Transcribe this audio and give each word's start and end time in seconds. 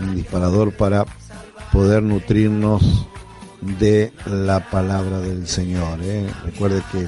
Un 0.00 0.14
disparador 0.14 0.72
para 0.76 1.04
poder 1.72 2.02
nutrirnos 2.02 3.06
de 3.60 4.12
la 4.26 4.70
palabra 4.70 5.20
del 5.20 5.46
Señor. 5.46 5.98
¿eh? 6.02 6.26
Recuerde 6.44 6.82
que 6.90 7.06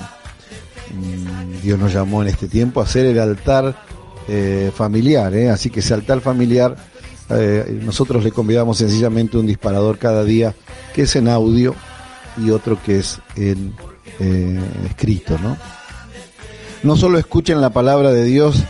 mm, 0.95 1.63
Dios 1.63 1.79
nos 1.79 1.93
llamó 1.93 2.23
en 2.23 2.29
este 2.29 2.49
tiempo 2.49 2.81
a 2.81 2.85
hacer 2.85 3.07
el 3.07 3.19
altar 3.19 3.75
eh, 4.29 4.71
familiar, 4.75 5.35
¿eh? 5.35 5.51
así 5.51 5.71
que 5.71 5.81
ese 5.81 5.95
altar 5.95 6.21
familiar 6.21 6.77
nosotros 7.83 8.25
le 8.25 8.31
convidamos 8.31 8.77
sencillamente 8.77 9.39
un 9.39 9.47
disparador 9.47 9.97
cada 9.97 10.23
día 10.23 10.55
que 10.95 11.03
es 11.03 11.17
en 11.17 11.29
audio 11.29 11.75
y 12.37 12.51
otro 12.51 12.77
que 12.83 12.99
es 12.99 13.21
en 13.37 13.73
escrito, 14.85 15.39
¿no? 15.39 15.57
No 16.83 16.95
solo 16.95 17.17
escuchen 17.17 17.63
la 17.63 17.71
palabra 17.71 18.11
de 18.11 18.25
Dios, 18.25 18.63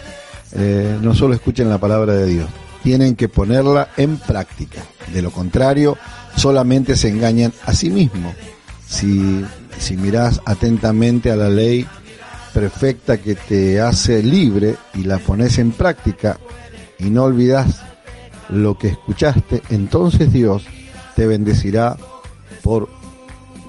no 1.00 1.12
solo 1.12 1.34
escuchen 1.34 1.68
la 1.70 1.78
palabra 1.78 2.12
de 2.12 2.26
Dios, 2.26 2.48
tienen 2.82 3.16
que 3.16 3.28
ponerla 3.28 3.88
en 3.96 4.18
práctica. 4.18 4.82
De 5.12 5.22
lo 5.22 5.30
contrario, 5.30 5.96
solamente 6.36 6.96
se 6.96 7.08
engañan 7.08 7.52
a 7.64 7.74
sí 7.74 7.90
mismos. 7.90 8.34
Si, 8.86 9.44
si 9.78 9.96
mirás 9.96 10.40
atentamente 10.44 11.30
a 11.30 11.36
la 11.36 11.48
ley 11.48 11.86
perfecta 12.52 13.18
que 13.18 13.34
te 13.34 13.80
hace 13.80 14.22
libre 14.22 14.76
y 14.94 15.04
la 15.04 15.18
pones 15.18 15.58
en 15.58 15.72
práctica 15.72 16.38
y 16.98 17.04
no 17.04 17.24
olvidas 17.24 17.82
lo 18.50 18.76
que 18.76 18.88
escuchaste, 18.88 19.62
entonces 19.70 20.32
Dios 20.32 20.64
te 21.16 21.26
bendecirá 21.26 21.96
por 22.62 22.88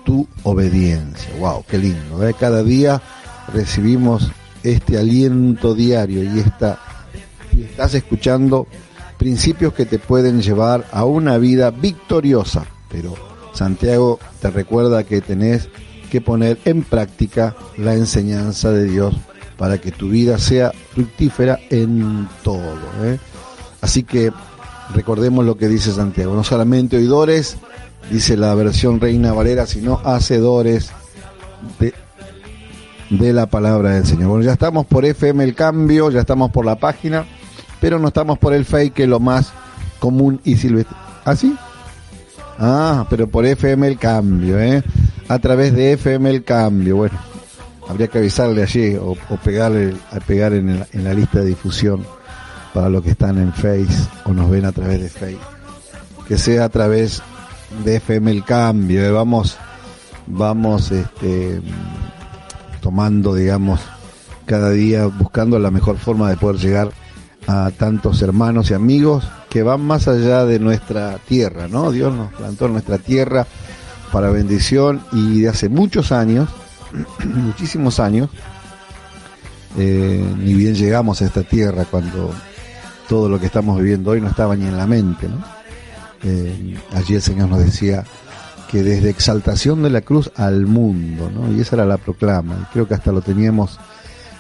tu 0.03 0.27
obediencia. 0.43 1.33
Wow, 1.39 1.63
qué 1.67 1.77
lindo. 1.77 2.27
¿eh? 2.27 2.35
Cada 2.37 2.63
día 2.63 3.01
recibimos 3.53 4.29
este 4.63 4.97
aliento 4.97 5.73
diario 5.73 6.23
y 6.23 6.39
esta 6.39 6.79
y 7.55 7.63
estás 7.63 7.93
escuchando 7.93 8.67
principios 9.23 9.73
que 9.73 9.85
te 9.85 9.99
pueden 9.99 10.41
llevar 10.41 10.85
a 10.91 11.05
una 11.05 11.37
vida 11.37 11.71
victoriosa. 11.71 12.65
Pero 12.89 13.15
Santiago 13.53 14.19
te 14.41 14.49
recuerda 14.49 15.05
que 15.05 15.21
tenés 15.21 15.69
que 16.11 16.19
poner 16.19 16.57
en 16.65 16.83
práctica 16.83 17.55
la 17.77 17.93
enseñanza 17.93 18.71
de 18.71 18.83
Dios 18.83 19.15
para 19.57 19.77
que 19.77 19.93
tu 19.93 20.09
vida 20.09 20.37
sea 20.39 20.73
fructífera 20.93 21.57
en 21.69 22.27
todo. 22.43 22.75
¿eh? 23.03 23.17
Así 23.79 24.03
que 24.03 24.33
recordemos 24.93 25.45
lo 25.45 25.55
que 25.55 25.69
dice 25.69 25.93
Santiago, 25.93 26.35
no 26.35 26.43
solamente 26.43 26.97
oidores, 26.97 27.55
dice 28.11 28.35
la 28.35 28.53
versión 28.55 28.99
Reina 28.99 29.31
Valera, 29.31 29.65
sino 29.65 30.01
hacedores 30.03 30.91
de, 31.79 31.93
de 33.09 33.31
la 33.31 33.45
palabra 33.45 33.91
del 33.91 34.05
Señor. 34.05 34.27
Bueno, 34.27 34.43
ya 34.43 34.51
estamos 34.51 34.85
por 34.85 35.05
FM 35.05 35.45
El 35.45 35.55
Cambio, 35.55 36.11
ya 36.11 36.19
estamos 36.19 36.51
por 36.51 36.65
la 36.65 36.75
página, 36.75 37.25
pero 37.83 37.99
no 37.99 38.07
estamos 38.07 38.39
por 38.39 38.53
el 38.53 38.63
fake, 38.63 38.93
que 38.93 39.03
es 39.03 39.09
lo 39.09 39.19
más 39.19 39.51
común 39.99 40.39
y 40.45 40.55
silvestre. 40.55 40.95
¿Ah, 41.25 41.35
sí? 41.35 41.53
Ah, 42.57 43.05
pero 43.09 43.27
por 43.27 43.45
FM 43.45 43.85
El 43.85 43.97
Cambio, 43.99 44.57
¿eh? 44.57 44.81
A 45.27 45.37
través 45.39 45.73
de 45.73 45.91
FM 45.91 46.29
El 46.29 46.45
Cambio, 46.45 46.95
bueno, 46.95 47.19
habría 47.89 48.07
que 48.07 48.19
avisarle 48.19 48.63
allí 48.63 48.95
o, 48.95 49.17
pegarle, 49.43 49.95
a 50.11 50.21
pegar 50.21 50.53
en 50.53 50.87
la 50.93 51.13
lista 51.13 51.39
de 51.39 51.47
difusión 51.47 52.05
para 52.73 52.87
los 52.87 53.03
que 53.03 53.09
están 53.11 53.37
en 53.37 53.51
Face 53.51 54.07
o 54.23 54.31
nos 54.31 54.49
ven 54.49 54.63
a 54.63 54.71
través 54.71 55.01
de 55.01 55.09
Face. 55.09 55.37
Que 56.25 56.37
sea 56.37 56.63
a 56.63 56.69
través 56.69 57.21
de 57.83 57.97
FM 57.97 58.31
El 58.31 58.45
Cambio, 58.45 59.03
¿eh? 59.03 59.11
vamos, 59.11 59.57
vamos, 60.25 60.89
este, 60.89 61.59
tomando, 62.79 63.35
digamos, 63.35 63.81
cada 64.45 64.69
día 64.69 65.05
buscando 65.07 65.59
la 65.59 65.69
mejor 65.69 65.97
forma 65.97 66.29
de 66.29 66.37
poder 66.37 66.61
llegar 66.61 67.02
a 67.47 67.71
tantos 67.71 68.21
hermanos 68.21 68.71
y 68.71 68.73
amigos 68.73 69.27
que 69.49 69.63
van 69.63 69.81
más 69.81 70.07
allá 70.07 70.45
de 70.45 70.59
nuestra 70.59 71.17
tierra, 71.19 71.67
¿no? 71.67 71.91
Dios 71.91 72.13
nos 72.13 72.33
plantó 72.33 72.65
en 72.65 72.73
nuestra 72.73 72.97
tierra 72.97 73.45
para 74.11 74.29
bendición 74.29 75.01
y 75.11 75.41
de 75.41 75.49
hace 75.49 75.69
muchos 75.69 76.11
años, 76.11 76.49
muchísimos 77.25 77.99
años, 77.99 78.29
eh, 79.77 80.25
ni 80.37 80.53
bien 80.53 80.75
llegamos 80.75 81.21
a 81.21 81.25
esta 81.25 81.43
tierra 81.43 81.85
cuando 81.85 82.33
todo 83.07 83.27
lo 83.29 83.39
que 83.39 83.47
estamos 83.47 83.77
viviendo 83.77 84.11
hoy 84.11 84.21
no 84.21 84.27
estaba 84.27 84.55
ni 84.55 84.65
en 84.65 84.77
la 84.77 84.87
mente, 84.87 85.27
¿no? 85.27 85.43
Eh, 86.23 86.77
allí 86.93 87.15
el 87.15 87.21
Señor 87.21 87.49
nos 87.49 87.59
decía 87.59 88.03
que 88.71 88.81
desde 88.81 89.09
exaltación 89.09 89.83
de 89.83 89.89
la 89.89 90.01
cruz 90.01 90.31
al 90.35 90.65
mundo, 90.65 91.29
¿no? 91.29 91.55
Y 91.55 91.61
esa 91.61 91.75
era 91.75 91.85
la 91.85 91.97
proclama. 91.97 92.55
Y 92.61 92.73
creo 92.73 92.87
que 92.87 92.95
hasta 92.95 93.11
lo 93.11 93.21
teníamos 93.21 93.79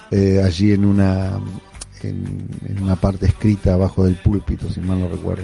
eh, 0.09 0.41
allí 0.43 0.71
en 0.71 0.85
una 0.85 1.33
en, 2.03 2.47
una 2.81 2.95
parte 2.95 3.25
escrita 3.25 3.73
abajo 3.73 4.05
del 4.05 4.15
púlpito, 4.15 4.69
si 4.69 4.79
mal 4.81 4.99
no 4.99 5.09
recuerdo. 5.09 5.43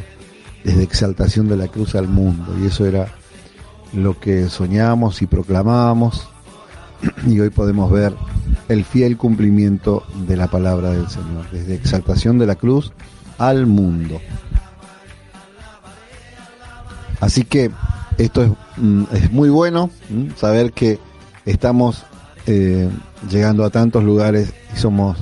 Desde 0.64 0.84
exaltación 0.84 1.48
de 1.48 1.58
la 1.58 1.68
cruz 1.68 1.96
al 1.96 2.08
mundo. 2.08 2.56
Y 2.62 2.68
eso 2.68 2.86
era 2.86 3.08
lo 3.94 4.20
que 4.20 4.50
soñábamos 4.50 5.22
y 5.22 5.28
proclamábamos. 5.28 6.30
Y 7.28 7.40
hoy 7.40 7.50
podemos 7.50 7.90
ver 7.90 8.14
el 8.68 8.84
fiel 8.84 9.16
cumplimiento 9.16 10.04
de 10.28 10.36
la 10.36 10.48
palabra 10.48 10.92
del 10.92 11.10
Señor. 11.10 11.50
Desde 11.52 11.76
exaltación 11.76 12.38
de 12.38 12.46
la 12.46 12.56
cruz 12.56 12.92
al 13.38 13.66
mundo. 13.66 14.20
Así 17.22 17.44
que 17.44 17.72
esto 18.18 18.44
es, 18.44 18.52
mm, 18.78 19.04
es 19.14 19.32
muy 19.32 19.50
bueno 19.50 19.90
mm, 20.10 20.36
saber 20.36 20.74
que 20.74 21.00
estamos 21.46 22.04
eh, 22.48 22.90
llegando 23.30 23.66
a 23.66 23.70
tantos 23.70 24.04
lugares 24.04 24.54
y 24.74 24.78
somos 24.78 25.18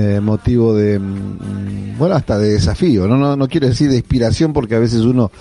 eh, 0.00 0.20
motivo 0.20 0.74
de, 0.76 0.96
mm, 1.00 1.98
bueno, 1.98 2.14
hasta 2.14 2.38
de 2.38 2.50
desafío, 2.52 3.08
¿no? 3.08 3.16
No, 3.16 3.34
no 3.36 3.48
quiero 3.48 3.66
decir 3.66 3.90
de 3.90 3.96
inspiración 3.96 4.52
porque 4.52 4.76
a 4.76 4.78
veces 4.78 5.00
uno, 5.00 5.32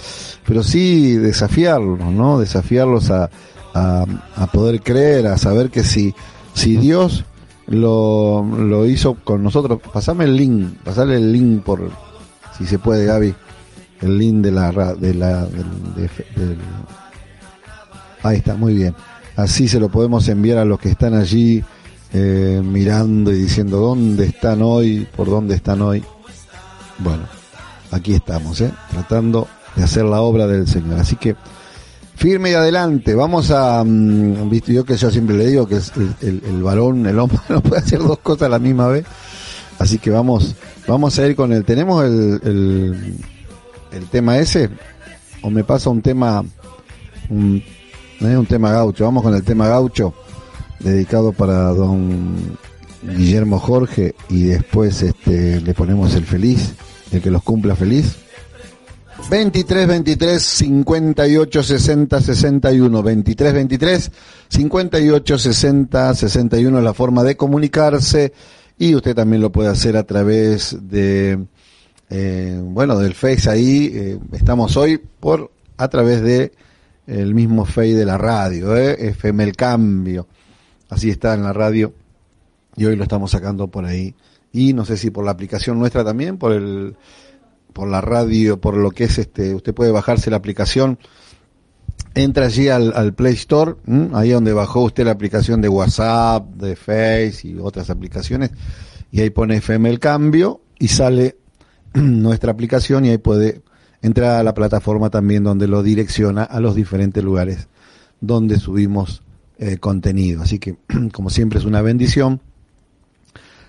pero 0.47 0.63
sí 0.63 1.12
desafiarlos, 1.16 2.00
¿no? 2.12 2.40
Desafiarlos 2.40 3.12
a, 3.12 3.29
a, 3.75 4.06
a 4.35 4.47
poder 4.47 4.81
creer, 4.81 5.28
a 5.28 5.38
saber 5.38 5.69
que 5.69 5.84
si, 5.84 6.16
si 6.56 6.75
Dios 6.78 7.23
lo, 7.68 8.44
lo 8.44 8.85
hizo 8.88 9.13
con 9.23 9.44
nosotros, 9.44 9.79
pasame 9.94 10.23
el 10.25 10.35
link, 10.35 10.74
pasarle 10.84 11.18
el 11.18 11.31
link 11.31 11.62
por, 11.63 11.91
si 12.57 12.66
se 12.66 12.79
puede, 12.79 13.06
Gaby, 13.06 13.35
el 14.01 14.18
link 14.18 14.38
de 14.44 14.51
la, 14.51 14.72
de 14.95 15.13
la, 15.13 15.45
de- 15.45 16.09
del- 16.35 16.57
ahí 18.24 18.38
está, 18.38 18.56
muy 18.56 18.74
bien. 18.74 18.95
Así 19.35 19.68
se 19.68 19.79
lo 19.79 19.89
podemos 19.89 20.28
enviar 20.29 20.57
a 20.57 20.66
los 20.66 20.79
que 20.79 20.89
están 20.89 21.13
allí 21.13 21.63
eh, 22.13 22.62
mirando 22.63 23.31
y 23.31 23.38
diciendo 23.40 23.78
dónde 23.78 24.25
están 24.25 24.62
hoy, 24.62 25.07
por 25.16 25.28
dónde 25.29 25.56
están 25.56 25.81
hoy. 25.81 26.03
Bueno, 27.00 27.23
aquí 27.91 28.13
estamos, 28.13 28.59
¿eh? 28.62 28.72
tratando 28.91 29.47
de 29.75 29.84
hacer 29.84 30.06
la 30.06 30.22
obra 30.22 30.47
del 30.47 30.68
Señor. 30.68 31.00
Así 31.00 31.16
que 31.16 31.35
firme 32.16 32.51
y 32.51 32.53
adelante. 32.53 33.13
Vamos 33.13 33.51
a, 33.51 33.84
mm, 33.84 34.50
viste 34.50 34.73
yo 34.73 34.84
que 34.85 34.97
yo 34.97 35.12
siempre 35.12 35.38
le 35.38 35.47
digo 35.47 35.68
que 35.68 35.75
el, 35.75 36.16
el- 36.22 36.44
el 36.45 36.63
varón, 36.63 37.06
el 37.06 37.19
hombre 37.19 37.40
no 37.50 37.62
puede 37.62 37.81
hacer 37.81 38.00
dos 38.00 38.19
cosas 38.19 38.44
a 38.44 38.50
la 38.50 38.59
misma 38.59 38.88
vez. 38.88 39.06
Así 39.79 40.00
que 40.00 40.09
vamos, 40.09 40.56
vamos 40.88 41.19
a 41.19 41.28
ir 41.28 41.35
con 41.35 41.53
el, 41.53 41.63
tenemos 41.63 42.03
el, 42.03 42.39
el, 42.44 43.16
el 43.91 44.06
tema 44.07 44.39
ese, 44.39 44.69
o 45.44 45.51
me 45.51 45.63
pasa 45.63 45.92
un 45.92 46.01
tema, 46.01 46.44
un, 47.30 47.62
eh, 48.21 48.36
un 48.38 48.45
tema 48.48 48.71
gaucho. 48.71 49.03
Vamos 49.03 49.21
con 49.21 49.36
el 49.36 49.44
tema 49.44 49.68
gaucho, 49.68 50.15
dedicado 50.79 51.31
para 51.33 51.69
don 51.69 52.57
Guillermo 53.03 53.59
Jorge, 53.59 54.15
y 54.29 54.44
después 54.44 55.01
este 55.03 55.62
le 55.62 55.74
ponemos 55.74 56.15
el 56.15 56.25
feliz, 56.25 56.74
el 57.12 57.21
que 57.21 57.31
los 57.31 57.44
cumpla 57.44 57.75
feliz. 57.75 58.18
23 59.29 59.88
23 59.88 60.41
58 60.41 61.63
60 61.63 62.21
61 62.21 63.03
23 63.03 63.53
23 63.53 64.12
58 64.47 65.38
60 65.38 66.13
61 66.13 66.77
es 66.77 66.83
la 66.83 66.94
forma 66.94 67.24
de 67.24 67.35
comunicarse 67.35 68.31
y 68.77 68.95
usted 68.95 69.15
también 69.15 69.41
lo 69.41 69.51
puede 69.51 69.69
hacer 69.69 69.97
a 69.97 70.03
través 70.03 70.77
de 70.88 71.45
eh, 72.09 72.62
bueno 72.63 72.97
del 73.00 73.15
Face 73.15 73.50
ahí 73.50 73.91
eh, 73.94 74.19
estamos 74.33 74.77
hoy 74.77 74.97
por 74.97 75.51
a 75.77 75.88
través 75.88 76.21
de 76.21 76.53
mismo 77.07 77.65
Face 77.65 77.95
de 77.95 78.06
la 78.06 78.18
radio 78.18 78.77
eh, 78.77 79.09
FM 79.09 79.44
el 79.44 79.56
cambio 79.56 80.27
así 80.89 81.10
está 81.10 81.34
en 81.34 81.44
la 81.44 81.54
radio. 81.54 81.94
Y 82.75 82.86
hoy 82.86 82.95
lo 82.95 83.04
estamos 83.04 83.31
sacando 83.31 83.68
por 83.68 83.86
ahí. 83.86 84.16
Y 84.51 84.74
no 84.74 84.86
sé 84.86 84.98
si 84.98 85.12
por 85.12 85.25
la 85.25 85.31
aplicación 85.31 85.80
nuestra 85.80 86.04
también 86.04 86.38
por 86.38 86.54
el 86.54 86.95
por 87.78 87.88
la 87.88 88.01
radio, 88.01 88.60
por 88.60 88.75
lo 88.75 88.89
que 88.89 89.04
es 89.04 89.19
este, 89.19 89.54
usted 89.54 89.72
puede 89.72 89.92
bajarse 89.92 90.31
la 90.31 90.38
aplicación, 90.38 90.98
entra 92.16 92.48
allí 92.48 92.69
al, 92.69 93.13
Play 93.13 93.36
Store, 93.36 93.75
ahí 94.13 94.31
donde 94.31 94.51
bajó 94.51 94.81
usted 94.81 95.06
la 95.06 95.12
aplicación 95.12 95.62
de 95.62 95.69
WhatsApp, 95.69 96.48
de 96.56 96.75
Face 96.75 97.42
y 97.44 97.56
otras 97.60 97.92
aplicaciones, 97.92 98.50
y 99.12 99.22
ahí 99.22 99.30
pone 99.30 99.57
FM 99.57 99.92
el 99.92 100.00
cambio 100.00 100.62
y 100.80 100.88
sale 100.88 101.38
nuestra 101.94 102.51
aplicación 102.51 103.06
y 103.06 103.10
ahí 103.10 103.19
puede 103.19 103.62
entrar 104.01 104.39
a 104.39 104.44
la 104.44 104.56
plataforma 104.56 105.12
también 105.12 105.44
donde 105.44 105.68
lo 105.68 105.84
direcciona 105.84 106.45
a 106.45 106.60
los 106.60 106.74
diferentes 106.74 107.24
lugares 107.24 107.68
donde 108.22 108.57
subimos 108.57 109.22
eh, 109.59 109.77
contenido. 109.77 110.44
Así 110.44 110.59
que, 110.59 110.77
como 111.13 111.30
siempre, 111.30 111.59
es 111.59 111.65
una 111.65 111.81
bendición. 111.81 112.42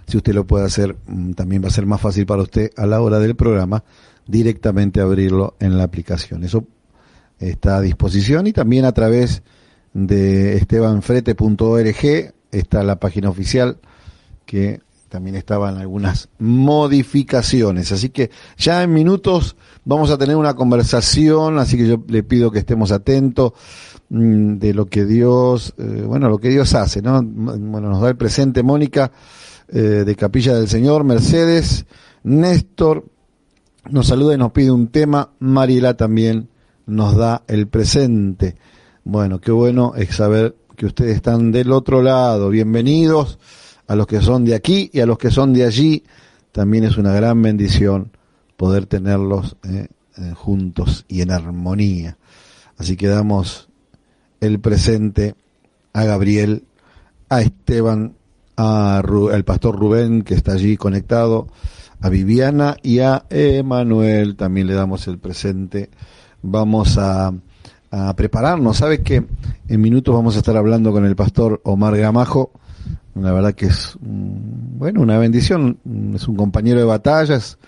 Si 0.07 0.17
usted 0.17 0.35
lo 0.35 0.47
puede 0.47 0.65
hacer, 0.65 0.97
mm, 1.07 1.33
también 1.33 1.63
va 1.63 1.69
a 1.69 1.73
ser 1.73 1.87
más 1.87 2.01
fácil 2.01 2.27
para 2.27 2.43
usted 2.43 2.71
a 2.77 2.87
la 2.87 3.01
hora 3.01 3.19
del 3.19 3.37
programa 3.37 3.85
directamente 4.27 5.01
abrirlo 5.01 5.55
en 5.61 5.79
la 5.79 5.85
aplicación. 5.85 6.45
Eso 6.45 6.67
está 7.39 7.79
a 7.79 7.81
disposición 7.81 8.47
y 8.47 8.53
también 8.53 8.85
a 8.85 8.93
través 8.93 9.43
de 9.95 10.57
estebanfrete.org 10.57 12.35
está 12.53 12.83
la 12.83 13.01
página 13.01 13.31
oficial 13.31 13.79
que 14.45 14.81
también 15.09 15.37
estaban 15.37 15.79
algunas 15.79 16.29
modificaciones. 16.39 17.93
Así 17.93 18.11
que 18.11 18.31
ya 18.57 18.83
en 18.83 18.93
minutos 18.93 19.57
vamos 19.85 20.11
a 20.11 20.19
tener 20.19 20.37
una 20.37 20.55
conversación, 20.55 21.59
así 21.59 21.77
que 21.77 21.89
yo 21.89 22.03
le 22.09 22.23
pido 22.23 22.51
que 22.51 22.59
estemos 22.59 22.93
atentos 22.93 23.53
de 24.09 24.75
lo 24.75 24.87
que 24.87 25.05
Dios, 25.05 25.75
eh, 25.79 26.05
bueno, 26.07 26.29
lo 26.29 26.39
que 26.39 26.49
Dios 26.49 26.75
hace, 26.75 27.03
¿no? 27.03 27.23
Bueno, 27.23 27.91
nos 27.91 28.01
da 28.01 28.09
el 28.09 28.17
presente 28.17 28.63
Mónica 28.63 29.13
eh, 29.69 30.05
de 30.07 30.17
Capilla 30.17 30.55
del 30.55 30.69
Señor, 30.69 31.05
Mercedes, 31.05 31.85
Néstor 32.23 33.05
nos 33.91 34.07
saluda 34.07 34.35
y 34.35 34.39
nos 34.39 34.53
pide 34.53 34.71
un 34.71 34.89
tema, 34.89 35.31
Mariela 35.39 35.97
también 35.97 36.49
nos 36.87 37.17
da 37.17 37.43
el 37.47 37.69
presente. 37.69 38.57
Bueno, 39.05 39.41
qué 39.41 39.51
bueno 39.51 39.95
es 39.97 40.15
saber 40.15 40.57
que 40.77 40.87
ustedes 40.87 41.17
están 41.17 41.53
del 41.53 41.73
otro 41.73 42.03
lado. 42.03 42.51
Bienvenidos 42.51 43.39
a 43.87 43.97
los 43.97 44.07
que 44.07 44.21
son 44.21 44.45
de 44.45 44.55
aquí 44.55 44.91
y 44.93 45.01
a 45.01 45.07
los 45.07 45.17
que 45.17 45.31
son 45.31 45.55
de 45.55 45.65
allí. 45.65 46.05
También 46.53 46.85
es 46.85 46.99
una 46.99 47.13
gran 47.13 47.41
bendición 47.41 48.13
poder 48.57 48.87
tenerlos 48.87 49.57
eh, 49.63 49.89
juntos 50.35 51.07
y 51.09 51.23
en 51.23 51.31
armonía. 51.31 52.19
Así 52.77 52.97
que 52.97 53.07
damos 53.07 53.68
el 54.41 54.61
presente 54.61 55.35
a 55.93 56.05
Gabriel, 56.05 56.65
a 57.29 57.41
Esteban, 57.41 58.15
a 58.57 59.03
el 59.33 59.45
pastor 59.45 59.79
Rubén 59.79 60.23
que 60.23 60.35
está 60.35 60.53
allí 60.53 60.77
conectado, 60.77 61.49
a 62.01 62.09
Viviana 62.09 62.77
y 62.83 63.01
a 63.01 63.25
Emanuel 63.31 64.37
también 64.37 64.67
le 64.67 64.75
damos 64.75 65.07
el 65.09 65.19
presente. 65.19 65.91
Vamos 66.43 66.99
a, 66.99 67.33
a 67.91 68.15
prepararnos. 68.15 68.77
Sabes 68.77 69.01
que 69.01 69.25
en 69.69 69.81
minutos 69.81 70.15
vamos 70.15 70.37
a 70.37 70.39
estar 70.39 70.57
hablando 70.57 70.93
con 70.93 71.05
el 71.05 71.17
pastor 71.17 71.61
Omar 71.65 71.97
Gamajo 71.97 72.53
la 73.23 73.33
verdad 73.33 73.55
que 73.55 73.67
es, 73.67 73.97
bueno, 74.01 75.03
una 75.03 75.19
bendición. 75.19 75.79
Es 76.15 76.29
un 76.29 76.37
compañero 76.37 76.79
de 76.79 76.85
batallas, 76.85 77.59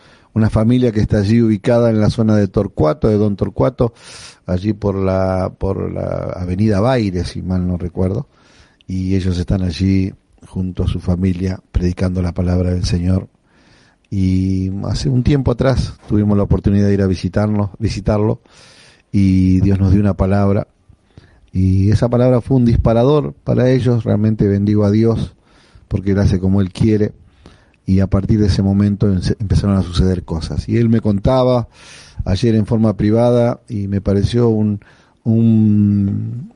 una 0.41 0.51
familia 0.51 0.91
que 0.91 1.01
está 1.01 1.19
allí 1.19 1.43
ubicada 1.43 1.91
en 1.91 2.01
la 2.01 2.09
zona 2.09 2.35
de 2.35 2.49
Torcuato, 2.49 3.09
de 3.09 3.19
Don 3.19 3.37
Torcuato, 3.37 3.93
allí 4.47 4.73
por 4.73 4.95
la, 4.95 5.53
por 5.57 5.93
la 5.93 6.33
avenida 6.35 6.81
Baire, 6.81 7.25
si 7.25 7.43
mal 7.43 7.67
no 7.67 7.77
recuerdo. 7.77 8.27
Y 8.87 9.15
ellos 9.17 9.39
están 9.39 9.63
allí 9.63 10.15
junto 10.47 10.85
a 10.85 10.89
su 10.89 10.99
familia 10.99 11.61
predicando 11.71 12.23
la 12.23 12.33
palabra 12.33 12.71
del 12.71 12.87
Señor. 12.87 13.29
Y 14.11 14.71
hace 14.85 15.11
un 15.11 15.23
tiempo 15.23 15.53
atrás 15.53 15.95
tuvimos 16.09 16.39
la 16.39 16.45
oportunidad 16.45 16.87
de 16.87 16.95
ir 16.95 17.03
a 17.03 17.07
visitarlo, 17.07 17.73
visitarlo 17.79 18.41
y 19.13 19.61
Dios 19.61 19.79
nos 19.79 19.93
dio 19.93 20.01
una 20.01 20.15
palabra 20.15 20.69
y 21.53 21.91
esa 21.91 22.09
palabra 22.09 22.41
fue 22.41 22.57
un 22.57 22.65
disparador 22.65 23.35
para 23.45 23.71
ellos, 23.71 24.05
realmente 24.05 24.47
bendigo 24.47 24.85
a 24.85 24.91
Dios 24.91 25.35
porque 25.87 26.13
Él 26.13 26.19
hace 26.19 26.41
como 26.41 26.61
Él 26.61 26.73
quiere 26.73 27.13
y 27.91 27.99
a 27.99 28.07
partir 28.07 28.39
de 28.39 28.47
ese 28.47 28.63
momento 28.63 29.13
empezaron 29.41 29.77
a 29.77 29.83
suceder 29.83 30.23
cosas. 30.23 30.69
Y 30.69 30.77
Él 30.77 30.89
me 30.89 31.01
contaba 31.01 31.67
ayer 32.25 32.55
en 32.55 32.65
forma 32.65 32.97
privada 32.97 33.63
y 33.69 33.89
me 33.89 34.01
pareció 34.01 34.49
un, 34.49 34.79
un, 35.25 36.53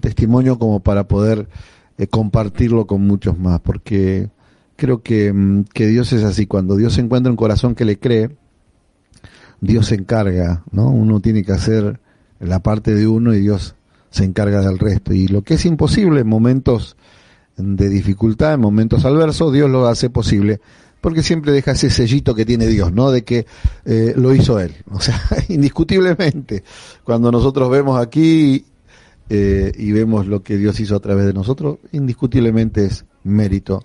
testimonio 0.00 0.58
como 0.58 0.80
para 0.80 1.06
poder 1.06 1.48
eh, 1.98 2.06
compartirlo 2.06 2.86
con 2.86 3.06
muchos 3.06 3.38
más, 3.38 3.60
porque 3.60 4.30
creo 4.76 5.02
que, 5.02 5.30
mm, 5.30 5.64
que 5.64 5.86
Dios 5.86 6.14
es 6.14 6.24
así, 6.24 6.46
cuando 6.46 6.76
Dios 6.76 6.96
encuentra 6.96 7.30
un 7.30 7.36
corazón 7.36 7.74
que 7.74 7.84
le 7.84 7.98
cree, 7.98 8.30
Dios 9.60 9.88
se 9.88 9.96
encarga, 9.96 10.62
¿no? 10.72 10.88
Uno 10.88 11.20
tiene 11.20 11.44
que 11.44 11.52
hacer 11.52 12.00
la 12.38 12.60
parte 12.60 12.94
de 12.94 13.06
uno 13.06 13.34
y 13.34 13.40
Dios 13.40 13.74
se 14.08 14.24
encarga 14.24 14.62
del 14.62 14.78
resto. 14.78 15.12
Y 15.12 15.28
lo 15.28 15.42
que 15.42 15.54
es 15.54 15.66
imposible 15.66 16.22
en 16.22 16.26
momentos 16.26 16.96
de 17.60 17.88
dificultad, 17.88 18.54
en 18.54 18.60
momentos 18.60 19.04
adversos, 19.04 19.52
Dios 19.52 19.70
lo 19.70 19.86
hace 19.86 20.10
posible, 20.10 20.60
porque 21.00 21.22
siempre 21.22 21.52
deja 21.52 21.72
ese 21.72 21.90
sellito 21.90 22.34
que 22.34 22.44
tiene 22.44 22.66
Dios, 22.66 22.92
¿no? 22.92 23.10
De 23.10 23.24
que 23.24 23.46
eh, 23.84 24.12
lo 24.16 24.34
hizo 24.34 24.58
Él. 24.60 24.74
O 24.90 25.00
sea, 25.00 25.20
indiscutiblemente, 25.48 26.64
cuando 27.04 27.30
nosotros 27.32 27.70
vemos 27.70 28.00
aquí 28.00 28.64
eh, 29.28 29.72
y 29.76 29.92
vemos 29.92 30.26
lo 30.26 30.42
que 30.42 30.56
Dios 30.56 30.78
hizo 30.80 30.96
a 30.96 31.00
través 31.00 31.26
de 31.26 31.32
nosotros, 31.32 31.78
indiscutiblemente 31.92 32.86
es 32.86 33.04
mérito 33.24 33.84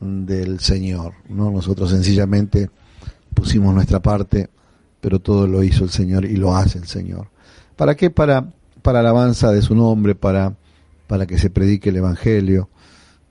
del 0.00 0.60
Señor, 0.60 1.14
¿no? 1.28 1.50
Nosotros 1.50 1.90
sencillamente 1.90 2.70
pusimos 3.34 3.74
nuestra 3.74 4.00
parte, 4.00 4.48
pero 5.00 5.20
todo 5.20 5.46
lo 5.46 5.62
hizo 5.62 5.84
el 5.84 5.90
Señor 5.90 6.24
y 6.24 6.36
lo 6.36 6.56
hace 6.56 6.78
el 6.78 6.86
Señor. 6.86 7.28
¿Para 7.76 7.94
qué? 7.94 8.10
Para, 8.10 8.52
para 8.82 9.00
alabanza 9.00 9.52
de 9.52 9.62
su 9.62 9.74
nombre, 9.74 10.14
para, 10.14 10.54
para 11.06 11.26
que 11.26 11.38
se 11.38 11.50
predique 11.50 11.90
el 11.90 11.96
Evangelio, 11.96 12.68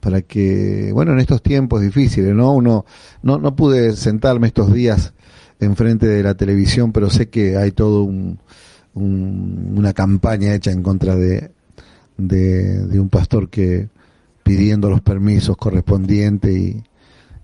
para 0.06 0.22
que, 0.22 0.92
bueno, 0.92 1.14
en 1.14 1.18
estos 1.18 1.42
tiempos 1.42 1.82
difíciles, 1.82 2.32
¿no? 2.32 2.52
Uno, 2.52 2.86
no, 3.24 3.38
no 3.38 3.56
pude 3.56 3.96
sentarme 3.96 4.46
estos 4.46 4.72
días 4.72 5.14
enfrente 5.58 6.06
de 6.06 6.22
la 6.22 6.36
televisión, 6.36 6.92
pero 6.92 7.10
sé 7.10 7.28
que 7.28 7.56
hay 7.56 7.72
todo 7.72 8.04
un, 8.04 8.38
una 8.94 9.92
campaña 9.94 10.54
hecha 10.54 10.70
en 10.70 10.84
contra 10.84 11.16
de, 11.16 11.50
de, 12.18 13.00
un 13.00 13.08
pastor 13.08 13.50
que 13.50 13.88
pidiendo 14.44 14.88
los 14.90 15.00
permisos 15.00 15.56
correspondientes 15.56 16.56
y, 16.56 16.84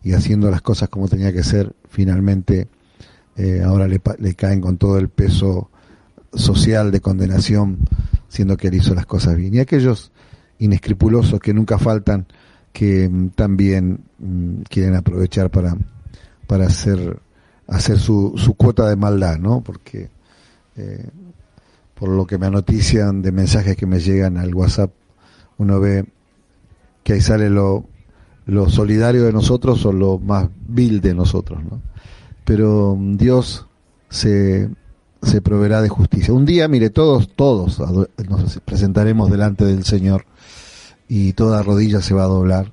y 0.05 0.13
haciendo 0.13 0.49
las 0.49 0.63
cosas 0.63 0.89
como 0.89 1.09
tenía 1.09 1.33
que 1.33 1.43
ser, 1.43 1.75
finalmente 1.89 2.69
eh, 3.35 3.61
ahora 3.67 3.89
le, 3.89 4.01
le 4.21 4.35
caen 4.37 4.61
con 4.61 4.79
todo 4.79 4.99
el 4.99 5.09
peso 5.09 5.69
social 6.33 6.93
de 6.93 7.01
condenación, 7.01 7.79
siendo 8.29 8.57
que 8.57 8.69
él 8.69 8.75
hizo 8.75 8.95
las 8.95 9.07
cosas 9.07 9.37
bien. 9.37 9.53
Y 9.53 9.59
aquellos 9.59 10.13
inescrupulosos 10.61 11.41
que 11.41 11.53
nunca 11.53 11.77
faltan, 11.77 12.29
que 12.73 13.09
mm, 13.09 13.31
también 13.31 14.05
mm, 14.19 14.63
quieren 14.69 14.97
aprovechar 14.97 15.51
para, 15.51 15.77
para 16.47 16.67
hacer, 16.67 17.21
hacer 17.69 17.99
su, 17.99 18.35
su 18.37 18.55
cuota 18.55 18.89
de 18.89 18.97
maldad, 18.97 19.39
¿no? 19.39 19.61
Porque 19.61 20.11
eh, 20.77 21.09
por 21.95 22.09
lo 22.09 22.27
que 22.27 22.39
me 22.39 22.47
anotician 22.47 23.23
de 23.23 23.33
mensajes 23.33 23.77
que 23.77 23.87
me 23.87 24.01
llegan 24.01 24.37
al 24.39 24.55
WhatsApp, 24.55 24.91
uno 25.59 25.79
ve 25.79 26.05
que 27.05 27.15
ahí 27.15 27.21
sale 27.21 27.51
lo, 27.51 27.85
lo 28.47 28.69
solidario 28.69 29.25
de 29.25 29.33
nosotros 29.33 29.85
o 29.87 29.93
lo 29.93 30.19
más 30.19 30.49
vil 30.67 31.01
de 31.01 31.15
nosotros, 31.15 31.63
¿no? 31.63 31.81
Pero 32.45 32.97
mm, 32.99 33.17
Dios 33.17 33.67
se, 34.09 34.69
se 35.23 35.41
proveerá 35.41 35.83
de 35.83 35.89
justicia. 35.89 36.35
Un 36.35 36.45
día, 36.45 36.67
mire, 36.69 36.91
todos, 36.91 37.29
todos 37.35 37.81
nos 38.29 38.61
presentaremos 38.65 39.31
delante 39.31 39.65
del 39.65 39.85
Señor 39.85 40.25
y 41.15 41.35
toda 41.35 41.63
rodilla 41.63 42.01
se 42.01 42.15
va 42.15 42.23
a 42.23 42.27
doblar 42.27 42.73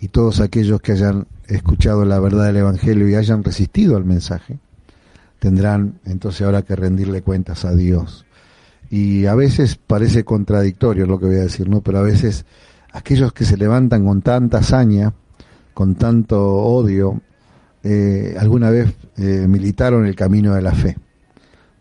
y 0.00 0.08
todos 0.08 0.40
aquellos 0.40 0.80
que 0.80 0.90
hayan 0.90 1.28
escuchado 1.46 2.04
la 2.04 2.18
verdad 2.18 2.46
del 2.46 2.56
Evangelio 2.56 3.08
y 3.08 3.14
hayan 3.14 3.44
resistido 3.44 3.96
al 3.96 4.04
mensaje, 4.04 4.58
tendrán 5.38 6.00
entonces 6.04 6.42
ahora 6.42 6.62
que 6.62 6.74
rendirle 6.74 7.22
cuentas 7.22 7.64
a 7.64 7.72
Dios. 7.76 8.26
Y 8.90 9.26
a 9.26 9.36
veces 9.36 9.76
parece 9.76 10.24
contradictorio 10.24 11.06
lo 11.06 11.20
que 11.20 11.26
voy 11.26 11.36
a 11.36 11.42
decir, 11.42 11.68
¿no? 11.68 11.80
Pero 11.80 11.98
a 11.98 12.02
veces 12.02 12.44
aquellos 12.92 13.32
que 13.32 13.44
se 13.44 13.56
levantan 13.56 14.04
con 14.04 14.20
tanta 14.20 14.58
hazaña, 14.58 15.14
con 15.72 15.94
tanto 15.94 16.42
odio, 16.44 17.20
eh, 17.84 18.34
alguna 18.36 18.70
vez 18.70 18.92
eh, 19.16 19.46
militaron 19.48 20.06
el 20.06 20.16
camino 20.16 20.56
de 20.56 20.62
la 20.62 20.72
fe, 20.72 20.96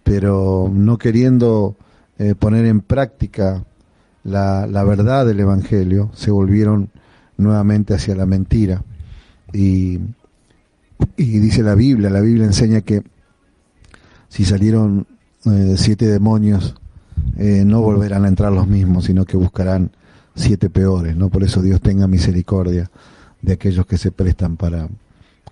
pero 0.04 0.70
no 0.72 1.00
queriendo 1.00 1.78
eh, 2.20 2.36
poner 2.36 2.68
en 2.68 2.82
práctica 2.82 3.66
la, 4.24 4.68
la 4.68 4.84
verdad 4.84 5.26
del 5.26 5.40
Evangelio, 5.40 6.12
se 6.14 6.32
volvieron 6.32 6.90
nuevamente 7.38 7.94
hacia 7.94 8.16
la 8.16 8.26
mentira. 8.26 8.84
Y, 9.54 10.00
y 11.18 11.40
dice 11.40 11.64
la 11.64 11.76
Biblia, 11.76 12.10
la 12.10 12.22
Biblia 12.22 12.46
enseña 12.46 12.82
que 12.82 13.04
si 14.28 14.46
salieron 14.46 15.08
eh, 15.46 15.76
siete 15.78 16.06
demonios, 16.08 16.76
eh, 17.38 17.64
no 17.66 17.82
volverán 17.82 18.26
a 18.26 18.28
entrar 18.28 18.52
los 18.52 18.68
mismos, 18.68 19.06
sino 19.06 19.26
que 19.26 19.38
buscarán 19.38 19.92
siete 20.36 20.70
peores, 20.70 21.16
¿no? 21.16 21.30
Por 21.30 21.44
eso 21.44 21.62
Dios 21.62 21.82
tenga 21.82 22.08
misericordia 22.08 22.90
de 23.42 23.54
aquellos 23.54 23.86
que 23.86 23.98
se 23.98 24.12
prestan 24.12 24.58
para, 24.58 24.88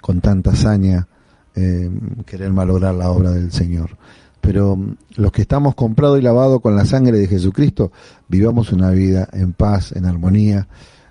con 0.01 0.21
tanta 0.21 0.51
hazaña, 0.51 1.07
eh, 1.55 1.89
querer 2.25 2.51
malograr 2.53 2.93
la 2.95 3.09
obra 3.09 3.31
del 3.31 3.51
Señor. 3.51 3.97
Pero 4.41 4.75
mm, 4.75 4.95
los 5.15 5.31
que 5.31 5.41
estamos 5.41 5.75
comprados 5.75 6.19
y 6.19 6.21
lavados 6.21 6.61
con 6.61 6.75
la 6.75 6.85
sangre 6.85 7.17
de 7.17 7.27
Jesucristo, 7.27 7.91
vivamos 8.27 8.71
una 8.71 8.91
vida 8.91 9.27
en 9.33 9.53
paz, 9.53 9.91
en 9.93 10.05
armonía, 10.05 10.67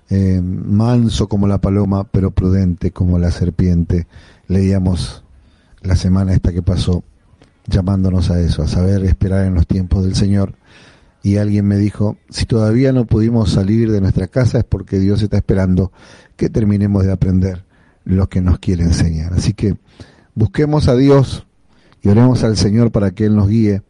eh, 0.09 0.41
manso 0.41 1.27
como 1.27 1.47
la 1.47 1.59
paloma, 1.59 2.05
pero 2.05 2.31
prudente 2.31 2.91
como 2.91 3.19
la 3.19 3.31
serpiente. 3.31 4.07
Leíamos 4.47 5.23
la 5.81 5.95
semana 5.95 6.33
esta 6.33 6.51
que 6.51 6.61
pasó, 6.61 7.03
llamándonos 7.65 8.29
a 8.31 8.39
eso, 8.39 8.63
a 8.63 8.67
saber 8.67 9.03
esperar 9.03 9.45
en 9.45 9.53
los 9.53 9.67
tiempos 9.67 10.03
del 10.03 10.15
Señor. 10.15 10.55
Y 11.23 11.37
alguien 11.37 11.65
me 11.67 11.77
dijo, 11.77 12.17
si 12.29 12.45
todavía 12.45 12.93
no 12.93 13.05
pudimos 13.05 13.51
salir 13.51 13.91
de 13.91 13.99
nuestra 13.99 14.27
casa 14.27 14.59
es 14.59 14.63
porque 14.63 14.99
Dios 14.99 15.21
está 15.21 15.37
esperando 15.37 15.91
que 16.37 16.49
terminemos 16.49 17.03
de 17.03 17.11
aprender 17.11 17.65
lo 18.05 18.29
que 18.29 18.41
nos 18.41 18.59
quiere 18.59 18.83
enseñar. 18.83 19.33
Así 19.33 19.53
que 19.53 19.75
busquemos 20.35 20.87
a 20.87 20.95
Dios 20.95 21.46
y 22.01 22.09
oremos 22.09 22.43
al 22.43 22.57
Señor 22.57 22.91
para 22.91 23.11
que 23.11 23.25
Él 23.25 23.35
nos 23.35 23.49
guíe 23.49 23.81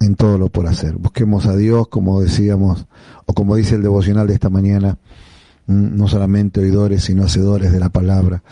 en 0.00 0.16
todo 0.16 0.38
lo 0.38 0.48
por 0.48 0.66
hacer. 0.66 0.96
Busquemos 0.96 1.46
a 1.46 1.56
Dios, 1.56 1.88
como 1.88 2.20
decíamos, 2.20 2.86
o 3.26 3.34
como 3.34 3.56
dice 3.56 3.76
el 3.76 3.82
devocional 3.82 4.26
de 4.26 4.34
esta 4.34 4.50
mañana, 4.50 4.98
mm, 5.66 5.96
no 5.96 6.08
solamente 6.08 6.60
oidores, 6.60 7.04
sino 7.04 7.24
hacedores 7.24 7.72
de 7.72 7.80
la 7.80 7.88
palabra, 7.88 8.42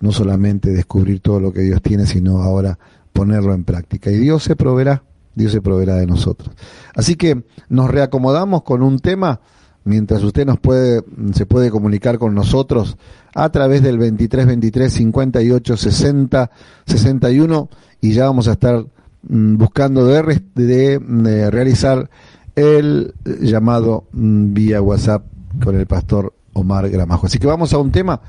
no 0.00 0.12
solamente 0.12 0.70
descubrir 0.70 1.20
todo 1.20 1.40
lo 1.40 1.52
que 1.52 1.62
Dios 1.62 1.80
tiene, 1.82 2.06
sino 2.06 2.42
ahora 2.42 2.78
ponerlo 3.12 3.54
en 3.54 3.64
práctica. 3.64 4.10
Y 4.10 4.18
Dios 4.18 4.42
se 4.42 4.56
proveerá, 4.56 5.04
Dios 5.34 5.52
se 5.52 5.60
proveerá 5.60 5.96
de 5.96 6.06
nosotros. 6.06 6.54
Así 6.94 7.16
que 7.16 7.44
nos 7.68 7.90
reacomodamos 7.90 8.62
con 8.62 8.82
un 8.82 8.98
tema 8.98 9.40
mientras 9.86 10.22
usted 10.24 10.44
nos 10.44 10.58
puede, 10.58 11.02
se 11.32 11.46
puede 11.46 11.70
comunicar 11.70 12.18
con 12.18 12.34
nosotros 12.34 12.98
a 13.34 13.48
través 13.50 13.82
del 13.82 13.98
23 13.98 14.46
23 14.46 14.92
58 14.92 15.76
60 15.76 16.50
61 16.84 17.70
y 18.00 18.12
ya 18.12 18.24
vamos 18.24 18.48
a 18.48 18.52
estar 18.52 18.84
mm, 19.28 19.56
buscando 19.56 20.06
de, 20.06 20.42
de, 20.54 21.50
realizar 21.50 22.08
el 22.54 23.14
llamado 23.24 24.04
mm, 24.12 24.54
vía 24.54 24.82
WhatsApp 24.82 25.24
con 25.62 25.76
el 25.76 25.86
pastor 25.86 26.32
Omar 26.52 26.88
Gramajo. 26.88 27.26
Así 27.26 27.38
que 27.38 27.46
vamos 27.46 27.72
a 27.72 27.78
un 27.78 27.92
tema 27.92 28.20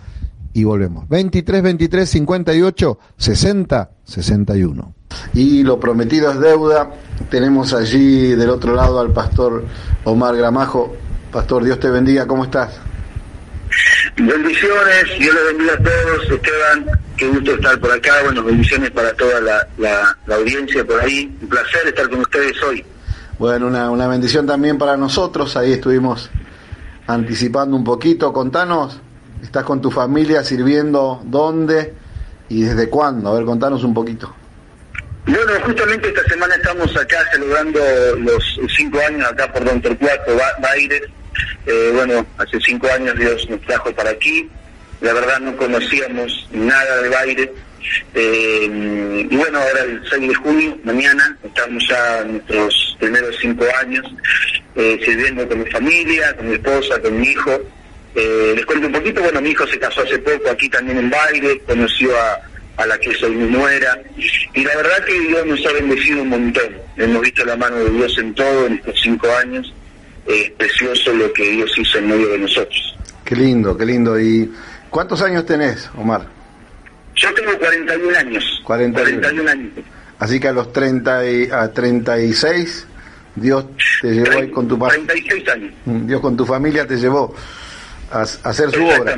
y 0.54 0.64
volvemos. 0.64 1.08
23 1.08 1.62
23 1.62 2.10
58 2.10 3.00
60 3.18 3.92
61. 4.04 4.94
Y 5.34 5.64
lo 5.64 5.80
prometido 5.80 6.32
es 6.32 6.40
deuda. 6.40 6.92
Tenemos 7.30 7.74
allí 7.74 8.36
del 8.36 8.50
otro 8.50 8.74
lado 8.74 9.00
al 9.00 9.12
pastor 9.12 9.66
Omar 10.04 10.36
Gramajo. 10.36 10.94
Pastor, 11.32 11.64
Dios 11.64 11.80
te 11.80 11.90
bendiga, 11.90 12.26
¿cómo 12.26 12.46
estás? 12.46 12.87
Bendiciones, 14.18 15.20
Dios 15.20 15.36
les 15.36 15.46
bendiga 15.46 15.74
a 15.74 15.78
todos, 15.78 16.32
Esteban, 16.32 17.00
qué 17.18 17.28
gusto 17.28 17.54
estar 17.54 17.80
por 17.80 17.92
acá, 17.92 18.14
bueno, 18.24 18.44
bendiciones 18.44 18.90
para 18.90 19.14
toda 19.14 19.40
la, 19.42 20.36
audiencia 20.36 20.84
por 20.84 21.00
ahí, 21.00 21.38
un 21.40 21.48
placer 21.48 21.88
estar 21.88 22.10
con 22.10 22.22
ustedes 22.22 22.62
hoy. 22.64 22.84
Bueno, 23.38 23.68
una, 23.68 23.92
una 23.92 24.08
bendición 24.08 24.48
también 24.48 24.80
para 24.80 24.98
nosotros, 24.98 25.56
ahí 25.56 25.74
estuvimos 25.74 26.32
anticipando 27.06 27.78
un 27.78 27.84
poquito, 27.84 28.34
contanos, 28.34 29.00
¿estás 29.44 29.64
con 29.64 29.82
tu 29.82 29.92
familia 29.92 30.44
sirviendo 30.44 31.22
dónde 31.24 31.94
y 32.50 32.64
desde 32.64 32.90
cuándo? 32.90 33.30
A 33.30 33.36
ver, 33.36 33.46
contanos 33.46 33.84
un 33.84 33.94
poquito. 33.94 34.34
Bueno, 35.28 35.52
justamente 35.64 36.08
esta 36.08 36.24
semana 36.24 36.56
estamos 36.56 36.96
acá 36.96 37.18
celebrando 37.34 37.80
los 38.20 38.60
cinco 38.76 38.98
años 39.06 39.30
acá 39.30 39.52
por 39.52 39.64
Don 39.64 39.82
Torcuato 39.82 40.32
Baires, 40.60 41.04
eh, 41.66 41.92
bueno, 41.94 42.26
hace 42.38 42.60
cinco 42.62 42.88
años 42.92 43.18
Dios 43.18 43.50
nos 43.50 43.62
trajo 43.62 43.92
para 43.94 44.12
aquí. 44.12 44.50
La 45.02 45.14
verdad 45.14 45.40
no 45.40 45.56
conocíamos 45.58 46.48
nada 46.52 47.02
de 47.02 47.10
baile. 47.10 47.52
Eh, 48.14 49.28
y 49.30 49.36
bueno, 49.36 49.60
ahora 49.60 49.82
el 49.84 50.02
6 50.10 50.28
de 50.30 50.36
junio, 50.36 50.78
mañana, 50.84 51.38
estamos 51.44 51.88
ya 51.88 52.24
nuestros 52.24 52.96
primeros 53.00 53.36
cinco 53.40 53.66
años 53.80 54.06
eh, 54.76 55.00
sirviendo 55.04 55.48
con 55.48 55.60
mi 55.60 55.70
familia, 55.70 56.36
con 56.36 56.50
mi 56.50 56.56
esposa, 56.56 57.02
con 57.02 57.20
mi 57.20 57.28
hijo. 57.28 57.60
les 58.16 58.66
cuento 58.66 58.88
un 58.88 58.94
poquito, 58.94 59.22
bueno, 59.22 59.42
mi 59.42 59.52
hijo 59.52 59.68
se 59.68 59.78
casó 59.78 60.02
hace 60.02 60.18
poco 60.20 60.50
aquí 60.50 60.70
también 60.70 60.98
en 60.98 61.10
baile, 61.10 61.62
conoció 61.68 62.18
a, 62.18 62.42
a 62.78 62.86
la 62.88 62.98
que 62.98 63.14
soy 63.14 63.36
mi 63.36 63.50
nuera. 63.52 64.02
Y 64.54 64.64
la 64.64 64.76
verdad 64.76 65.06
que 65.06 65.20
Dios 65.20 65.46
nos 65.46 65.66
ha 65.66 65.74
bendecido 65.74 66.22
un 66.22 66.30
montón. 66.30 66.78
Hemos 66.98 67.22
visto 67.22 67.46
la 67.46 67.56
mano 67.56 67.76
de 67.78 67.90
Dios 67.92 68.18
en 68.18 68.34
todo 68.34 68.68
en 68.68 68.74
estos 68.74 69.00
cinco 69.02 69.28
años 69.36 69.74
es 70.28 70.52
precioso 70.52 71.14
lo 71.14 71.32
que 71.34 71.50
Dios 71.50 71.72
hizo 71.78 71.98
en 71.98 72.10
medio 72.10 72.28
de 72.30 72.40
nosotros. 72.40 72.96
Qué 73.24 73.36
lindo, 73.36 73.78
qué 73.78 73.86
lindo. 73.86 74.20
¿Y 74.20 74.52
cuántos 74.90 75.22
años 75.22 75.46
tenés, 75.46 75.90
Omar? 75.96 76.28
Yo 77.16 77.34
tengo 77.34 77.58
41 77.58 78.18
años. 78.18 78.62
41, 78.64 79.50
años. 79.50 79.72
Así 80.20 80.40
que 80.40 80.48
a 80.48 80.52
los 80.52 80.72
30 80.72 81.30
y, 81.30 81.50
a 81.52 81.72
36, 81.72 82.88
Dios 83.36 83.66
te 84.02 84.12
llevó 84.12 84.40
ahí 84.40 84.50
con 84.50 84.68
tu 84.68 84.78
36 84.78 85.50
años. 85.50 85.74
Mm, 85.86 86.08
Dios 86.08 86.22
con 86.22 86.38
tu 86.38 86.46
familia 86.46 86.86
te 86.86 86.98
llevó 86.98 87.36
a, 88.12 88.22
hacer 88.22 88.72
su 88.72 88.86
obra. 88.86 89.18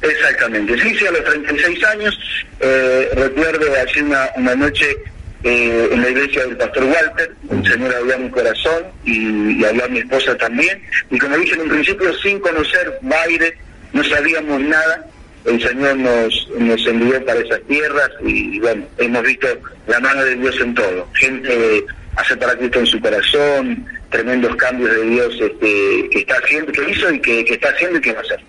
Exactamente. 0.00 0.78
Sí, 0.80 0.98
sí, 0.98 1.06
a 1.06 1.12
los 1.12 1.24
36 1.24 1.84
años. 1.84 2.18
Eh, 2.60 3.10
recuerdo 3.14 3.66
hace 3.80 4.02
una, 4.02 4.28
una 4.36 4.54
noche 4.54 4.96
eh, 5.44 5.88
en 5.90 6.02
la 6.02 6.08
iglesia 6.08 6.46
del 6.46 6.56
pastor 6.56 6.84
Walter, 6.84 7.34
el 7.50 7.66
Señor 7.66 7.94
habló 7.94 8.14
a 8.14 8.18
mi 8.18 8.30
corazón 8.30 8.84
y, 9.04 9.64
habló 9.64 9.84
a 9.84 9.88
mi 9.88 9.98
esposa 9.98 10.36
también. 10.36 10.80
Y 11.10 11.18
como 11.18 11.36
dije 11.36 11.54
en 11.54 11.62
un 11.62 11.68
principio, 11.68 12.14
sin 12.18 12.38
conocer 12.40 12.98
Baire, 13.02 13.56
no 13.92 14.04
sabíamos 14.04 14.60
nada. 14.60 15.06
El 15.44 15.60
Señor 15.60 15.96
nos, 15.96 16.48
nos 16.56 16.86
envió 16.86 17.24
para 17.24 17.40
esas 17.40 17.60
tierras 17.62 18.10
y 18.24 18.60
bueno, 18.60 18.84
hemos 18.98 19.22
visto 19.24 19.48
la 19.88 19.98
mano 19.98 20.22
de 20.24 20.36
Dios 20.36 20.56
en 20.60 20.74
todo. 20.74 21.08
Gente 21.14 21.84
hace 22.14 22.36
para 22.36 22.56
Cristo 22.56 22.78
en 22.78 22.86
su 22.86 23.00
corazón, 23.00 23.86
tremendos 24.10 24.54
cambios 24.56 24.94
de 24.94 25.02
Dios 25.02 25.34
este, 25.40 26.08
que 26.10 26.18
está 26.18 26.34
haciendo, 26.36 26.70
que 26.70 26.90
hizo 26.90 27.10
y 27.10 27.20
que, 27.20 27.44
que 27.44 27.54
está 27.54 27.70
haciendo 27.70 27.98
y 27.98 28.00
que 28.00 28.12
va 28.12 28.20
a 28.20 28.22
hacer. 28.22 28.40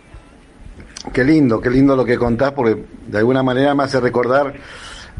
Qué 1.12 1.24
lindo, 1.24 1.60
qué 1.60 1.70
lindo 1.70 1.96
lo 1.96 2.06
que 2.06 2.18
contás, 2.18 2.52
porque 2.52 2.82
de 3.08 3.18
alguna 3.18 3.42
manera 3.42 3.74
me 3.74 3.84
hace 3.84 4.00
recordar 4.00 4.54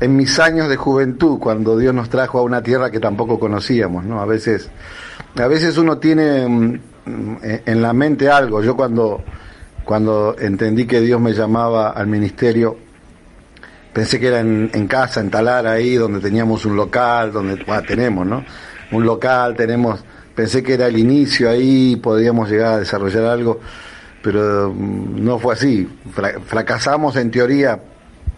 en 0.04 0.18
mis 0.18 0.38
años 0.38 0.68
de 0.68 0.76
juventud, 0.76 1.40
cuando 1.40 1.78
Dios 1.78 1.94
nos 1.94 2.10
trajo 2.10 2.40
a 2.40 2.42
una 2.42 2.62
tierra 2.62 2.92
que 2.92 3.00
tampoco 3.00 3.40
conocíamos, 3.40 4.04
¿no? 4.04 4.20
A 4.22 4.26
veces, 4.26 4.70
a 5.36 5.48
veces 5.48 5.78
uno 5.78 5.98
tiene 5.98 6.46
mm, 6.46 6.80
en 7.42 7.82
la 7.82 7.94
mente 7.94 8.30
algo. 8.30 8.62
Yo 8.62 8.76
cuando, 8.76 9.24
cuando 9.86 10.36
entendí 10.38 10.86
que 10.86 11.00
Dios 11.00 11.22
me 11.22 11.32
llamaba 11.32 11.92
al 11.92 12.08
ministerio, 12.08 12.76
pensé 13.94 14.20
que 14.20 14.28
era 14.28 14.42
en, 14.42 14.88
casa, 14.88 15.22
en 15.22 15.30
Talar, 15.30 15.68
ahí 15.68 15.96
donde 15.96 16.20
teníamos 16.20 16.66
un 16.66 16.76
local, 16.76 17.32
donde 17.32 17.64
tenemos, 17.88 18.28
¿no? 18.28 18.44
Un 18.92 19.06
local, 19.06 19.56
tenemos, 19.56 20.04
pensé 20.36 20.62
que 20.62 20.74
era 20.74 20.88
el 20.88 20.98
inicio 20.98 21.50
ahí, 21.50 21.96
podíamos 21.96 22.50
llegar 22.50 22.74
a 22.74 22.80
desarrollar 22.80 23.24
algo, 23.24 23.62
pero 24.22 24.70
mm, 24.70 25.24
no 25.24 25.40
fue 25.40 25.54
así. 25.54 25.88
Fracasamos 26.46 27.16
en 27.16 27.32
teoría 27.32 27.80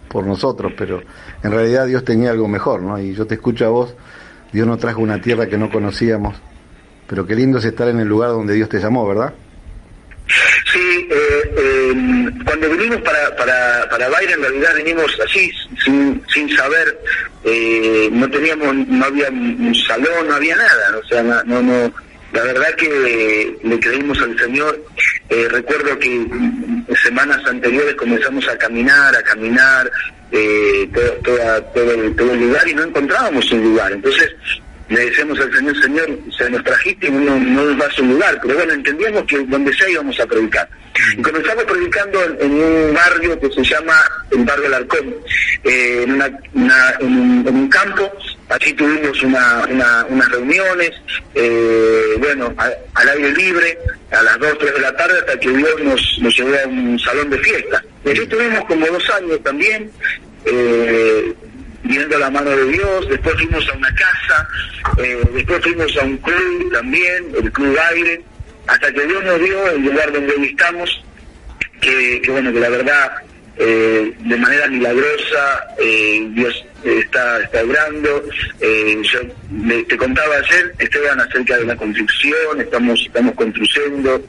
por 0.08 0.24
nosotros, 0.24 0.72
pero 0.76 1.02
en 1.42 1.50
realidad 1.50 1.86
Dios 1.86 2.04
tenía 2.04 2.30
algo 2.30 2.48
mejor, 2.48 2.82
¿no? 2.82 2.98
Y 2.98 3.14
yo 3.14 3.26
te 3.26 3.34
escucho 3.34 3.66
a 3.66 3.68
vos, 3.68 3.94
Dios 4.52 4.66
nos 4.66 4.78
trajo 4.78 5.00
una 5.00 5.20
tierra 5.20 5.46
que 5.46 5.58
no 5.58 5.70
conocíamos, 5.70 6.36
pero 7.06 7.26
qué 7.26 7.34
lindo 7.34 7.58
es 7.58 7.64
estar 7.64 7.88
en 7.88 8.00
el 8.00 8.08
lugar 8.08 8.30
donde 8.30 8.54
Dios 8.54 8.68
te 8.68 8.78
llamó, 8.78 9.06
¿verdad? 9.06 9.34
Sí, 10.72 11.08
eh, 11.08 11.90
em, 11.92 12.44
cuando 12.44 12.68
vinimos 12.70 13.00
para, 13.02 13.36
para, 13.36 13.88
para 13.88 14.06
en 14.06 14.42
realidad 14.42 14.74
vinimos 14.76 15.16
así, 15.24 15.50
sin, 15.84 16.20
sin 16.32 16.56
saber, 16.56 17.00
eh, 17.44 18.08
no 18.10 18.28
teníamos, 18.28 18.74
no 18.88 19.04
había 19.04 19.28
un 19.28 19.74
salón, 19.86 20.28
no 20.28 20.34
había 20.34 20.56
nada, 20.56 20.98
o 21.02 21.06
sea, 21.06 21.22
no, 21.22 21.62
no, 21.62 21.92
la 22.36 22.42
verdad 22.42 22.74
que 22.76 23.56
le 23.62 23.80
creímos 23.80 24.20
al 24.20 24.38
Señor. 24.38 24.84
Eh, 25.30 25.48
recuerdo 25.50 25.98
que 25.98 26.26
semanas 27.02 27.40
anteriores 27.46 27.94
comenzamos 27.94 28.46
a 28.48 28.58
caminar, 28.58 29.16
a 29.16 29.22
caminar 29.22 29.90
eh, 30.30 30.86
todo, 30.92 31.62
todo, 31.72 31.92
el, 31.92 32.14
todo 32.14 32.32
el 32.34 32.40
lugar 32.40 32.68
y 32.68 32.74
no 32.74 32.82
encontrábamos 32.84 33.50
un 33.52 33.62
lugar. 33.62 33.90
Entonces 33.90 34.30
le 34.88 35.06
decíamos 35.06 35.40
al 35.40 35.52
Señor, 35.52 35.82
Señor, 35.82 36.18
se 36.36 36.50
nos 36.50 36.62
trajiste 36.62 37.08
y 37.08 37.10
no, 37.10 37.38
no 37.38 37.64
nos 37.64 37.78
das 37.78 37.98
un 37.98 38.10
lugar, 38.10 38.38
pero 38.42 38.54
bueno, 38.54 38.74
entendíamos 38.74 39.24
que 39.24 39.38
donde 39.38 39.72
sea 39.72 39.88
íbamos 39.88 40.20
a 40.20 40.26
predicar. 40.26 40.68
Y 41.16 41.22
comenzamos 41.22 41.64
predicando 41.64 42.22
en, 42.38 42.52
un 42.52 42.94
barrio 42.94 43.38
que 43.40 43.50
se 43.50 43.64
llama 43.64 43.94
el 44.30 44.44
barrio 44.44 44.66
Alarcón, 44.66 45.14
eh, 45.64 46.04
en, 46.06 46.22
un, 47.02 47.68
campo, 47.68 48.12
allí 48.48 48.72
tuvimos 48.74 49.22
una, 49.22 49.66
unas 50.08 50.28
reuniones, 50.30 50.92
eh, 51.34 52.14
bueno, 52.18 52.54
al 52.94 53.08
aire 53.08 53.32
libre, 53.32 53.78
a 54.10 54.22
las 54.22 54.38
2, 54.38 54.58
3 54.58 54.74
de 54.74 54.80
la 54.80 54.96
tarde, 54.96 55.18
hasta 55.18 55.38
que 55.38 55.50
Dios 55.50 55.82
nos, 55.82 56.18
nos 56.20 56.36
llevó 56.36 56.54
a 56.64 56.68
un 56.68 56.98
salón 56.98 57.30
de 57.30 57.38
fiesta. 57.38 57.82
Y 58.04 58.10
allí 58.10 58.26
tuvimos 58.26 58.64
como 58.66 58.86
dos 58.86 59.10
años 59.10 59.42
también, 59.42 59.90
eh, 60.44 61.34
viendo 61.82 62.18
la 62.18 62.30
mano 62.30 62.50
de 62.50 62.64
Dios, 62.66 63.08
después 63.08 63.34
fuimos 63.36 63.68
a 63.68 63.76
una 63.76 63.94
casa, 63.94 64.48
eh, 64.98 65.22
después 65.34 65.62
fuimos 65.62 65.96
a 65.96 66.04
un 66.04 66.16
club 66.18 66.72
también, 66.72 67.32
el 67.36 67.52
Club 67.52 67.76
Aire, 67.92 68.22
hasta 68.66 68.92
que 68.92 69.06
Dios 69.06 69.24
nos 69.24 69.40
dio 69.40 69.70
el 69.70 69.82
lugar 69.82 70.12
donde 70.12 70.34
hoy 70.34 70.46
estamos, 70.48 71.04
que, 71.80 72.22
bueno, 72.28 72.52
que 72.52 72.60
la 72.60 72.68
verdad 72.68 73.12
eh, 73.58 74.12
de 74.18 74.36
manera 74.36 74.68
milagrosa, 74.68 75.66
eh, 75.78 76.26
Dios 76.32 76.64
está, 76.84 77.40
está 77.40 77.62
obrando. 77.62 78.22
Eh, 78.60 79.00
yo 79.02 79.20
te 79.84 79.96
contaba 79.96 80.36
ayer, 80.36 80.74
Esteban, 80.78 81.20
acerca 81.20 81.56
de 81.56 81.64
la 81.64 81.76
construcción, 81.76 82.60
estamos, 82.60 83.00
estamos 83.00 83.34
construyendo, 83.34 84.22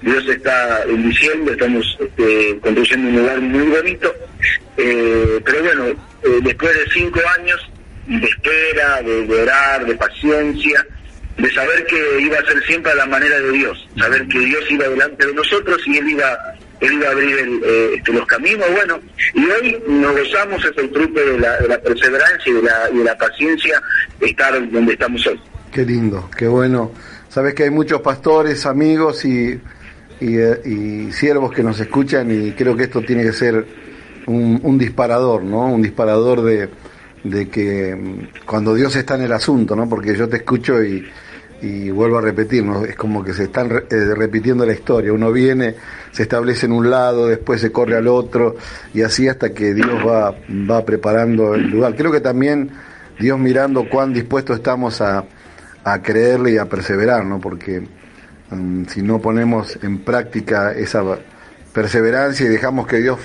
Dios 0.00 0.28
está 0.28 0.84
bendiciendo, 0.86 1.52
estamos 1.52 1.96
este, 2.00 2.58
construyendo 2.60 3.08
un 3.08 3.16
lugar 3.16 3.40
muy 3.40 3.66
bonito. 3.66 4.14
pero 4.76 5.62
bueno, 5.62 5.84
después 6.42 6.74
de 6.74 6.90
cinco 6.92 7.20
años 7.38 7.70
de 8.06 8.26
espera, 8.26 9.00
de, 9.02 9.26
de 9.26 9.42
orar, 9.42 9.86
de 9.86 9.94
paciencia, 9.94 10.84
de 11.38 11.50
saber 11.54 11.86
que 11.86 12.20
iba 12.20 12.38
a 12.38 12.44
ser 12.44 12.62
siempre 12.64 12.90
a 12.90 12.96
la 12.96 13.06
manera 13.06 13.38
de 13.38 13.52
Dios, 13.52 13.88
saber 13.96 14.26
que 14.26 14.40
Dios 14.40 14.64
iba 14.70 14.88
delante 14.88 15.24
de 15.24 15.34
nosotros 15.34 15.80
y 15.86 15.98
Él 15.98 16.08
iba 16.10 16.36
él 16.82 16.94
iba 16.94 17.08
a 17.08 17.12
abrir 17.12 17.60
eh, 17.64 17.94
este, 17.96 18.12
los 18.12 18.26
caminos, 18.26 18.66
bueno, 18.72 19.00
y 19.34 19.44
hoy 19.44 19.82
nos 19.88 20.16
gozamos, 20.18 20.64
es 20.64 20.76
el 20.76 20.90
fruto 20.90 21.20
de 21.20 21.38
la, 21.38 21.78
perseverancia 21.80 22.50
y 22.50 22.54
de 22.54 22.62
la, 22.62 22.88
de 22.88 23.04
la 23.04 23.16
paciencia 23.16 23.80
estar 24.20 24.70
donde 24.70 24.92
estamos 24.92 25.24
hoy. 25.26 25.40
Qué 25.72 25.84
lindo, 25.84 26.28
qué 26.36 26.48
bueno. 26.48 26.90
Sabes 27.28 27.54
que 27.54 27.62
hay 27.62 27.70
muchos 27.70 28.00
pastores, 28.00 28.66
amigos 28.66 29.24
y, 29.24 29.60
y, 30.20 30.36
eh, 30.36 31.08
siervos 31.12 31.52
que 31.52 31.62
nos 31.62 31.78
escuchan 31.78 32.30
y 32.30 32.52
creo 32.52 32.76
que 32.76 32.84
esto 32.84 33.00
tiene 33.00 33.22
que 33.22 33.32
ser 33.32 33.64
un, 34.26 34.76
disparador, 34.76 35.44
¿no? 35.44 35.66
Un 35.66 35.82
disparador 35.82 36.42
de, 36.42 36.68
de 37.22 37.48
que 37.48 37.94
mm, 37.94 38.44
cuando 38.44 38.74
Dios 38.74 38.94
está 38.96 39.14
en 39.14 39.22
el 39.22 39.32
asunto, 39.32 39.76
¿no? 39.76 39.88
Porque 39.88 40.16
yo 40.16 40.28
te 40.28 40.38
escucho 40.38 40.82
y, 40.82 41.06
y 41.62 41.90
vuelvo 41.90 42.18
a 42.18 42.20
repetir, 42.20 42.64
¿no? 42.64 42.84
es 42.84 42.96
como 42.96 43.22
que 43.22 43.32
se 43.32 43.44
están 43.44 43.70
eh, 43.70 44.14
repitiendo 44.16 44.66
la 44.66 44.72
historia. 44.72 45.12
Uno 45.12 45.30
viene, 45.30 45.76
se 46.10 46.24
establece 46.24 46.66
en 46.66 46.72
un 46.72 46.90
lado, 46.90 47.28
después 47.28 47.60
se 47.60 47.70
corre 47.70 47.96
al 47.96 48.08
otro, 48.08 48.56
y 48.92 49.02
así 49.02 49.28
hasta 49.28 49.54
que 49.54 49.72
Dios 49.72 50.04
va, 50.04 50.34
va 50.68 50.84
preparando 50.84 51.54
el 51.54 51.70
lugar. 51.70 51.94
Creo 51.94 52.10
que 52.10 52.20
también 52.20 52.70
Dios 53.20 53.38
mirando 53.38 53.88
cuán 53.88 54.12
dispuestos 54.12 54.56
estamos 54.56 55.00
a, 55.00 55.24
a 55.84 56.02
creerle 56.02 56.52
y 56.52 56.58
a 56.58 56.66
perseverar, 56.66 57.24
¿no? 57.24 57.38
porque 57.38 57.86
mm, 58.50 58.86
si 58.86 59.02
no 59.02 59.20
ponemos 59.20 59.78
en 59.82 60.00
práctica 60.00 60.72
esa 60.72 61.04
perseverancia 61.72 62.44
y 62.44 62.48
dejamos 62.48 62.88
que 62.88 62.98
Dios 62.98 63.20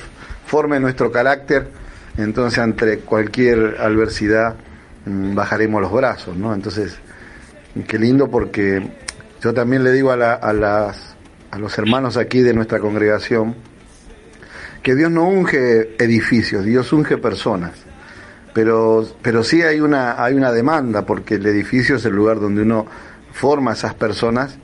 forme 0.46 0.79
nuestro 0.79 1.12
carácter, 1.12 1.70
entonces 2.17 2.60
ante 2.60 3.00
cualquier 3.00 3.77
adversidad 3.79 4.56
mm, 5.06 5.34
bajaremos 5.34 5.82
los 5.82 5.91
brazos, 5.91 6.38
¿no? 6.38 6.53
Entonces, 6.53 6.98
qué 7.84 8.00
lindo 8.00 8.29
porque 8.29 8.81
yo 9.41 9.53
también 9.53 9.84
le 9.84 9.91
digo 9.91 10.12
a, 10.12 10.17
las, 10.17 11.15
a 11.51 11.60
los 11.60 11.77
hermanos 11.77 12.17
aquí 12.17 12.41
de 12.41 12.53
nuestra 12.53 12.79
congregación 12.79 13.55
que 14.81 14.96
Dios 14.96 15.12
no 15.12 15.27
unge 15.27 15.96
edificios, 16.00 16.63
Dios 16.63 16.93
unge 16.93 17.17
personas. 17.17 17.74
Pero, 18.53 19.05
pero 19.22 19.43
sí 19.43 19.62
hay 19.62 19.81
una, 19.81 20.24
hay 20.24 20.34
una 20.34 20.51
demanda 20.51 21.05
porque 21.05 21.36
el 21.36 21.46
edificio 21.46 21.98
es 21.98 22.05
el 22.05 22.13
lugar 22.13 22.39
donde 22.39 22.62
uno 22.62 22.88
forma 23.31 23.72
a 23.72 23.74
esas 23.74 23.93
personas 23.93 24.57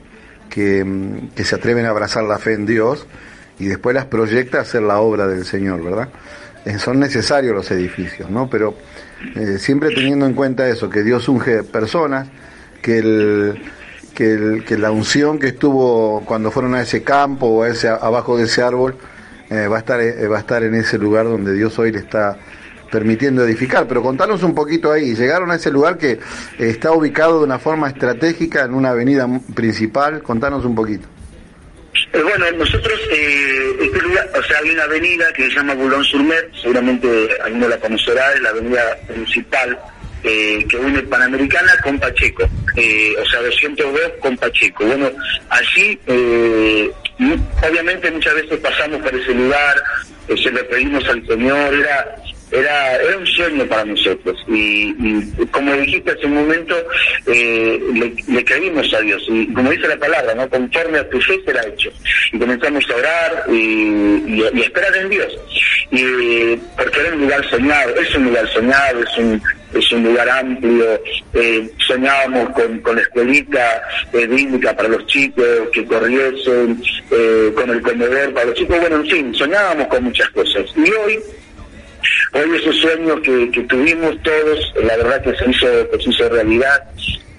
que, 0.48 1.20
que 1.36 1.44
se 1.44 1.54
atreven 1.54 1.86
a 1.86 1.90
abrazar 1.90 2.24
la 2.24 2.38
fe 2.38 2.54
en 2.54 2.66
Dios 2.66 3.06
y 3.58 3.66
después 3.66 3.94
las 3.94 4.06
proyecta 4.06 4.58
a 4.58 4.60
hacer 4.62 4.82
la 4.82 4.98
obra 4.98 5.26
del 5.26 5.44
Señor, 5.44 5.82
¿verdad? 5.82 6.08
Eh, 6.64 6.78
son 6.78 6.98
necesarios 6.98 7.54
los 7.54 7.70
edificios, 7.70 8.30
¿no? 8.30 8.48
Pero 8.48 8.74
eh, 9.36 9.58
siempre 9.58 9.90
teniendo 9.90 10.26
en 10.26 10.34
cuenta 10.34 10.68
eso, 10.68 10.88
que 10.88 11.02
Dios 11.02 11.28
unge 11.28 11.62
personas, 11.62 12.28
que 12.84 12.98
el, 12.98 13.58
que, 14.14 14.76
la 14.78 14.90
unción 14.90 15.38
que 15.38 15.48
estuvo 15.48 16.22
cuando 16.26 16.50
fueron 16.50 16.74
a 16.74 16.82
ese 16.82 17.02
campo 17.02 17.46
o 17.46 17.62
a 17.62 17.68
ese, 17.68 17.88
abajo 17.88 18.36
de 18.36 18.44
ese 18.44 18.62
árbol 18.62 18.96
eh, 19.50 19.66
va, 19.68 19.76
a 19.76 19.78
estar, 19.78 20.00
va 20.00 20.36
a 20.36 20.40
estar 20.40 20.62
en 20.62 20.74
ese 20.74 20.98
lugar 20.98 21.24
donde 21.24 21.54
Dios 21.54 21.78
hoy 21.78 21.92
le 21.92 22.00
está 22.00 22.36
permitiendo 22.90 23.42
edificar. 23.42 23.88
Pero 23.88 24.02
contanos 24.02 24.42
un 24.42 24.54
poquito 24.54 24.92
ahí, 24.92 25.14
llegaron 25.14 25.50
a 25.50 25.54
ese 25.54 25.70
lugar 25.70 25.96
que 25.96 26.20
está 26.58 26.92
ubicado 26.92 27.38
de 27.38 27.44
una 27.44 27.58
forma 27.58 27.88
estratégica 27.88 28.64
en 28.64 28.74
una 28.74 28.90
avenida 28.90 29.26
principal, 29.54 30.22
contanos 30.22 30.66
un 30.66 30.74
poquito. 30.74 31.08
Eh, 32.12 32.22
bueno, 32.22 32.44
nosotros, 32.52 33.00
eh, 33.10 33.76
este 33.80 34.00
lugar, 34.02 34.28
o 34.38 34.42
sea, 34.42 34.58
hay 34.62 34.70
una 34.70 34.82
avenida 34.84 35.24
que 35.34 35.44
se 35.44 35.56
llama 35.56 35.74
Boulon 35.74 36.04
Surmer, 36.04 36.50
seguramente 36.60 37.28
alguno 37.42 37.66
la 37.66 37.78
conocerá, 37.78 38.34
es 38.34 38.40
la 38.42 38.50
avenida 38.50 38.98
principal 39.08 39.78
eh, 40.24 40.64
que 40.68 40.76
une 40.76 41.02
Panamericana 41.02 41.72
con 41.82 41.98
Pacheco, 41.98 42.44
o 42.44 43.28
sea, 43.28 43.42
202 43.42 44.00
con 44.20 44.36
Pacheco. 44.36 44.84
Bueno, 44.84 45.10
allí, 45.50 45.98
obviamente 47.62 48.10
muchas 48.10 48.34
veces 48.34 48.58
pasamos 48.58 49.00
por 49.02 49.14
ese 49.14 49.34
lugar, 49.34 49.82
se 50.28 50.50
le 50.50 50.64
pedimos 50.64 51.06
al 51.08 51.26
Señor, 51.26 51.74
era 51.74 52.16
era, 52.54 52.96
era 52.96 53.18
un 53.18 53.26
sueño 53.26 53.66
para 53.66 53.84
nosotros. 53.84 54.36
Y, 54.48 54.94
como 55.50 55.74
dijiste 55.74 56.12
hace 56.12 56.26
un 56.26 56.34
momento, 56.34 56.76
eh, 57.26 57.80
le, 58.28 58.44
creímos 58.44 58.92
a 58.94 59.00
Dios. 59.00 59.24
Y 59.28 59.52
como 59.52 59.70
dice 59.70 59.88
la 59.88 59.96
palabra, 59.96 60.34
¿no? 60.34 60.48
conforme 60.48 60.98
a 60.98 61.08
tu 61.08 61.20
fe 61.20 61.40
será 61.44 61.66
hecho. 61.66 61.90
Y 62.32 62.38
comenzamos 62.38 62.84
a 62.90 62.96
orar 62.96 63.44
y, 63.50 64.42
a 64.42 64.60
esperar 64.60 64.96
en 64.96 65.10
Dios. 65.10 65.38
Y, 65.90 66.56
porque 66.76 67.00
era 67.00 67.14
un 67.14 67.22
lugar 67.22 67.50
soñado, 67.50 67.94
es 67.96 68.14
un 68.14 68.24
lugar 68.24 68.48
soñado, 68.52 69.02
es 69.02 69.18
un, 69.18 69.42
es 69.72 69.92
un 69.92 70.04
lugar 70.04 70.28
amplio. 70.28 71.00
Eh, 71.32 71.70
soñábamos 71.86 72.50
con, 72.50 72.78
con 72.80 72.96
la 72.96 73.02
escuelita 73.02 73.82
eh, 74.12 74.74
para 74.76 74.88
los 74.88 75.06
chicos, 75.06 75.44
que 75.72 75.84
corriesen, 75.84 76.82
eh, 77.10 77.52
con 77.54 77.70
el 77.70 77.80
comedor 77.82 78.32
para 78.34 78.46
los 78.46 78.54
chicos. 78.54 78.78
Bueno, 78.80 78.96
en 78.96 79.06
fin, 79.06 79.34
soñábamos 79.34 79.86
con 79.88 80.04
muchas 80.04 80.28
cosas. 80.30 80.64
Y 80.76 80.90
hoy 80.90 81.18
Hoy 82.32 82.50
ese 82.56 82.72
sueño 82.72 83.22
que, 83.22 83.64
tuvimos 83.68 84.20
todos, 84.22 84.74
la 84.82 84.96
verdad 84.96 85.22
que 85.22 85.36
se 85.36 85.50
hizo, 85.50 85.66
se 86.02 86.10
hizo 86.10 86.28
realidad. 86.28 86.82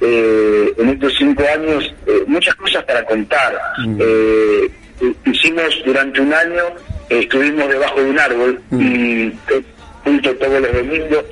Eh, 0.02 0.74
en 0.78 0.90
estos 0.90 1.14
cinco 1.18 1.44
años, 1.54 1.94
eh, 2.08 2.24
muchas 2.28 2.56
cosas 2.56 2.84
para 2.86 3.04
contar. 3.06 3.60
Mm. 3.78 3.98
Eh, 4.00 4.70
hicimos 5.26 5.82
durante 5.86 6.22
un 6.22 6.34
año, 6.34 6.64
estuvimos 7.10 7.68
debajo 7.68 8.02
de 8.02 8.10
un 8.10 8.20
árbol 8.20 8.62
mm. 8.70 8.82
y 8.82 9.34
junto 10.04 10.36
todos 10.36 10.62
los 10.62 10.74
domingos. 10.74 11.26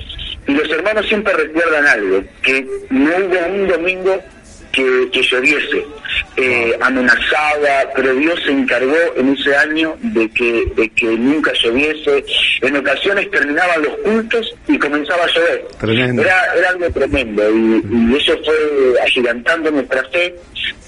Y 0.46 0.52
los 0.52 0.70
hermanos 0.70 1.06
siempre 1.06 1.32
recuerdan 1.32 1.86
algo, 1.86 2.22
que 2.42 2.66
no 2.90 3.10
hubo 3.10 3.46
un 3.46 3.66
domingo 3.66 4.22
que, 4.72 5.08
que 5.12 5.22
lloviese 5.22 5.84
eh, 6.36 6.76
amenazada, 6.80 7.90
pero 7.94 8.14
Dios 8.14 8.40
se 8.44 8.50
encargó 8.50 8.96
en 9.16 9.34
ese 9.34 9.54
año 9.56 9.96
de 10.00 10.28
que, 10.30 10.66
de 10.74 10.88
que 10.90 11.06
nunca 11.06 11.52
lloviese. 11.52 12.24
En 12.60 12.76
ocasiones 12.76 13.30
terminaban 13.30 13.82
los 13.82 13.96
cultos 13.98 14.54
y 14.66 14.78
comenzaba 14.78 15.24
a 15.24 15.28
llover. 15.28 15.64
Era, 16.22 16.54
era 16.56 16.68
algo 16.70 16.90
tremendo 16.90 17.42
y, 17.50 18.16
eso 18.16 18.36
fue 18.44 19.00
agigantando 19.02 19.70
nuestra 19.70 20.02
fe 20.10 20.34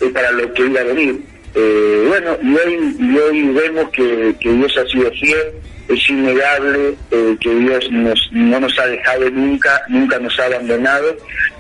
eh, 0.01 0.11
para 0.13 0.31
lo 0.33 0.53
que 0.53 0.63
iba 0.63 0.81
a 0.81 0.85
venir. 0.85 1.21
Eh, 1.59 2.05
bueno, 2.07 2.37
y 2.43 2.55
hoy, 2.55 2.97
y 2.99 3.19
hoy 3.19 3.43
vemos 3.49 3.89
que, 3.91 4.35
que 4.39 4.53
Dios 4.53 4.77
ha 4.77 4.87
sido 4.89 5.11
fiel, 5.13 5.53
es 5.89 6.11
innegable 6.11 6.95
eh, 7.11 7.37
que 7.41 7.55
Dios 7.55 7.91
nos, 7.91 8.29
no 8.33 8.61
nos 8.61 8.79
ha 8.79 8.87
dejado 8.87 9.31
nunca, 9.31 9.83
nunca 9.89 10.19
nos 10.19 10.39
ha 10.39 10.47
abandonado. 10.47 11.17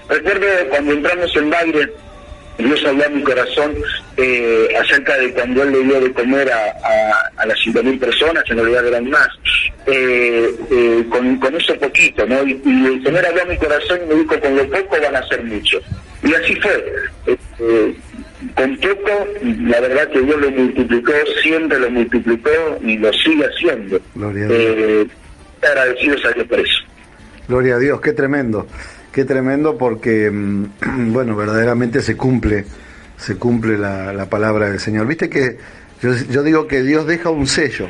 Recuerdo 0.09 0.47
cuando 0.69 0.93
entramos 0.93 1.35
en 1.37 1.51
Bagre, 1.51 1.93
Dios 2.59 2.85
habló 2.85 3.07
a 3.07 3.09
mi 3.09 3.23
corazón 3.23 3.75
eh, 4.19 4.69
acerca 4.79 5.17
de 5.17 5.33
cuando 5.33 5.63
Él 5.63 5.73
le 5.73 5.83
dio 5.85 6.01
de 6.01 6.13
comer 6.13 6.51
a, 6.51 7.31
a, 7.39 7.47
las 7.47 7.59
5.000 7.59 7.99
personas, 7.99 8.45
en 8.49 8.57
realidad 8.57 8.87
eran 8.87 9.09
más, 9.09 9.29
eh, 9.87 10.51
con, 11.09 11.37
con 11.39 11.55
eso 11.55 11.75
poquito, 11.79 12.27
¿no? 12.27 12.47
Y, 12.47 12.53
el 12.65 13.03
Señor 13.03 13.25
habló 13.25 13.43
a 13.43 13.47
mi 13.47 13.57
corazón 13.57 14.01
y 14.05 14.15
me 14.15 14.21
dijo, 14.21 14.41
con 14.41 14.57
lo 14.57 14.69
poco 14.69 14.97
van 15.03 15.17
a 15.17 15.27
ser 15.27 15.43
mucho. 15.43 15.81
Y 16.23 16.35
así 16.35 16.55
fue. 16.57 17.39
Con 18.55 18.77
poco, 18.77 19.27
la 19.43 19.81
verdad 19.81 20.09
que 20.11 20.21
Dios 20.21 20.41
lo 20.41 20.51
multiplicó, 20.51 21.13
siempre 21.43 21.79
lo 21.79 21.91
multiplicó 21.91 22.51
y 22.83 22.99
lo 22.99 23.13
sigue 23.13 23.45
haciendo. 23.45 24.01
Gloria 24.15 24.45
a 24.45 24.49
Dios. 24.49 25.09
agradecidos 25.63 26.25
a 26.25 26.33
Dios 26.33 26.47
por 26.47 26.61
eso. 26.61 26.85
Gloria 27.49 27.77
a 27.77 27.79
Dios, 27.79 28.01
qué 28.01 28.13
tremendo. 28.13 28.67
Qué 29.17 29.25
tremendo 29.25 29.79
porque, 29.79 30.31
mm, 30.31 30.65
bueno, 31.13 31.35
verdaderamente 31.37 32.03
se 32.03 32.19
cumple, 32.19 32.67
se 33.17 33.37
cumple 33.37 33.79
la, 33.79 34.27
palabra 34.29 34.69
del 34.69 34.79
Señor. 34.79 35.07
Viste 35.07 35.31
que 35.31 35.57
yo, 36.03 36.43
digo 36.43 36.67
que 36.67 36.83
Dios 36.83 37.07
deja 37.07 37.31
un 37.31 37.47
sello, 37.47 37.89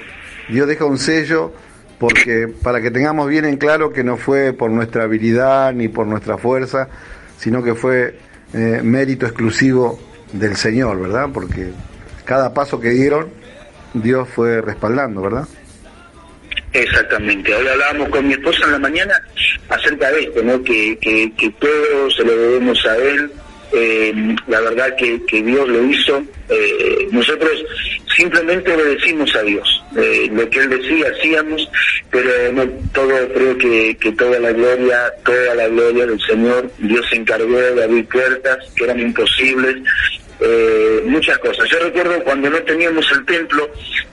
Dios 0.49 0.69
deja 0.69 0.85
un 0.85 0.99
sello 0.99 1.53
porque 1.99 2.47
para 2.63 2.81
que 2.81 2.93
tengamos 2.93 3.29
bien 3.29 3.45
en 3.45 3.57
claro 3.57 3.93
que 3.93 4.05
no 4.05 4.17
fue 4.17 4.53
por 4.53 4.71
nuestra 4.71 5.03
habilidad 5.03 5.73
ni 5.73 5.89
por 5.89 6.07
nuestra 6.07 6.39
fuerza, 6.39 6.89
sino 7.39 7.65
que 7.65 7.75
fue 7.75 8.19
eh, 8.55 8.81
mérito 8.85 9.27
exclusivo 9.27 9.99
del 10.33 10.57
Señor, 10.57 11.01
¿verdad? 11.01 11.29
Porque 11.33 11.71
cada 12.25 12.53
paso 12.53 12.81
que 12.81 12.91
dieron, 12.91 13.29
Dios 13.95 14.29
fue 14.35 14.61
respaldando, 14.61 15.23
¿verdad? 15.23 15.47
Exactamente. 16.73 17.55
Hoy 17.55 17.67
hablábamos 17.67 18.09
con 18.11 18.27
mi 18.27 18.35
esposa 18.35 18.65
en 18.67 18.73
la 18.73 18.79
mañana 18.79 19.15
acerca 19.69 20.11
de 20.11 20.25
esto, 20.25 20.43
¿no? 20.43 20.63
Que, 20.63 20.99
que, 21.01 21.33
que 21.37 21.51
todo 21.53 22.11
se 22.11 22.23
lo 22.23 22.37
debemos 22.37 22.85
a 22.87 22.97
Él. 22.97 23.33
Eh, 23.73 24.15
la 24.47 24.61
verdad 24.61 24.95
que, 24.97 25.21
que, 25.27 25.43
Dios 25.43 25.69
lo 25.69 25.85
hizo. 25.85 26.23
Eh, 26.49 27.09
nosotros 27.11 27.51
simplemente 28.17 28.73
obedecimos 28.73 29.35
a 29.37 29.43
Dios. 29.43 29.85
eh, 29.97 30.29
lo 30.33 30.49
que 30.49 30.61
él 30.61 30.71
decía 30.71 31.07
hacíamos, 31.17 31.69
pero 32.11 32.53
no 32.53 32.67
todo, 32.93 33.29
creo 33.35 33.59
que, 33.59 33.97
que 33.99 34.13
toda 34.13 34.39
la 34.39 34.53
gloria, 34.53 35.13
toda 35.25 35.55
la 35.55 35.69
gloria 35.69 36.07
del 36.07 36.21
Señor, 36.21 36.71
Dios 36.79 37.05
se 37.11 37.17
encargó 37.17 37.57
de 37.57 37.85
abrir 37.85 38.07
puertas 38.09 38.59
que 38.77 38.85
eran 38.85 39.01
imposibles, 39.01 39.77
eh, 40.41 41.03
muchas 41.07 41.39
cosas. 41.39 41.69
Yo 41.69 41.79
recuerdo 41.79 42.23
cuando 42.25 42.51
no 42.51 42.59
teníamos 42.63 43.11
el 43.13 43.25
templo, 43.25 43.71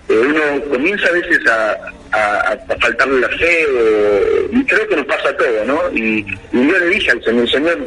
eh, 0.09 0.17
uno 0.17 0.63
comienza 0.69 1.07
a 1.07 1.11
veces 1.11 1.39
a, 1.47 1.77
a, 2.13 2.57
faltarle 2.79 3.21
la 3.21 3.29
fe, 3.29 3.65
o, 3.65 4.65
creo 4.65 4.87
que 4.87 4.95
nos 4.95 5.05
pasa 5.05 5.35
todo, 5.35 5.65
¿no? 5.65 5.97
Y, 5.97 6.25
yo 6.51 6.79
le 6.79 6.87
dije 6.87 7.11
al 7.11 7.23
Señor, 7.23 7.49
Señor, 7.49 7.77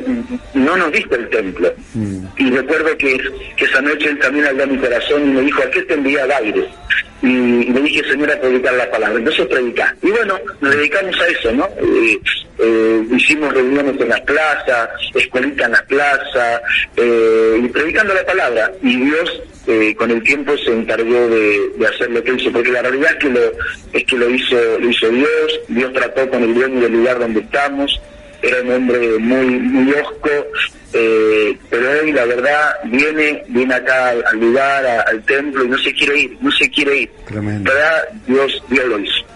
no 0.54 0.76
nos 0.76 0.92
diste 0.92 1.14
el 1.14 1.28
templo. 1.28 1.72
Mm. 1.94 2.24
Y 2.36 2.50
recuerdo 2.50 2.96
que, 2.98 3.18
que, 3.56 3.64
esa 3.64 3.80
noche 3.80 4.08
él 4.08 4.18
también 4.18 4.46
habló 4.46 4.64
a 4.64 4.66
mi 4.66 4.78
corazón 4.78 5.28
y 5.28 5.32
me 5.32 5.40
dijo, 5.42 5.62
¿a 5.62 5.70
qué 5.70 5.82
te 5.82 5.94
envía 5.94 6.24
al 6.24 6.32
aire? 6.32 6.68
Y, 7.22 7.64
le 7.72 7.80
dije, 7.80 8.04
Señor, 8.08 8.30
a 8.30 8.40
predicar 8.40 8.74
la 8.74 8.90
palabra. 8.90 9.18
Entonces 9.18 9.46
predicar. 9.46 9.94
Y 10.02 10.10
bueno, 10.10 10.38
nos 10.60 10.76
dedicamos 10.76 11.18
a 11.20 11.26
eso, 11.26 11.52
¿no? 11.52 11.64
Eh, 11.78 12.20
eh, 12.58 13.02
hicimos 13.16 13.52
reuniones 13.52 14.00
en 14.00 14.08
la 14.08 14.22
plaza, 14.24 14.90
escuelita 15.14 15.66
en 15.66 15.72
la 15.72 15.82
plaza, 15.84 16.60
eh, 16.96 17.60
y 17.62 17.68
predicando 17.68 18.14
la 18.14 18.24
palabra. 18.24 18.70
Y 18.82 18.96
Dios 18.96 19.42
eh, 19.66 19.94
con 19.96 20.10
el 20.10 20.22
tiempo 20.22 20.56
se 20.58 20.72
encargó 20.72 21.28
de, 21.28 21.72
hacer 21.86 22.10
lo 22.10 22.22
que 22.22 22.34
hizo, 22.34 22.52
porque 22.52 22.70
la 22.70 22.82
realidad 22.82 23.10
es 23.12 23.16
que 23.16 23.28
lo, 23.30 23.40
es 23.92 24.04
que 24.04 24.16
lo 24.16 24.30
hizo, 24.30 24.56
lo 24.78 24.88
hizo 24.88 25.08
Dios, 25.08 25.60
Dios 25.68 25.92
trató 25.92 26.28
con 26.30 26.42
el 26.42 26.54
dueño 26.54 26.80
del 26.80 26.92
lugar 26.92 27.18
donde 27.18 27.40
estamos, 27.40 28.00
era 28.42 28.62
un 28.62 28.72
hombre 28.72 29.18
muy, 29.18 29.46
muy 29.46 29.92
osco, 29.94 30.30
eh, 30.92 31.58
pero 31.68 31.90
hoy 32.00 32.12
la 32.12 32.24
verdad 32.26 32.74
viene, 32.84 33.42
viene 33.48 33.74
acá 33.74 34.10
al, 34.10 34.40
lugar, 34.40 34.86
al 34.86 35.22
templo 35.24 35.64
y 35.64 35.68
no 35.68 35.78
se 35.78 35.92
quiere 35.92 36.18
ir, 36.20 36.38
no 36.40 36.50
se 36.52 36.70
quiere 36.70 37.00
ir. 37.00 37.10
Tremendo. 37.26 37.72
¿Verdad? 37.72 38.04
Dios, 38.26 38.62
Dios 38.70 38.86
lo 38.86 38.98
hizo. 38.98 39.26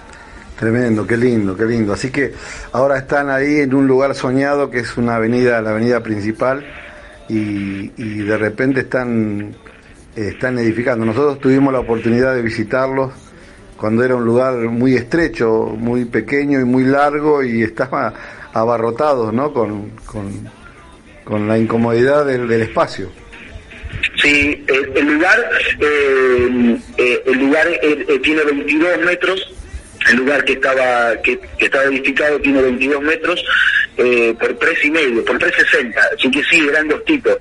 Tremendo, 0.59 1.07
qué 1.07 1.17
lindo, 1.17 1.57
qué 1.57 1.65
lindo. 1.65 1.93
Así 1.93 2.11
que 2.11 2.33
ahora 2.73 2.99
están 2.99 3.31
ahí 3.31 3.61
en 3.61 3.75
un 3.75 3.87
lugar 3.87 4.15
soñado 4.15 4.71
que 4.71 4.79
es 4.79 4.97
una 4.97 5.17
avenida, 5.17 5.61
la 5.61 5.71
avenida 5.71 6.03
principal, 6.03 6.65
y, 7.29 7.91
y 7.97 8.23
de 8.23 8.37
repente 8.37 8.81
están, 8.81 9.55
están 10.17 10.59
edificando. 10.59 11.05
Nosotros 11.05 11.41
tuvimos 11.41 11.73
la 11.73 11.81
oportunidad 11.81 12.35
de 12.35 12.43
visitarlos 12.43 13.13
cuando 13.77 14.05
era 14.05 14.15
un 14.17 14.25
lugar 14.25 14.55
muy 14.57 14.95
estrecho, 14.95 15.75
muy 15.77 16.05
pequeño 16.05 16.61
y 16.61 16.65
muy 16.65 16.85
largo 16.85 17.43
y 17.43 17.63
estaba 17.63 18.13
abarrotado, 18.53 19.33
¿no? 19.33 19.53
Con, 19.53 19.93
con, 20.05 21.49
la 21.49 21.57
incomodidad 21.57 22.27
del, 22.27 22.51
espacio. 22.51 23.09
Sí, 24.21 24.65
el, 24.67 25.07
lugar, 25.07 25.39
eh, 25.79 26.79
eh, 26.99 27.23
el 27.25 27.39
lugar 27.39 27.69
eh, 27.83 28.21
tiene 28.21 28.43
22 28.43 28.99
metros 29.05 29.55
el 30.09 30.17
lugar 30.17 30.45
que 30.45 30.55
estaba 30.55 31.17
que, 31.23 31.39
estaba 31.59 31.85
edificado 31.85 32.41
tiene 32.41 32.63
22 32.63 33.03
metros 33.03 33.45
eh, 33.97 34.35
por 34.39 34.55
tres 34.59 34.85
y 34.85 34.91
medio, 34.91 35.25
por 35.25 35.39
3,60, 35.39 35.95
así 36.17 36.31
que 36.31 36.43
sí, 36.45 36.67
eran 36.69 36.89
dos 36.89 37.05
tipos. 37.05 37.37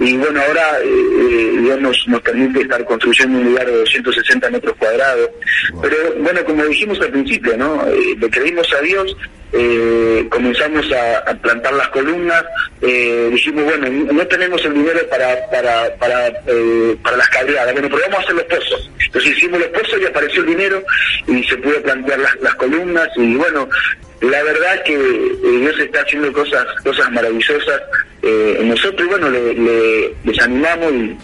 Y 0.00 0.16
bueno, 0.16 0.40
ahora 0.40 0.80
eh, 0.82 0.86
eh, 0.86 1.58
Dios 1.60 1.80
nos, 1.80 2.22
permite 2.22 2.62
estar 2.62 2.84
construyendo 2.84 3.38
un 3.38 3.44
lugar 3.46 3.66
de 3.66 3.78
260 3.78 4.50
metros 4.50 4.76
cuadrados. 4.76 5.30
Pero 5.82 5.96
bueno, 6.18 6.44
como 6.44 6.64
dijimos 6.64 7.00
al 7.00 7.10
principio, 7.10 7.56
¿no? 7.56 7.84
le 7.86 8.30
creímos 8.30 8.72
a 8.72 8.80
Dios 8.80 9.16
eh, 9.50 10.26
comenzamos 10.30 10.86
a, 10.92 11.34
plantar 11.36 11.72
las 11.72 11.88
columnas, 11.88 12.44
eh, 12.82 13.30
dijimos, 13.32 13.64
bueno, 13.64 13.88
no 14.12 14.26
tenemos 14.26 14.62
el 14.64 14.74
dinero 14.74 15.00
para 15.08 15.48
para 15.50 15.96
para, 15.96 16.28
eh, 16.46 16.96
para 17.02 17.16
las 17.16 17.28
cabreadas, 17.30 17.72
bueno, 17.72 17.88
pero 17.90 18.02
vamos 18.02 18.18
a 18.18 18.22
hacer 18.24 18.34
los 18.34 18.44
pozos. 18.44 18.90
Entonces 19.06 19.36
hicimos 19.36 19.60
los 19.60 19.68
pozos 19.68 20.00
y 20.02 20.04
apareció 20.04 20.42
el 20.42 20.48
dinero 20.48 20.82
y 21.26 21.42
se 21.44 21.56
pudo 21.56 21.82
plantear 21.82 22.18
las, 22.18 22.36
las 22.42 22.54
columnas 22.56 23.08
y 23.16 23.36
bueno, 23.36 23.68
la 24.20 24.42
verdad 24.42 24.82
que 24.84 24.96
Dios 24.96 25.78
está 25.78 26.00
haciendo 26.00 26.32
cosas 26.32 26.66
cosas 26.82 27.10
maravillosas 27.12 27.80
en 28.22 28.68
nosotros 28.68 29.06
y 29.06 29.10
bueno, 29.10 29.30
le, 29.30 29.54
le, 29.54 30.14
les 30.24 30.40
animamos 30.40 30.92
y 30.92 31.16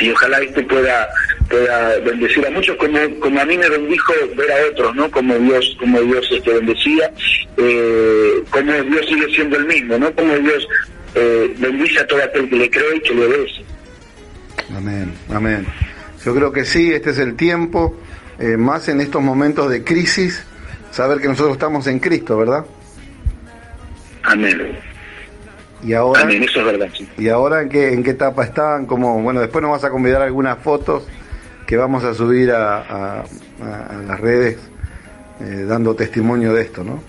y 0.00 0.10
ojalá 0.10 0.40
este 0.40 0.62
pueda 0.62 1.08
pueda 1.48 1.98
bendecir 2.00 2.46
a 2.46 2.50
muchos 2.50 2.76
como 2.76 2.98
como 3.20 3.40
a 3.40 3.44
mí 3.44 3.56
me 3.56 3.68
bendijo 3.68 4.12
ver 4.36 4.52
a 4.52 4.70
otros 4.70 4.94
no 4.94 5.10
como 5.10 5.34
Dios 5.38 5.76
como 5.78 6.00
Dios 6.02 6.26
este 6.30 6.52
bendecía 6.52 7.10
eh, 7.56 8.42
como 8.50 8.72
Dios 8.72 9.06
sigue 9.08 9.34
siendo 9.34 9.56
el 9.56 9.66
mismo 9.66 9.98
no 9.98 10.12
como 10.14 10.36
Dios 10.38 10.68
eh, 11.14 11.54
bendice 11.58 12.00
a 12.00 12.06
todo 12.06 12.22
aquel 12.22 12.48
que 12.48 12.56
le 12.56 12.70
cree 12.70 12.96
y 12.96 13.00
que 13.00 13.14
le 13.14 13.26
obedece 13.26 13.62
amén 14.76 15.12
amén. 15.30 15.66
Yo 16.24 16.34
creo 16.34 16.52
que 16.52 16.64
sí 16.64 16.92
este 16.92 17.10
es 17.10 17.18
el 17.18 17.36
tiempo 17.36 17.98
eh, 18.38 18.56
más 18.56 18.88
en 18.88 19.00
estos 19.00 19.22
momentos 19.22 19.70
de 19.70 19.82
crisis 19.82 20.44
saber 20.98 21.20
que 21.20 21.28
nosotros 21.28 21.52
estamos 21.52 21.86
en 21.86 22.00
Cristo 22.00 22.36
verdad 22.36 22.64
amén 24.24 24.76
y 25.84 25.92
ahora, 25.92 26.22
eso 26.28 26.58
es 26.58 26.66
verdad. 26.66 26.88
¿Y 27.16 27.28
ahora 27.28 27.62
en 27.62 27.68
qué, 27.68 27.92
en 27.92 28.02
qué 28.02 28.10
etapa 28.10 28.42
están? 28.42 28.86
Como, 28.86 29.22
bueno, 29.22 29.40
después 29.40 29.62
nos 29.62 29.70
vas 29.70 29.84
a 29.84 29.90
convidar 29.90 30.22
algunas 30.22 30.58
fotos 30.58 31.06
que 31.68 31.76
vamos 31.76 32.02
a 32.02 32.14
subir 32.14 32.50
a, 32.50 33.22
las 34.08 34.20
redes 34.20 34.58
eh, 35.40 35.64
dando 35.68 35.94
testimonio 35.94 36.52
de 36.52 36.62
esto, 36.62 36.82
¿no? 36.82 37.00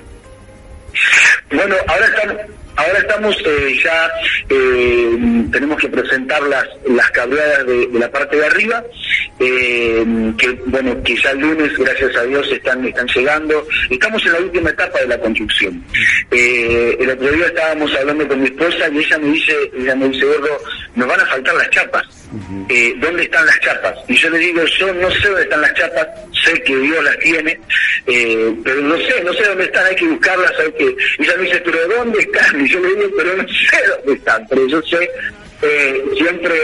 Bueno, 1.50 1.76
ahora 1.88 2.06
estamos, 2.06 2.36
ahora 2.80 3.00
estamos 3.00 3.36
eh, 3.46 3.80
ya, 3.84 4.12
eh, 4.50 5.18
tenemos 5.52 5.78
que 5.80 5.90
presentar 5.90 6.42
las, 6.44 6.66
las 6.88 7.10
cabreadas 7.12 7.66
de, 7.66 7.88
de 7.88 8.00
la 8.00 8.10
parte 8.10 8.38
de 8.38 8.46
arriba 8.46 8.84
eh, 9.40 10.06
que 10.38 10.52
bueno, 10.66 11.02
quizá 11.04 11.32
el 11.32 11.40
lunes, 11.40 11.78
gracias 11.78 12.16
a 12.16 12.24
Dios, 12.24 12.48
están, 12.52 12.86
están 12.86 13.08
llegando. 13.08 13.68
Estamos 13.90 14.26
en 14.26 14.34
la 14.34 14.40
última 14.40 14.70
etapa 14.70 15.00
de 15.00 15.08
la 15.08 15.18
construcción. 15.20 15.84
El 16.32 17.10
otro 17.10 17.32
día 17.32 17.46
estábamos 17.48 17.94
hablando 17.96 18.28
con 18.28 18.42
mi 18.42 18.48
esposa 18.48 18.90
y 18.90 18.98
ella 19.00 19.18
me 19.18 19.34
dice, 19.34 19.54
ella 19.78 19.96
me 19.96 20.10
dice, 20.10 20.26
gordo, 20.26 20.60
nos 20.96 21.08
van 21.08 21.22
a 21.22 21.26
faltar 21.26 21.56
las 21.56 21.70
chapas. 21.70 22.20
Eh, 22.70 22.94
¿Dónde 23.00 23.24
están 23.24 23.46
las 23.46 23.60
chapas? 23.60 23.96
Y 24.08 24.16
yo 24.16 24.30
le 24.30 24.38
digo, 24.38 24.64
yo 24.64 24.94
no 24.94 25.10
sé 25.10 25.28
dónde 25.28 25.44
están 25.44 25.62
las 25.62 25.74
chapas, 25.74 26.08
sé 26.46 26.62
que 26.62 26.76
Dios 26.76 27.04
las 27.04 27.18
tiene, 27.20 27.60
eh, 28.06 28.54
pero 28.64 28.82
no 28.82 28.98
sé, 28.98 29.24
no 29.24 29.34
sé 29.34 29.44
dónde 29.46 29.64
están, 29.64 29.86
hay 29.86 29.96
que 29.96 30.06
buscarlas, 30.06 30.54
hay 30.60 30.72
que... 30.74 30.96
Y 31.18 31.24
ella 31.24 31.34
me 31.38 31.44
dice, 31.44 31.62
pero 31.66 31.88
¿dónde 31.88 32.20
están? 32.20 32.64
Y 32.70 32.72
yo 32.72 32.80
le 32.80 32.96
digo, 32.96 33.10
pero 33.18 33.36
no 33.38 33.44
sé 33.48 33.78
dónde 33.98 34.14
están, 34.14 34.46
pero 34.48 34.68
yo 34.68 34.82
sé 34.84 35.10
eh, 35.62 36.04
siempre 36.18 36.56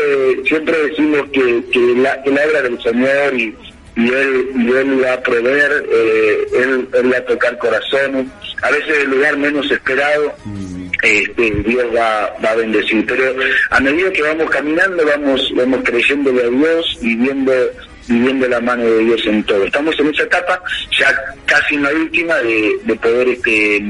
siempre 0.47 0.87
decimos 0.87 1.23
que, 1.33 1.63
que, 1.71 1.79
la, 1.97 2.21
que 2.23 2.31
la 2.31 2.45
obra 2.47 2.61
del 2.61 2.81
Señor 2.81 3.33
y, 3.33 3.55
y 3.97 4.07
él, 4.09 4.49
y 4.55 4.71
él 4.71 5.03
va 5.03 5.13
a 5.13 5.21
proveer, 5.21 5.85
eh, 5.91 6.45
él, 6.53 6.87
él, 6.93 7.13
va 7.13 7.17
a 7.17 7.25
tocar 7.25 7.57
corazones, 7.57 8.27
a 8.61 8.71
veces 8.71 8.99
el 8.99 9.09
lugar 9.09 9.37
menos 9.37 9.69
esperado, 9.69 10.33
mm. 10.45 10.87
este, 11.01 11.51
Dios 11.51 11.85
va, 11.95 12.33
va 12.43 12.51
a 12.51 12.55
bendecir, 12.55 13.05
pero 13.05 13.35
a 13.71 13.79
medida 13.81 14.11
que 14.11 14.21
vamos 14.21 14.49
caminando 14.49 15.05
vamos, 15.05 15.51
vamos 15.55 15.81
creyéndole 15.83 16.43
a 16.43 16.49
Dios 16.49 16.97
y 17.01 17.15
viendo 17.15 17.53
viviendo 18.07 18.47
la 18.47 18.61
mano 18.61 18.83
de 18.83 18.99
Dios 18.99 19.25
en 19.25 19.43
todo. 19.45 19.63
Estamos 19.63 19.99
en 19.99 20.13
esa 20.13 20.23
etapa, 20.23 20.61
ya 20.95 21.35
casi 21.47 21.73
en 21.73 21.83
la 21.83 21.89
última, 21.89 22.35
de, 22.35 22.77
de 22.83 22.95
poder 22.97 23.29
este, 23.29 23.81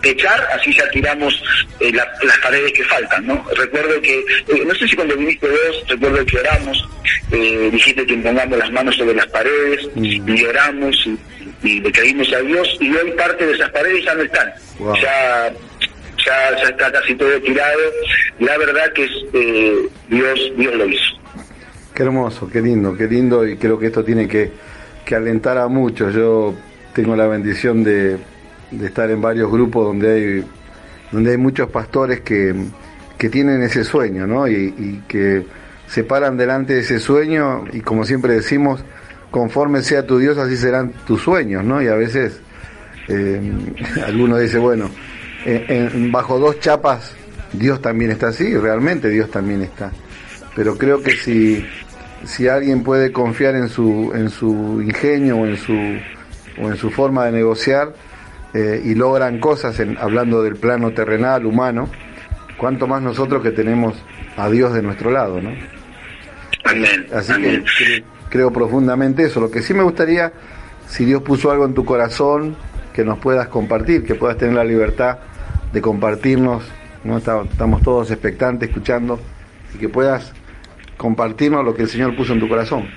techar, 0.00 0.48
así 0.52 0.72
ya 0.72 0.88
tiramos 0.90 1.42
eh, 1.80 1.92
las 1.92 2.38
paredes 2.38 2.72
que 2.72 2.84
faltan, 2.84 3.26
¿no? 3.26 3.44
Recuerdo 3.56 4.00
que, 4.00 4.18
eh, 4.18 4.64
no 4.66 4.74
sé 4.74 4.88
si 4.88 4.96
cuando 4.96 5.16
viniste 5.16 5.46
vos, 5.46 5.84
recuerdo 5.88 6.24
que 6.26 6.38
oramos, 6.38 6.88
eh, 7.32 7.68
dijiste 7.72 8.06
que 8.06 8.16
pongamos 8.16 8.58
las 8.58 8.70
manos 8.72 8.96
sobre 8.96 9.14
las 9.14 9.26
paredes, 9.26 9.88
y 9.96 10.44
oramos, 10.44 11.08
y, 11.62 11.80
le 11.80 11.92
creímos 11.92 12.32
a 12.32 12.40
Dios, 12.40 12.76
y 12.80 12.90
hoy 12.94 13.10
parte 13.12 13.46
de 13.46 13.54
esas 13.54 13.70
paredes 13.70 14.04
ya 14.04 14.14
no 14.14 14.22
están. 14.22 14.52
Ya 15.02 15.52
ya, 16.26 16.56
ya 16.56 16.68
está 16.68 16.92
casi 16.92 17.14
todo 17.14 17.40
tirado. 17.40 17.80
La 18.40 18.58
verdad 18.58 18.92
que 18.94 19.04
es, 19.04 19.10
Dios, 20.08 20.52
Dios 20.56 20.74
lo 20.74 20.86
hizo. 20.86 21.18
Qué 21.94 22.02
hermoso, 22.02 22.48
qué 22.50 22.60
lindo, 22.60 22.94
qué 22.94 23.06
lindo 23.06 23.46
y 23.46 23.56
creo 23.56 23.78
que 23.78 23.86
esto 23.86 24.04
tiene 24.04 24.28
que, 24.28 24.50
que 25.04 25.14
alentar 25.14 25.56
a 25.56 25.66
muchos. 25.68 26.14
Yo 26.14 26.54
tengo 26.94 27.16
la 27.16 27.26
bendición 27.26 27.82
de, 27.82 28.18
estar 28.80 29.10
en 29.10 29.20
varios 29.20 29.50
grupos 29.50 29.86
donde 29.86 30.12
hay, 30.12 30.44
donde 31.12 31.32
hay 31.32 31.36
muchos 31.36 31.68
pastores 31.70 32.20
que, 32.20 32.54
que 33.18 33.28
tienen 33.28 33.62
ese 33.62 33.84
sueño, 33.84 34.26
¿no? 34.26 34.48
Y, 34.48 35.02
que 35.08 35.44
se 35.86 36.04
paran 36.04 36.36
delante 36.36 36.74
de 36.74 36.80
ese 36.80 37.00
sueño 37.00 37.64
y 37.72 37.80
como 37.80 38.04
siempre 38.04 38.34
decimos, 38.34 38.84
conforme 39.30 39.82
sea 39.82 40.06
tu 40.06 40.18
Dios, 40.18 40.38
así 40.38 40.56
serán 40.56 40.92
tus 41.06 41.22
sueños, 41.22 41.64
¿no? 41.64 41.82
Y 41.82 41.88
a 41.88 41.94
veces 41.94 42.40
eh, 43.08 43.40
alguno 44.06 44.38
dice, 44.38 44.58
bueno, 44.58 44.90
bajo 46.10 46.38
dos 46.38 46.60
chapas 46.60 47.14
Dios 47.52 47.80
también 47.82 48.12
está 48.12 48.28
así, 48.28 48.56
realmente 48.56 49.08
Dios 49.08 49.30
también 49.30 49.62
está 49.62 49.90
pero 50.54 50.76
creo 50.76 51.02
que 51.02 51.12
si, 51.12 51.64
si 52.24 52.48
alguien 52.48 52.82
puede 52.82 53.12
confiar 53.12 53.54
en 53.54 53.68
su, 53.68 54.12
en 54.14 54.30
su 54.30 54.82
ingenio 54.82 55.38
o 55.38 55.46
en 55.46 55.56
su, 55.56 55.72
o 55.72 56.70
en 56.70 56.76
su 56.76 56.90
forma 56.90 57.26
de 57.26 57.32
negociar 57.32 57.94
eh, 58.54 58.82
y 58.84 58.94
logran 58.94 59.38
cosas 59.38 59.78
en, 59.80 59.96
hablando 59.98 60.42
del 60.42 60.56
plano 60.56 60.92
terrenal, 60.92 61.46
humano, 61.46 61.88
cuanto 62.56 62.86
más 62.86 63.02
nosotros 63.02 63.42
que 63.42 63.50
tenemos 63.50 63.94
a 64.36 64.48
Dios 64.48 64.72
de 64.74 64.82
nuestro 64.82 65.10
lado, 65.10 65.40
¿no? 65.40 65.50
Amén. 66.64 67.06
Así 67.12 67.32
que 67.78 68.04
creo, 68.28 68.52
profundamente 68.52 69.24
eso. 69.24 69.40
Lo 69.40 69.50
que 69.50 69.62
sí 69.62 69.74
me 69.74 69.82
gustaría 69.82 70.32
si 70.88 71.04
Dios 71.04 71.22
puso 71.22 71.50
algo 71.50 71.64
en 71.64 71.74
tu 71.74 71.84
corazón, 71.84 72.56
que 72.92 73.04
nos 73.04 73.18
puedas 73.18 73.48
compartir, 73.48 74.04
que 74.04 74.14
puedas 74.14 74.36
tener 74.36 74.54
la 74.54 74.64
libertad 74.64 75.18
de 75.72 75.80
compartirnos. 75.80 76.64
¿no? 77.04 77.18
Estamos 77.18 77.82
todos 77.82 78.10
expectantes, 78.10 78.68
escuchando, 78.68 79.20
y 79.74 79.78
que 79.78 79.88
puedas 79.88 80.32
compartirnos 80.96 81.64
lo 81.64 81.74
que 81.74 81.82
el 81.82 81.88
Señor 81.88 82.16
puso 82.16 82.32
en 82.32 82.40
tu 82.40 82.48
corazón. 82.48 82.88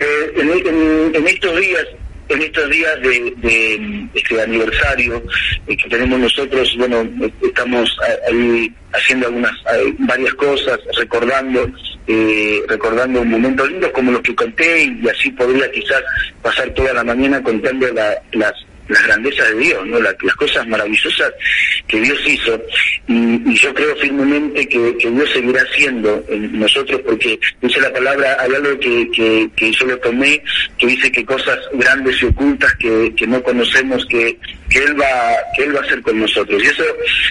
Eh, 0.00 0.32
en, 0.36 1.16
en, 1.16 1.26
estos 1.26 1.58
días 1.58 1.86
en 2.32 2.42
estos 2.42 2.70
días 2.70 3.00
de, 3.00 4.08
este 4.14 4.40
aniversario 4.40 5.22
eh, 5.66 5.76
que 5.76 5.88
tenemos 5.88 6.18
nosotros, 6.18 6.74
bueno, 6.78 7.08
estamos 7.42 7.96
ahí 8.28 8.72
haciendo 8.92 9.26
algunas, 9.26 9.52
varias 10.00 10.34
cosas, 10.34 10.78
recordando, 10.96 11.70
eh, 12.06 12.62
recordando 12.68 13.24
momentos 13.24 13.70
lindos 13.70 13.90
como 13.92 14.12
los 14.12 14.22
que 14.22 14.34
conté 14.34 14.84
y 14.84 15.08
así 15.08 15.30
podría 15.30 15.70
quizás 15.70 16.02
pasar 16.42 16.70
toda 16.70 16.92
la 16.92 17.04
mañana 17.04 17.42
contando 17.42 17.86
las 18.32 18.54
las 18.88 19.02
grandezas 19.06 19.48
de 19.50 19.58
Dios, 19.58 19.86
¿no? 19.86 20.00
las 20.00 20.36
cosas 20.36 20.66
maravillosas 20.66 21.32
que 21.86 22.00
Dios 22.00 22.18
hizo. 22.26 22.60
Y, 23.08 23.54
yo 23.54 23.72
creo 23.74 23.94
firmemente 23.96 24.66
que, 24.68 24.96
Dios 24.98 25.30
seguirá 25.32 25.62
haciendo 25.62 26.24
en 26.28 26.58
nosotros, 26.58 27.00
porque 27.04 27.38
dice 27.60 27.80
la 27.80 27.92
palabra, 27.92 28.36
hay 28.40 28.54
algo 28.54 28.78
que, 28.80 29.50
que, 29.54 29.72
yo 29.72 29.86
lo 29.86 29.98
tomé, 29.98 30.42
que 30.78 30.86
dice 30.86 31.12
que 31.12 31.24
cosas 31.24 31.58
grandes 31.74 32.20
y 32.22 32.26
ocultas 32.26 32.74
que, 32.76 33.14
no 33.26 33.42
conocemos, 33.42 34.04
que, 34.06 34.36
que 34.68 34.78
Él 34.78 35.00
va 35.00 35.06
que 35.56 35.64
Él 35.64 35.74
va 35.74 35.80
a 35.80 35.82
hacer 35.82 36.02
con 36.02 36.18
nosotros. 36.18 36.62
Y 36.62 36.66
eso 36.66 36.84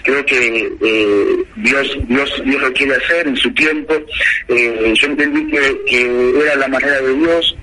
creo 0.04 0.26
que 0.26 0.72
eh, 0.82 1.44
Dios, 1.58 1.98
Dios, 2.08 2.42
Dios 2.46 2.62
lo 2.62 2.74
quiere 2.74 2.96
hacer 2.96 3.28
en 3.28 3.38
su 3.38 3.52
tiempo. 3.54 3.94
Eh, 4.48 4.94
yo 4.96 5.08
entendí 5.08 5.48
que 5.52 6.32
era 6.44 6.56
la 6.56 6.68
manera 6.68 7.02
de 7.02 7.14
Dios 7.16 7.56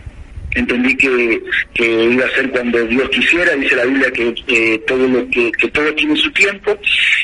entendí 0.54 0.96
que, 0.96 1.42
iba 1.80 2.26
a 2.26 2.30
ser 2.30 2.50
cuando 2.50 2.82
Dios 2.87 3.08
quisiera, 3.11 3.54
dice 3.54 3.76
la 3.76 3.84
Biblia 3.84 4.11
que, 4.11 4.82
todo 4.87 5.06
lo 5.06 5.28
que, 5.28 5.52
todo 5.72 5.94
tiene 5.94 6.16
su 6.16 6.30
tiempo 6.32 6.78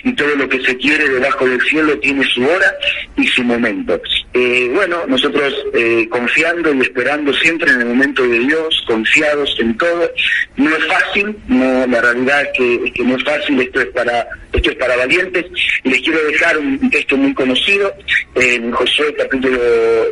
y 0.05 0.13
todo 0.15 0.35
lo 0.37 0.49
que 0.49 0.61
se 0.63 0.77
quiere 0.77 1.09
debajo 1.09 1.47
del 1.47 1.61
cielo 1.63 1.99
tiene 1.99 2.25
su 2.27 2.43
hora 2.45 2.75
y 3.17 3.27
su 3.27 3.43
momento. 3.43 4.01
Eh, 4.35 4.71
bueno, 4.75 5.07
nosotros 5.07 5.55
eh, 5.75 6.07
confiando 6.09 6.73
y 6.75 6.81
esperando 6.81 7.33
siempre 7.35 7.71
en 7.71 7.81
el 7.81 7.87
momento 7.87 8.27
de 8.27 8.39
Dios, 8.41 8.85
confiados 8.87 9.57
en 9.61 9.77
todo, 9.77 10.11
no 10.57 10.77
es 10.77 10.85
fácil, 10.87 11.37
no, 11.49 11.87
la 11.87 12.01
realidad 12.01 12.43
es 12.43 12.49
que, 12.59 12.93
que 12.93 13.05
no 13.05 13.17
es 13.17 13.25
fácil, 13.25 13.61
esto 13.61 13.81
es 13.81 13.87
para 13.89 14.27
esto 14.53 14.71
es 14.71 14.77
para 14.77 14.97
valientes 14.97 15.47
les 15.83 16.01
quiero 16.01 16.25
dejar 16.27 16.57
un 16.59 16.91
texto 16.91 17.17
muy 17.17 17.35
conocido 17.35 17.93
en 18.37 18.71
Josué 18.71 19.15
capítulo 19.19 19.59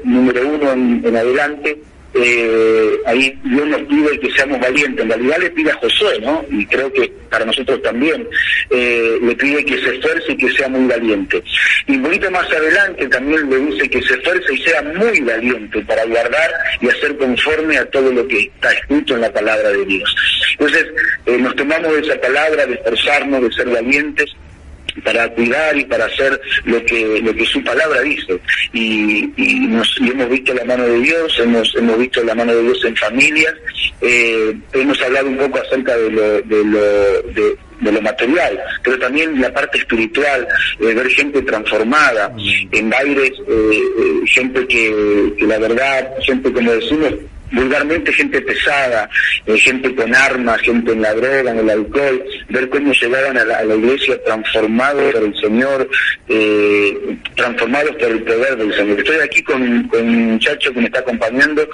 número 0.04 0.48
uno 0.48 0.72
en 0.72 1.16
adelante 1.16 1.78
eh, 2.14 3.00
ahí 3.06 3.38
Dios 3.44 3.66
nos 3.66 3.82
pide 3.82 4.20
que 4.20 4.30
seamos 4.32 4.60
valientes. 4.60 5.02
En 5.02 5.08
realidad 5.08 5.38
le 5.38 5.50
pide 5.50 5.70
a 5.70 5.76
Josué, 5.76 6.20
¿no? 6.20 6.44
Y 6.50 6.66
creo 6.66 6.92
que 6.92 7.10
para 7.30 7.44
nosotros 7.46 7.80
también, 7.82 8.28
eh, 8.70 9.18
le 9.22 9.34
pide 9.34 9.64
que 9.64 9.80
se 9.80 9.96
esfuerce 9.96 10.32
y 10.32 10.36
que 10.36 10.50
sea 10.50 10.68
muy 10.68 10.86
valiente. 10.86 11.42
Y 11.86 11.96
un 11.96 12.02
poquito 12.02 12.30
más 12.30 12.50
adelante 12.52 13.08
también 13.08 13.48
le 13.48 13.58
dice 13.58 13.88
que 13.88 14.02
se 14.02 14.14
esfuerce 14.14 14.54
y 14.54 14.58
sea 14.58 14.82
muy 14.82 15.20
valiente 15.20 15.80
para 15.82 16.04
guardar 16.04 16.50
y 16.80 16.88
hacer 16.88 17.16
conforme 17.16 17.78
a 17.78 17.86
todo 17.86 18.12
lo 18.12 18.26
que 18.28 18.40
está 18.40 18.72
escrito 18.72 19.14
en 19.14 19.22
la 19.22 19.32
palabra 19.32 19.70
de 19.70 19.84
Dios. 19.86 20.16
Entonces, 20.52 20.86
eh, 21.26 21.38
nos 21.38 21.56
tomamos 21.56 21.96
esa 21.96 22.20
palabra, 22.20 22.66
de 22.66 22.74
esforzarnos, 22.74 23.42
de 23.42 23.52
ser 23.52 23.68
valientes, 23.68 24.30
para 25.04 25.28
cuidar 25.30 25.76
y 25.76 25.84
para 25.84 26.06
hacer 26.06 26.40
lo 26.64 26.84
que 26.84 27.20
lo 27.22 27.34
que 27.34 27.44
su 27.46 27.62
palabra 27.64 28.00
dice 28.02 28.38
y, 28.72 29.22
nos, 29.68 29.98
hemos 30.00 30.28
visto 30.28 30.52
la 30.54 30.64
mano 30.64 30.84
de 30.84 30.98
Dios 31.00 31.38
hemos 31.38 31.74
hemos 31.74 31.98
visto 31.98 32.22
la 32.24 32.34
mano 32.34 32.54
de 32.54 32.62
Dios 32.62 32.84
en 32.84 32.96
familias 32.96 33.54
eh, 34.00 34.54
hemos 34.72 35.00
hablado 35.00 35.28
un 35.28 35.36
poco 35.36 35.58
acerca 35.60 35.96
de 35.96 36.10
lo 36.10 36.42
de 36.42 36.64
lo 36.64 36.80
de, 37.32 37.56
lo 37.92 38.00
material, 38.00 38.60
pero 38.84 38.96
también 38.98 39.40
la 39.40 39.52
parte 39.52 39.78
espiritual, 39.78 40.46
eh, 40.80 40.94
ver 40.94 41.08
gente 41.10 41.42
transformada, 41.42 42.28
mm. 42.28 42.68
en 42.70 42.90
bailes, 42.90 43.32
eh, 43.48 43.80
gente 44.26 44.66
que, 44.68 45.34
que 45.36 45.46
la 45.46 45.58
verdad, 45.58 46.10
gente 46.22 46.52
como 46.52 46.72
decimos, 46.72 47.12
vulgarmente 47.52 48.12
gente 48.12 48.40
pesada, 48.40 49.08
eh, 49.46 49.58
gente 49.58 49.94
con 49.94 50.14
armas, 50.14 50.60
gente 50.60 50.92
en 50.92 51.02
la 51.02 51.14
droga, 51.14 51.50
en 51.50 51.58
el 51.58 51.70
alcohol, 51.70 52.24
ver 52.48 52.68
cómo 52.68 52.92
llegaban 52.92 53.38
a 53.38 53.44
la, 53.44 53.74
iglesia 53.74 54.22
transformados 54.24 55.12
por 55.12 55.22
el 55.22 55.34
Señor, 55.40 55.88
eh, 56.28 57.16
transformados 57.36 57.94
por 57.96 58.10
el 58.10 58.22
poder 58.22 58.56
del 58.56 58.74
Señor. 58.74 58.98
Estoy 58.98 59.16
aquí 59.16 59.42
con, 59.42 59.62
un 59.62 60.32
muchacho 60.32 60.72
que 60.72 60.80
me 60.80 60.86
está 60.86 61.00
acompañando, 61.00 61.68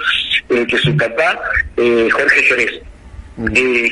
eh, 0.49 0.67
que 0.67 0.77
es 0.77 0.83
su 0.83 0.97
papá, 0.97 1.41
Jorge 1.77 2.43
Jerez. 2.43 2.81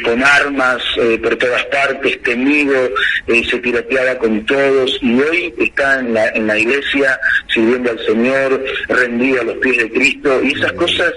con 0.02 0.24
armas 0.24 0.82
por 1.22 1.36
todas 1.36 1.64
partes, 1.66 2.20
temido, 2.22 2.90
se 3.28 3.58
tiroteaba 3.58 4.16
con 4.16 4.44
todos 4.44 4.98
y 5.00 5.20
hoy 5.20 5.54
está 5.58 6.00
en 6.00 6.14
la, 6.14 6.28
en 6.30 6.48
la 6.48 6.58
iglesia 6.58 7.18
sirviendo 7.52 7.90
al 7.90 8.04
Señor, 8.04 8.64
rendido 8.88 9.42
a 9.42 9.44
los 9.44 9.56
pies 9.58 9.76
de 9.78 9.90
Cristo 9.90 10.40
y 10.42 10.52
esas 10.52 10.72
cosas 10.72 11.12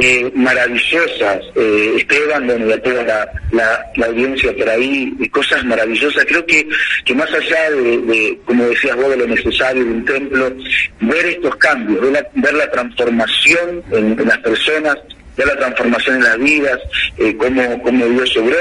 eh, 0.00 0.32
maravillosas, 0.34 1.42
eh, 1.54 1.94
Esteban, 1.98 2.46
bueno, 2.46 2.74
y 2.74 2.78
toda 2.80 3.02
la, 3.04 3.28
la, 3.96 4.06
audiencia 4.06 4.54
por 4.56 4.68
ahí, 4.68 5.12
cosas 5.30 5.64
maravillosas. 5.64 6.24
Creo 6.26 6.44
que, 6.46 6.66
que 7.04 7.14
más 7.14 7.32
allá 7.32 7.70
de, 7.70 8.38
como 8.44 8.64
decías 8.64 8.96
vos, 8.96 9.10
de 9.10 9.16
lo 9.18 9.26
necesario 9.26 9.84
de 9.84 9.90
un 9.90 10.04
templo, 10.04 10.52
ver 11.00 11.26
estos 11.26 11.54
cambios, 11.56 12.10
la, 12.10 12.26
ver 12.34 12.54
la 12.54 12.70
transformación 12.70 13.82
en 13.92 14.26
las 14.26 14.38
personas, 14.38 14.96
la 15.46 15.56
transformación 15.56 16.16
en 16.16 16.22
las 16.24 16.38
vidas, 16.38 16.78
eh, 17.18 17.36
cómo, 17.36 17.82
cómo, 17.82 18.06
Dios 18.06 18.36
obró. 18.36 18.56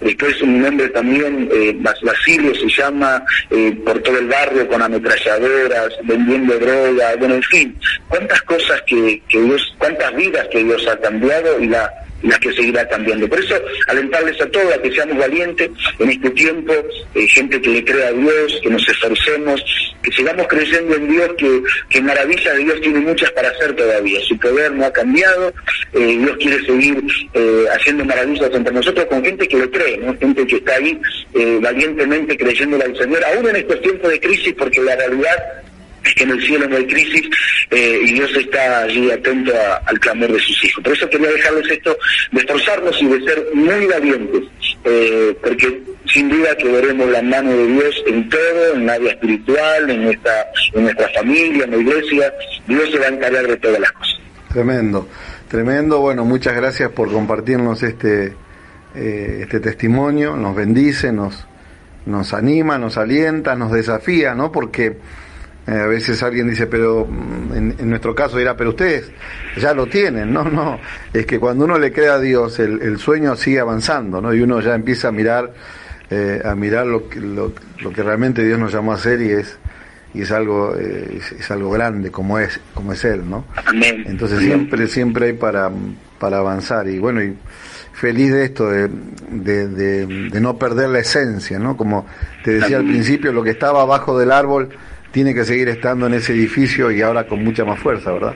Después 0.00 0.40
un 0.42 0.60
nombre 0.60 0.88
también, 0.90 1.48
eh, 1.52 1.76
Basilio 2.02 2.54
se 2.54 2.68
llama, 2.68 3.24
eh, 3.50 3.76
por 3.84 4.00
todo 4.00 4.18
el 4.18 4.26
barrio 4.26 4.66
con 4.68 4.82
ametralladoras, 4.82 5.94
vendiendo 6.02 6.58
droga, 6.58 7.14
bueno, 7.18 7.34
en 7.34 7.42
fin, 7.42 7.78
cuántas 8.08 8.42
cosas 8.42 8.82
que, 8.82 9.22
que 9.28 9.40
Dios, 9.40 9.74
cuántas 9.78 10.14
vidas 10.14 10.46
que 10.50 10.64
Dios 10.64 10.86
ha 10.88 10.96
cambiado 10.98 11.60
y 11.60 11.68
la 11.68 12.03
la 12.24 12.38
que 12.38 12.52
seguirá 12.52 12.86
cambiando. 12.88 13.28
Por 13.28 13.38
eso, 13.38 13.54
alentarles 13.88 14.40
a 14.40 14.46
todos 14.46 14.72
a 14.72 14.80
que 14.80 14.90
seamos 14.92 15.18
valientes 15.18 15.70
en 15.98 16.10
este 16.10 16.30
tiempo, 16.30 16.72
eh, 17.14 17.28
gente 17.28 17.60
que 17.60 17.70
le 17.70 17.84
crea 17.84 18.08
a 18.08 18.12
Dios, 18.12 18.60
que 18.62 18.70
nos 18.70 18.88
esforcemos, 18.88 19.62
que 20.02 20.12
sigamos 20.12 20.46
creyendo 20.48 20.96
en 20.96 21.08
Dios, 21.08 21.30
que, 21.36 21.62
que 21.90 22.02
maravillas 22.02 22.56
de 22.56 22.64
Dios 22.64 22.80
tiene 22.80 23.00
muchas 23.00 23.30
para 23.32 23.48
hacer 23.50 23.74
todavía. 23.76 24.20
Su 24.22 24.38
poder 24.38 24.72
no 24.72 24.86
ha 24.86 24.92
cambiado, 24.92 25.52
eh, 25.92 26.18
Dios 26.18 26.36
quiere 26.38 26.64
seguir 26.64 27.02
eh, 27.34 27.64
haciendo 27.74 28.04
maravillas 28.04 28.50
entre 28.52 28.72
nosotros 28.72 29.06
con 29.06 29.24
gente 29.24 29.46
que 29.46 29.58
lo 29.58 29.70
cree, 29.70 29.98
¿no? 29.98 30.16
gente 30.18 30.46
que 30.46 30.56
está 30.56 30.74
ahí 30.74 30.98
valientemente 31.60 32.36
creyendo 32.36 32.82
al 32.82 32.96
Señor, 32.96 33.24
aún 33.24 33.48
en 33.48 33.56
estos 33.56 33.80
tiempos 33.82 34.10
de 34.10 34.20
crisis, 34.20 34.54
porque 34.56 34.80
la 34.82 34.96
realidad 34.96 35.64
es 36.04 36.14
que 36.14 36.24
en 36.24 36.30
el 36.30 36.42
cielo 36.42 36.68
no 36.68 36.76
hay 36.76 36.86
crisis 36.86 37.28
eh, 37.70 38.00
y 38.04 38.12
Dios 38.12 38.30
está 38.36 38.82
allí 38.82 39.10
atento 39.10 39.52
al 39.86 39.98
clamor 40.00 40.32
de 40.32 40.38
sus 40.38 40.64
hijos. 40.64 40.84
Por 40.84 40.92
eso 40.92 41.08
quería 41.08 41.30
dejarles 41.30 41.70
esto, 41.70 41.96
de 42.32 42.40
esforzarnos 42.40 43.02
y 43.02 43.06
de 43.06 43.24
ser 43.24 43.46
muy 43.54 43.86
valientes, 43.86 44.42
eh, 44.84 45.36
porque 45.42 45.82
sin 46.06 46.28
duda 46.28 46.56
que 46.56 46.68
veremos 46.68 47.08
la 47.10 47.22
mano 47.22 47.50
de 47.50 47.66
Dios 47.66 47.94
en 48.06 48.28
todo, 48.28 48.74
en 48.74 48.86
la 48.86 48.98
vida 48.98 49.10
espiritual, 49.10 49.90
en 49.90 50.04
nuestra, 50.04 50.46
en 50.72 50.82
nuestra 50.84 51.08
familia, 51.08 51.64
en 51.64 51.70
la 51.70 51.76
iglesia. 51.78 52.32
Dios 52.66 52.90
se 52.90 52.98
va 52.98 53.06
a 53.06 53.08
encargar 53.08 53.46
de 53.46 53.56
todas 53.56 53.80
las 53.80 53.92
cosas. 53.92 54.20
Tremendo, 54.52 55.08
tremendo. 55.48 56.00
Bueno, 56.00 56.24
muchas 56.24 56.54
gracias 56.54 56.90
por 56.90 57.10
compartirnos 57.10 57.82
este, 57.82 58.36
eh, 58.94 59.38
este 59.40 59.60
testimonio. 59.60 60.36
Nos 60.36 60.54
bendice, 60.54 61.12
nos, 61.12 61.46
nos 62.06 62.34
anima, 62.34 62.78
nos 62.78 62.98
alienta, 62.98 63.56
nos 63.56 63.72
desafía, 63.72 64.34
¿no? 64.34 64.52
Porque 64.52 64.98
a 65.66 65.86
veces 65.86 66.22
alguien 66.22 66.48
dice, 66.48 66.66
pero 66.66 67.06
mm, 67.06 67.78
en, 67.78 67.90
nuestro 67.90 68.14
caso 68.14 68.38
era, 68.38 68.56
pero 68.56 68.70
ustedes 68.70 69.10
ya 69.56 69.72
lo 69.72 69.86
tienen, 69.86 70.32
no, 70.32 70.44
no, 70.50 70.78
es 71.12 71.24
que 71.26 71.38
cuando 71.38 71.64
uno 71.64 71.78
le 71.78 71.92
cree 71.92 72.08
a 72.08 72.18
Dios, 72.18 72.58
el, 72.58 72.98
sueño 72.98 73.36
sigue 73.36 73.60
avanzando, 73.60 74.20
¿no? 74.20 74.34
Y 74.34 74.40
uno 74.40 74.60
ya 74.60 74.74
empieza 74.74 75.08
a 75.08 75.12
mirar, 75.12 75.52
eh, 76.10 76.42
a 76.44 76.54
mirar 76.54 76.86
lo 76.86 77.08
que, 77.08 77.20
lo, 77.20 77.52
que 77.54 78.02
realmente 78.02 78.44
Dios 78.44 78.58
nos 78.58 78.72
llamó 78.72 78.92
a 78.92 78.96
hacer 78.96 79.22
y 79.22 79.30
es, 79.30 79.58
y 80.12 80.22
es 80.22 80.30
algo, 80.30 80.74
eh, 80.78 81.18
es, 81.38 81.50
algo 81.50 81.70
grande 81.70 82.10
como 82.10 82.38
es, 82.38 82.60
como 82.74 82.92
es 82.92 83.04
Él, 83.04 83.28
¿no? 83.28 83.46
Entonces 83.72 84.40
siempre, 84.40 84.86
siempre 84.86 85.26
hay 85.26 85.32
para, 85.32 85.70
para 86.18 86.38
avanzar 86.38 86.88
y 86.88 86.98
bueno, 86.98 87.22
y 87.22 87.36
feliz 87.94 88.32
de 88.32 88.44
esto, 88.44 88.68
de, 88.70 88.88
de, 89.30 90.06
de 90.06 90.40
no 90.40 90.58
perder 90.58 90.90
la 90.90 90.98
esencia, 90.98 91.58
¿no? 91.58 91.76
Como 91.76 92.06
te 92.44 92.52
decía 92.52 92.76
al 92.76 92.84
principio, 92.84 93.32
lo 93.32 93.42
que 93.42 93.50
estaba 93.50 93.82
abajo 93.82 94.18
del 94.18 94.30
árbol, 94.30 94.70
tiene 95.14 95.32
que 95.32 95.44
seguir 95.44 95.68
estando 95.68 96.08
en 96.08 96.14
ese 96.14 96.32
edificio 96.32 96.90
y 96.90 97.00
ahora 97.00 97.24
con 97.24 97.42
mucha 97.44 97.64
más 97.64 97.78
fuerza, 97.78 98.12
¿verdad? 98.12 98.34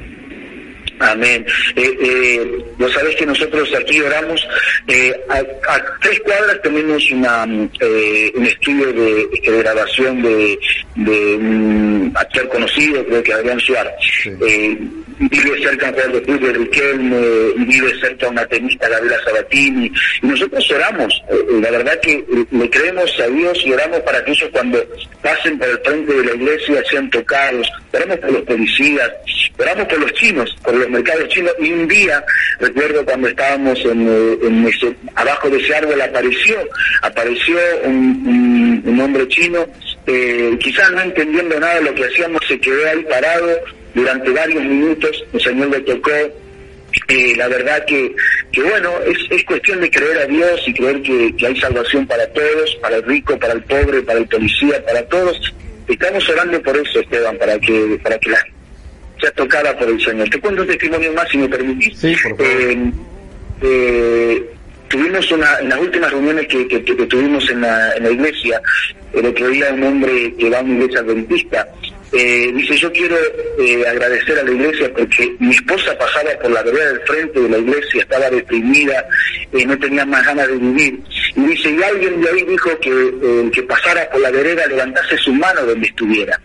Amén. 1.00 1.44
Eh, 1.74 1.96
eh, 2.00 2.64
vos 2.78 2.92
sabés 2.92 3.16
que 3.16 3.26
nosotros 3.26 3.68
aquí 3.74 4.00
oramos, 4.00 4.46
eh, 4.86 5.12
a, 5.28 5.42
tres 6.00 6.20
cuadras 6.20 6.62
tenemos 6.62 7.10
una, 7.10 7.46
eh, 7.80 8.32
un 8.34 8.46
estudio 8.46 8.92
de, 8.92 9.28
grabación 9.60 10.22
de, 10.22 10.58
de 10.94 11.36
un 11.36 12.12
actor 12.14 12.48
conocido 12.48 13.04
creo 13.06 13.22
que 13.24 13.32
Adrián 13.32 13.58
Suárez. 13.58 13.94
Eh, 14.24 14.78
vive 15.18 15.62
cerca 15.62 15.92
de 15.92 16.08
de 16.08 16.20
fútbol 16.20 16.54
Riquelme, 16.54 17.18
vive 17.66 18.00
cerca 18.00 18.28
una 18.28 18.46
tenista 18.46 18.88
Gabriela 18.88 19.18
Sabatini, 19.24 19.92
y 20.22 20.26
nosotros 20.26 20.70
oramos, 20.70 21.22
eh, 21.28 21.60
la 21.60 21.70
verdad 21.70 21.98
que 22.00 22.24
le 22.50 22.70
creemos 22.70 23.10
a 23.20 23.26
Dios 23.28 23.60
y 23.64 23.72
oramos 23.72 24.00
para 24.00 24.24
que 24.24 24.32
ellos 24.32 24.48
cuando 24.52 24.84
pasen 25.22 25.58
por 25.58 25.68
el 25.68 25.78
frente 25.78 26.12
de 26.14 26.24
la 26.24 26.34
iglesia 26.34 26.82
sean 26.90 27.10
tocados, 27.10 27.68
oramos 27.92 28.18
por 28.18 28.32
los 28.32 28.42
policías, 28.42 29.10
oramos 29.58 29.86
por 29.86 30.00
los 30.00 30.12
chinos, 30.14 30.56
por 30.62 30.74
los 30.74 30.88
mercados 30.88 31.28
chinos, 31.28 31.52
y 31.58 31.72
un 31.72 31.88
día, 31.88 32.24
recuerdo 32.60 33.04
cuando 33.04 33.28
estábamos 33.28 33.78
en, 33.84 34.68
abajo 35.14 35.50
de 35.50 35.58
ese 35.58 35.74
árbol 35.74 36.00
apareció, 36.00 36.56
apareció 37.02 37.58
un, 37.84 38.82
un 38.84 39.00
hombre 39.00 39.26
chino, 39.28 39.66
eh, 40.06 40.56
quizás 40.60 40.90
no 40.92 41.02
entendiendo 41.02 41.58
nada 41.60 41.74
de 41.74 41.82
lo 41.82 41.94
que 41.94 42.04
hacíamos, 42.04 42.40
se 42.46 42.58
quedó 42.58 42.88
ahí 42.88 43.04
parado 43.04 43.60
durante 43.94 44.30
varios 44.30 44.64
minutos, 44.64 45.24
el 45.32 45.40
Señor 45.40 45.70
le 45.70 45.80
tocó. 45.80 46.10
Eh, 47.08 47.34
la 47.36 47.48
verdad 47.48 47.84
que, 47.84 48.14
que 48.50 48.62
bueno, 48.62 48.90
es, 49.06 49.18
es 49.30 49.44
cuestión 49.44 49.80
de 49.80 49.90
creer 49.90 50.18
a 50.18 50.26
Dios 50.26 50.60
y 50.66 50.72
creer 50.72 51.02
que, 51.02 51.46
hay 51.46 51.60
salvación 51.60 52.06
para 52.06 52.26
todos, 52.28 52.76
para 52.80 52.96
el 52.96 53.02
rico, 53.04 53.38
para 53.38 53.52
el 53.52 53.62
pobre, 53.62 54.02
para 54.02 54.18
el 54.18 54.26
policía, 54.26 54.84
para 54.84 55.02
todos. 55.06 55.54
Estamos 55.86 56.28
orando 56.28 56.60
por 56.62 56.76
eso, 56.76 57.00
Esteban, 57.00 57.36
para 57.38 57.58
que, 57.58 57.98
para 58.02 58.18
que 58.18 58.30
la 58.30 58.38
sea 59.20 59.30
tocada 59.32 59.76
por 59.76 59.88
el 59.88 60.00
Señor. 60.00 60.28
Te 60.30 60.40
cuento 60.40 60.62
un 60.62 60.68
testimonio 60.68 61.12
más, 61.12 61.28
si 61.28 61.38
me 61.38 61.48
permitís. 61.48 61.98
Sí, 61.98 62.14
por 62.22 62.36
favor. 62.36 62.92
Eh, 63.60 64.50
tuvimos 64.88 65.30
una, 65.32 65.58
en 65.60 65.68
las 65.68 65.78
últimas 65.80 66.10
reuniones 66.10 66.46
que, 66.46 66.66
que, 66.66 66.80
tuvimos 66.80 67.48
en 67.50 67.60
la, 67.60 67.92
en 67.94 68.04
la, 68.04 68.10
iglesia, 68.10 68.60
el 69.12 69.26
otro 69.26 69.48
día 69.48 69.72
un 69.72 69.82
hombre 69.82 70.34
que 70.38 70.50
va 70.50 70.58
a 70.58 70.62
una 70.62 70.74
iglesia 70.74 71.00
adventista, 71.00 71.68
eh, 72.12 72.52
dice, 72.54 72.76
yo 72.76 72.90
quiero 72.92 73.16
eh, 73.58 73.86
agradecer 73.86 74.38
a 74.38 74.42
la 74.42 74.50
iglesia 74.50 74.90
porque 74.94 75.34
mi 75.38 75.50
esposa 75.50 75.96
pasaba 75.98 76.30
por 76.40 76.50
la 76.50 76.62
vereda 76.62 76.92
del 76.92 77.00
frente 77.00 77.40
de 77.40 77.48
la 77.48 77.58
iglesia, 77.58 78.00
estaba 78.00 78.30
deprimida, 78.30 79.06
eh, 79.52 79.66
no 79.66 79.78
tenía 79.78 80.06
más 80.06 80.24
ganas 80.24 80.48
de 80.48 80.56
vivir. 80.56 81.00
Y 81.36 81.40
dice, 81.40 81.70
y 81.70 81.82
alguien 81.82 82.20
de 82.22 82.30
ahí 82.30 82.42
dijo 82.44 82.70
que 82.80 82.90
el 82.90 83.50
que 83.52 83.62
pasara 83.64 84.08
por 84.10 84.20
la 84.20 84.30
vereda 84.30 84.66
levantase 84.66 85.18
su 85.18 85.32
mano 85.34 85.64
donde 85.66 85.86
estuviera. 85.86 86.40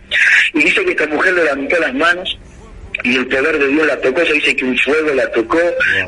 Y 0.52 0.64
dice 0.64 0.84
que 0.84 0.90
esta 0.90 1.06
mujer 1.06 1.32
levantó 1.32 1.78
las 1.80 1.94
manos 1.94 2.38
y 3.04 3.16
el 3.16 3.26
poder 3.26 3.58
de 3.58 3.68
Dios 3.68 3.86
la 3.86 4.00
tocó, 4.00 4.24
se 4.24 4.32
dice 4.32 4.56
que 4.56 4.64
un 4.64 4.78
fuego 4.78 5.12
la 5.14 5.30
tocó, 5.30 5.60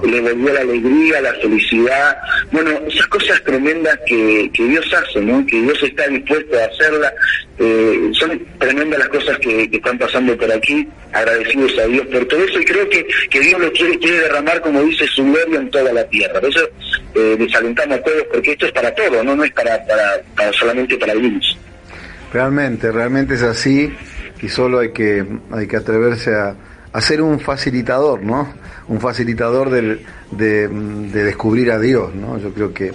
le 0.03 0.19
volvió 0.19 0.55
la 0.55 0.61
alegría, 0.61 1.21
la 1.21 1.35
felicidad, 1.35 2.17
bueno, 2.51 2.71
esas 2.89 3.07
cosas 3.09 3.43
tremendas 3.45 3.99
que, 4.07 4.51
que 4.55 4.65
Dios 4.65 4.87
hace, 4.95 5.21
¿no? 5.21 5.45
que 5.45 5.61
Dios 5.61 5.79
está 5.83 6.09
dispuesto 6.09 6.59
a 6.59 6.65
hacerla, 6.65 7.13
eh, 7.59 8.11
son 8.13 8.43
tremendas 8.59 8.99
las 8.99 9.09
cosas 9.09 9.39
que, 9.41 9.69
están 9.71 9.99
pasando 9.99 10.35
por 10.39 10.51
aquí, 10.51 10.89
agradecidos 11.13 11.79
a 11.79 11.87
Dios 11.87 12.07
por 12.07 12.25
todo 12.25 12.43
eso 12.43 12.61
y 12.61 12.65
creo 12.65 12.89
que, 12.89 13.07
que 13.29 13.41
Dios 13.41 13.61
lo 13.61 13.71
quiere, 13.73 13.99
quiere 13.99 14.21
derramar, 14.21 14.63
como 14.63 14.83
dice, 14.83 15.07
su 15.07 15.23
gloria 15.23 15.61
en 15.61 15.71
toda 15.71 15.93
la 15.93 16.05
tierra. 16.09 16.41
Por 16.41 16.49
eso 16.49 16.67
eh, 17.15 17.37
desalentamos 17.39 17.99
a 17.99 18.03
todos, 18.03 18.25
porque 18.33 18.53
esto 18.53 18.65
es 18.65 18.73
para 18.73 18.95
todos, 18.95 19.23
no, 19.23 19.37
no 19.37 19.45
es 19.45 19.53
para, 19.53 19.85
para, 19.85 20.23
para 20.35 20.51
solamente 20.55 20.97
para 20.97 21.13
algunos. 21.13 21.59
Realmente, 22.33 22.91
realmente 22.91 23.35
es 23.35 23.43
así 23.43 23.93
y 24.41 24.49
solo 24.49 24.79
hay 24.79 24.93
que, 24.93 25.25
hay 25.53 25.67
que 25.67 25.77
atreverse 25.77 26.35
a 26.35 26.57
hacer 26.97 27.21
un 27.21 27.41
facilitador, 27.41 28.23
¿no? 28.23 28.49
Un 28.89 29.01
facilitador 29.01 29.69
de, 29.69 29.99
descubrir 31.13 31.71
a 31.71 31.79
Dios, 31.79 32.15
¿no? 32.15 32.39
Yo 32.39 32.55
creo 32.55 32.73
que 32.73 32.93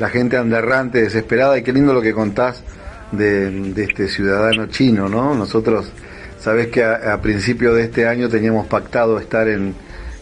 la 0.00 0.08
gente 0.08 0.36
anda 0.36 0.58
errante, 0.58 1.02
desesperada, 1.02 1.56
y 1.56 1.62
qué 1.62 1.72
lindo 1.72 1.94
lo 1.94 2.02
que 2.02 2.12
contás 2.12 2.64
de, 3.12 3.72
este 3.76 4.08
ciudadano 4.08 4.66
chino, 4.66 5.08
¿no? 5.08 5.36
Nosotros, 5.36 5.92
sabes 6.40 6.66
que 6.66 6.82
a, 6.82 7.20
principio 7.22 7.74
de 7.74 7.84
este 7.84 8.08
año 8.08 8.28
teníamos 8.28 8.66
pactado 8.66 9.20
estar 9.20 9.46
en, 9.46 9.72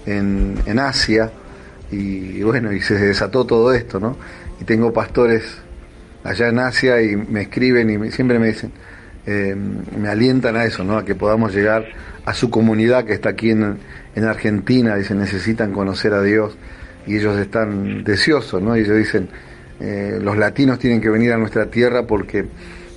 en, 0.04 0.78
Asia, 0.78 1.32
y 1.90 2.42
bueno, 2.42 2.70
y 2.70 2.82
se 2.82 2.96
desató 2.96 3.46
todo 3.46 3.72
esto, 3.72 3.98
¿no? 3.98 4.18
Y 4.60 4.64
tengo 4.64 4.92
pastores 4.92 5.56
allá 6.22 6.48
en 6.48 6.58
Asia 6.58 7.00
y 7.00 7.16
me 7.16 7.42
escriben 7.42 7.88
y 7.88 8.10
siempre 8.10 8.38
me 8.38 8.48
dicen, 8.48 8.72
eh, 9.26 9.54
me 9.54 10.08
alientan 10.08 10.56
a 10.56 10.64
eso, 10.64 10.84
¿no? 10.84 10.98
A 10.98 11.04
que 11.04 11.14
podamos 11.14 11.54
llegar 11.54 11.86
a 12.24 12.34
su 12.34 12.50
comunidad 12.50 13.04
que 13.04 13.12
está 13.12 13.30
aquí 13.30 13.50
en, 13.50 13.78
en 14.14 14.24
Argentina, 14.24 14.96
dicen, 14.96 15.18
necesitan 15.18 15.72
conocer 15.72 16.12
a 16.12 16.22
Dios 16.22 16.56
y 17.06 17.16
ellos 17.16 17.38
están 17.38 18.04
deseosos, 18.04 18.62
¿no? 18.62 18.76
Y 18.76 18.80
ellos 18.80 18.96
dicen, 18.96 19.28
eh, 19.80 20.18
los 20.20 20.36
latinos 20.36 20.78
tienen 20.78 21.00
que 21.00 21.10
venir 21.10 21.32
a 21.32 21.38
nuestra 21.38 21.66
tierra 21.66 22.06
porque, 22.06 22.44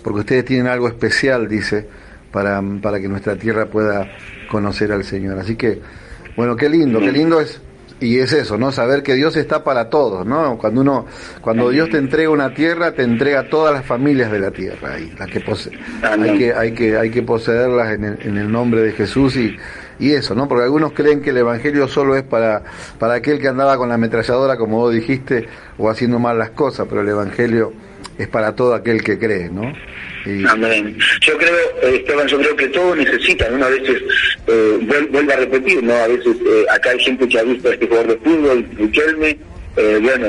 porque 0.04 0.20
ustedes 0.22 0.46
tienen 0.46 0.68
algo 0.68 0.88
especial, 0.88 1.48
dice, 1.48 1.88
para, 2.32 2.62
para 2.82 3.00
que 3.00 3.08
nuestra 3.08 3.36
tierra 3.36 3.66
pueda 3.66 4.10
conocer 4.50 4.92
al 4.92 5.04
Señor. 5.04 5.38
Así 5.40 5.56
que, 5.56 5.82
bueno, 6.36 6.56
qué 6.56 6.70
lindo, 6.70 7.00
qué 7.00 7.12
lindo 7.12 7.42
es 7.42 7.62
y 8.00 8.20
es 8.20 8.34
eso, 8.34 8.58
¿no? 8.58 8.72
Saber 8.72 9.04
que 9.04 9.16
Dios 9.16 9.36
está 9.36 9.64
para 9.64 9.90
todos, 9.90 10.26
¿no? 10.26 10.58
Cuando 10.58 10.82
uno, 10.82 11.06
cuando 11.42 11.70
Dios 11.70 11.90
te 11.90 11.98
entrega 11.98 12.30
una 12.30 12.54
tierra, 12.54 12.94
te 12.94 13.04
entrega 13.04 13.50
todas 13.50 13.74
las 13.74 13.86
familias 13.86 14.32
de 14.32 14.40
la 14.40 14.52
tierra, 14.52 15.00
y 15.00 15.12
las 15.18 15.30
que 15.30 15.44
hay 16.04 16.38
que, 16.38 16.54
hay 16.54 16.74
que, 16.74 16.98
hay 16.98 17.12
que 17.12 17.22
poseerlas 17.24 17.94
en 17.94 18.04
el, 18.04 18.20
en 18.22 18.38
el 18.38 18.52
nombre 18.52 18.82
de 18.82 18.92
Jesús 18.94 19.36
y, 19.36 19.58
y 20.00 20.12
eso, 20.12 20.34
¿no? 20.34 20.48
Porque 20.48 20.64
algunos 20.64 20.94
creen 20.94 21.22
que 21.22 21.32
el 21.32 21.38
evangelio 21.38 21.88
solo 21.88 22.16
es 22.16 22.24
para, 22.24 22.64
para 22.98 23.16
aquel 23.16 23.40
que 23.40 23.50
andaba 23.50 23.78
con 23.78 23.90
la 23.90 23.96
ametralladora, 23.96 24.58
como 24.58 24.78
vos 24.78 24.94
dijiste, 24.94 25.48
o 25.78 25.90
haciendo 25.90 26.20
mal 26.20 26.38
las 26.38 26.52
cosas, 26.52 26.88
pero 26.90 27.02
el 27.02 27.10
evangelio 27.10 27.74
es 28.20 28.28
para 28.28 28.54
todo 28.54 28.76
aquel 28.76 29.02
que 29.02 29.18
cree, 29.18 29.50
¿no? 29.50 29.74
Amén. 30.50 30.98
Yo 31.22 31.38
creo, 31.38 31.56
eh, 31.82 31.96
Esteban, 31.96 32.28
yo 32.28 32.38
creo 32.38 32.56
que 32.58 32.68
todos 32.68 32.98
necesitan, 32.98 33.58
¿no? 33.58 33.66
A 33.66 33.70
veces, 33.70 34.04
eh, 34.46 34.78
vuelvo 35.10 35.32
a 35.32 35.38
repetir, 35.38 35.82
¿no? 35.82 35.94
A 35.94 36.08
veces 36.08 36.36
eh, 36.46 36.66
acá 36.70 36.90
hay 36.92 37.00
gente 37.00 37.28
que 37.28 37.40
ha 37.40 37.44
visto 37.44 37.70
a 37.70 37.74
este 37.74 37.88
jugador 37.88 38.08
de 38.08 38.18
fútbol, 38.18 38.68
Riquelme, 38.78 39.38
eh, 39.78 40.00
bueno, 40.02 40.28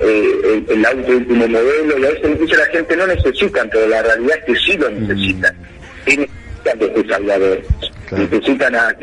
eh, 0.00 0.64
el, 0.68 0.86
auto 0.86 1.12
último 1.12 1.48
modelo, 1.48 1.98
y 1.98 2.04
a 2.04 2.10
veces 2.10 2.38
dice 2.38 2.56
la 2.56 2.66
gente 2.66 2.96
no 2.96 3.06
necesitan, 3.08 3.68
pero 3.68 3.88
la 3.88 4.02
realidad 4.02 4.38
es 4.38 4.44
que 4.44 4.60
sí 4.60 4.78
lo 4.78 4.90
necesitan. 4.90 5.56
Y 6.06 6.16
necesitan 6.18 6.78
de 6.78 6.86
este 6.86 7.08
Salvador 7.08 7.62
necesitan 8.12 8.74
a. 8.74 8.96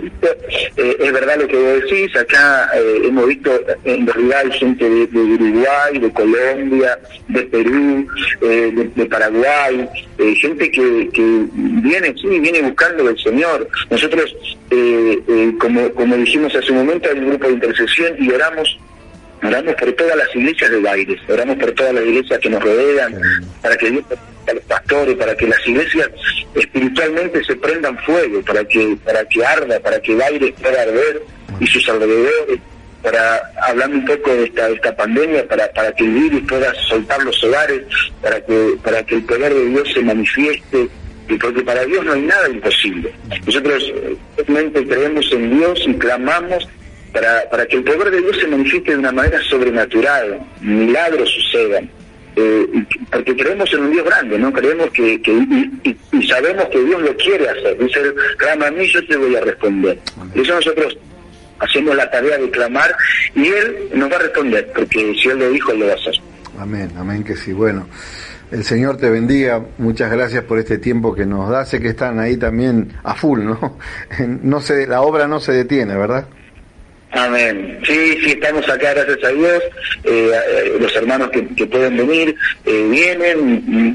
Eh, 0.78 0.98
es 1.00 1.12
verdad 1.12 1.38
lo 1.40 1.48
que 1.48 1.58
vos 1.58 1.82
decís, 1.82 2.16
acá 2.16 2.70
eh, 2.76 3.02
hemos 3.06 3.28
visto 3.28 3.52
en 3.84 4.08
realidad 4.08 4.52
gente 4.52 4.90
de, 4.90 5.20
Uruguay, 5.20 6.00
de 6.00 6.12
Colombia, 6.12 7.00
de 7.28 7.42
Perú, 7.44 8.08
eh, 8.42 8.90
de, 8.96 9.06
Paraguay, 9.06 9.88
gente 10.40 10.72
que, 10.72 11.10
viene, 11.54 12.14
sí, 12.20 12.40
viene 12.40 12.62
buscando 12.62 13.04
del 13.04 13.18
Señor. 13.18 13.68
Nosotros, 13.90 14.36
como, 15.60 15.92
como 15.94 16.18
dijimos 16.18 16.56
hace 16.56 16.72
un 16.72 16.80
momento, 16.80 17.10
hay 17.10 17.20
un 17.20 17.30
grupo 17.30 17.48
de 17.48 17.54
intercesión 17.54 18.16
y 18.20 18.32
oramos 18.32 18.80
oramos 19.44 19.76
por 19.76 19.92
todas 19.94 20.16
las 20.16 20.36
iglesias 20.36 20.72
de 20.72 20.80
Baires, 20.80 21.20
oramos 21.28 21.58
por 21.58 21.72
todas 21.72 21.94
las 21.94 22.06
iglesias 22.06 22.40
que 22.40 22.50
nos 22.50 22.64
rodean, 22.64 23.16
para 23.62 23.78
que 23.78 23.92
Dios 23.92 24.04
a 24.48 24.54
los 24.54 24.64
pastores, 24.64 25.16
para 25.16 25.36
que 25.36 25.48
las 25.48 25.68
iglesias 25.68 26.10
espiritualmente 26.56 27.44
se 27.44 27.56
prendan 27.56 27.98
fuego, 28.00 28.42
para 28.42 28.64
que, 28.66 28.98
para 29.04 29.24
que 29.26 29.46
arda, 29.46 29.80
para 29.80 30.02
que 30.02 30.16
Baires 30.16 30.54
pueda 30.62 30.82
arder 30.82 31.22
y 31.60 31.68
sus 31.68 31.88
alrededores, 31.90 32.60
para 33.04 33.42
hablando 33.64 33.98
un 33.98 34.06
poco 34.06 34.34
de 34.34 34.46
esta, 34.46 34.70
esta 34.70 34.96
pandemia, 34.96 35.48
para, 35.48 35.72
para 35.74 35.92
que 35.94 36.04
el 36.04 36.12
virus 36.12 36.42
pueda 36.48 36.74
soltar 36.88 37.24
los 37.24 37.44
hogares, 37.44 37.82
para 38.22 38.44
que, 38.44 38.78
para 38.84 39.04
que 39.04 39.16
el 39.16 39.24
poder 39.24 39.54
de 39.54 39.66
Dios 39.66 39.92
se 39.94 40.02
manifieste, 40.02 40.88
y 41.30 41.36
porque 41.36 41.62
para 41.62 41.86
Dios 41.86 42.04
no 42.04 42.14
hay 42.14 42.22
nada 42.22 42.50
imposible. 42.50 43.14
Nosotros 43.46 43.92
eh, 43.96 44.16
realmente 44.38 44.86
creemos 44.86 45.32
en 45.32 45.58
Dios 45.58 45.82
y 45.88 45.94
clamamos 45.94 46.68
para, 47.12 47.50
para 47.50 47.66
que 47.66 47.78
el 47.78 47.84
poder 47.84 48.12
de 48.12 48.22
Dios 48.22 48.38
se 48.40 48.48
manifieste 48.48 48.92
de 48.92 48.98
una 48.98 49.12
manera 49.12 49.42
sobrenatural, 49.44 50.40
milagros 50.62 51.30
sucedan. 51.30 51.90
Eh, 52.36 52.66
porque 53.12 53.36
creemos 53.36 53.72
en 53.74 53.82
un 53.82 53.92
Dios 53.92 54.06
grande, 54.06 54.40
¿no? 54.40 54.54
Creemos 54.54 54.90
que, 54.92 55.22
que 55.22 55.32
y, 55.34 56.28
sabemos 56.28 56.66
que 56.70 56.82
Dios 56.82 57.02
lo 57.02 57.16
quiere 57.18 57.50
hacer. 57.50 57.78
Dice, 57.78 58.00
clama 58.38 58.68
a 58.68 58.72
mí, 58.72 58.88
yo 58.88 59.06
te 59.06 59.18
voy 59.18 59.36
a 59.36 59.42
responder. 59.42 60.00
Y 60.34 60.42
eso 60.42 60.56
nosotros 60.56 60.98
hacemos 61.60 61.96
la 61.96 62.10
tarea 62.10 62.38
de 62.38 62.50
clamar 62.50 62.96
y 63.36 63.48
Él 63.48 63.90
nos 63.94 64.10
va 64.12 64.16
a 64.16 64.20
responder, 64.20 64.72
porque 64.74 65.14
si 65.22 65.28
Él 65.28 65.40
lo 65.40 65.50
dijo, 65.50 65.72
Él 65.74 65.80
lo 65.80 65.88
va 65.88 65.94
a 65.94 65.96
hacer. 65.96 66.14
Amén, 66.58 66.90
amén 66.98 67.24
que 67.24 67.36
sí. 67.36 67.52
Bueno, 67.52 67.88
el 68.52 68.64
Señor 68.64 68.96
te 68.96 69.10
bendiga. 69.10 69.66
Muchas 69.78 70.10
gracias 70.10 70.44
por 70.46 70.58
este 70.58 70.78
tiempo 70.78 71.14
que 71.14 71.26
nos 71.26 71.50
da. 71.50 71.66
Sé 71.66 71.82
que 71.82 71.90
están 71.90 72.18
ahí 72.20 72.38
también 72.38 72.94
a 73.04 73.14
full, 73.14 73.42
¿no? 73.42 73.78
no 74.42 74.62
se, 74.62 74.88
la 74.88 75.02
obra 75.02 75.28
no 75.28 75.42
se 75.42 75.52
detiene, 75.52 75.98
¿verdad? 75.98 76.28
Amén. 77.12 77.80
Sí, 77.86 78.18
sí, 78.24 78.32
estamos 78.32 78.68
acá, 78.70 78.94
gracias 78.94 79.24
a 79.24 79.30
Dios. 79.34 79.64
Eh, 80.06 80.32
eh, 80.34 80.78
los 80.80 80.96
hermanos 80.96 81.30
que, 81.30 81.42
pueden 81.66 81.98
venir 81.98 82.36
eh, 82.66 82.88
vienen 82.90 83.40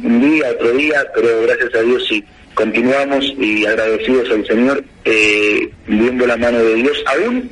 un, 0.05 0.21
día, 0.21 0.51
otro 0.51 0.73
día, 0.73 1.07
pero 1.14 1.43
gracias 1.43 1.75
a 1.75 1.83
Dios 1.83 2.07
sí, 2.09 2.23
continuamos 2.55 3.25
y 3.39 3.64
agradecidos 3.64 4.31
al 4.31 4.47
Señor, 4.47 4.85
viendo 5.87 6.27
la 6.27 6.37
mano 6.37 6.59
de 6.62 6.75
Dios, 6.75 7.03
aún, 7.07 7.51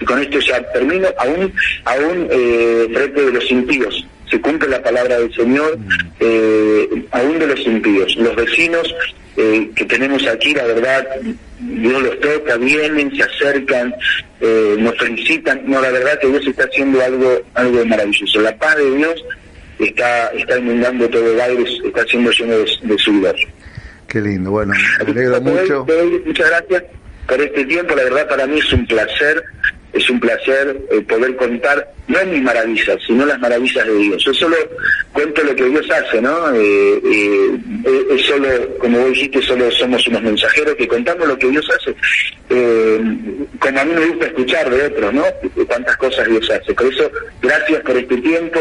y 0.00 0.04
con 0.04 0.20
esto 0.20 0.40
ya 0.40 0.60
termino, 0.72 1.08
aún, 1.18 1.52
aún 1.84 2.28
frente 2.92 3.24
de 3.24 3.32
los 3.32 3.50
impíos. 3.50 4.04
Se 4.30 4.40
cumple 4.40 4.68
la 4.68 4.82
palabra 4.82 5.18
del 5.18 5.32
Señor, 5.34 5.78
eh, 6.20 7.04
aún 7.10 7.38
de 7.38 7.46
los 7.46 7.60
impíos. 7.66 8.16
Los 8.16 8.36
vecinos 8.36 8.94
eh, 9.36 9.70
que 9.74 9.84
tenemos 9.84 10.26
aquí, 10.26 10.54
la 10.54 10.64
verdad, 10.64 11.06
Dios 11.60 12.02
los 12.02 12.20
toca, 12.20 12.56
vienen, 12.56 13.14
se 13.14 13.22
acercan, 13.22 13.94
eh, 14.40 14.76
nos 14.78 14.96
felicitan. 14.98 15.62
No, 15.66 15.80
la 15.80 15.90
verdad 15.90 16.18
que 16.18 16.28
Dios 16.28 16.46
está 16.46 16.64
haciendo 16.64 17.02
algo, 17.02 17.40
algo 17.54 17.84
maravilloso. 17.86 18.40
La 18.40 18.56
paz 18.56 18.76
de 18.76 18.96
Dios 18.96 19.24
está, 19.78 20.28
está 20.28 20.58
inundando 20.58 21.08
todo 21.08 21.32
el 21.32 21.40
aire, 21.40 21.64
está 21.84 22.02
haciendo 22.02 22.30
lleno 22.30 22.58
de, 22.58 22.70
de 22.82 22.98
su 22.98 23.12
vida. 23.12 23.34
Qué 24.08 24.20
lindo, 24.20 24.50
bueno, 24.50 24.72
me 25.04 25.12
alegro 25.12 25.40
mucho. 25.42 25.86
muchas 26.24 26.48
gracias 26.48 26.84
por 27.26 27.40
este 27.42 27.64
tiempo, 27.66 27.94
la 27.94 28.04
verdad 28.04 28.26
para 28.26 28.46
mí 28.46 28.58
es 28.58 28.72
un 28.72 28.86
placer, 28.86 29.44
es 29.92 30.10
un 30.10 30.20
placer 30.20 30.80
eh, 30.90 31.00
poder 31.02 31.34
contar, 31.36 31.92
no 32.08 32.18
mis 32.26 32.42
maravillas, 32.42 32.98
sino 33.06 33.24
las 33.24 33.38
maravillas 33.38 33.86
de 33.86 33.94
Dios. 33.94 34.24
Yo 34.24 34.34
solo 34.34 34.56
cuento 35.12 35.42
lo 35.42 35.56
que 35.56 35.64
Dios 35.64 35.86
hace, 35.90 36.20
¿no? 36.20 36.54
Eh, 36.54 37.00
eh, 37.04 38.06
es 38.10 38.26
solo, 38.26 38.48
como 38.78 38.98
vos 38.98 39.08
dijiste, 39.10 39.42
solo 39.42 39.70
somos 39.70 40.06
unos 40.08 40.22
mensajeros 40.22 40.74
que 40.74 40.86
contamos 40.86 41.26
lo 41.26 41.38
que 41.38 41.48
Dios 41.48 41.68
hace, 41.70 41.94
como 43.58 43.80
a 43.80 43.84
mí 43.84 43.92
me 43.94 44.06
gusta 44.06 44.26
escuchar 44.26 44.70
de 44.70 44.86
otros, 44.86 45.14
¿no? 45.14 45.24
Cuántas 45.66 45.96
cosas 45.96 46.28
Dios 46.28 46.50
hace. 46.50 46.74
Por 46.74 46.92
eso, 46.92 47.10
gracias 47.40 47.80
por 47.80 47.96
este 47.96 48.16
tiempo, 48.18 48.60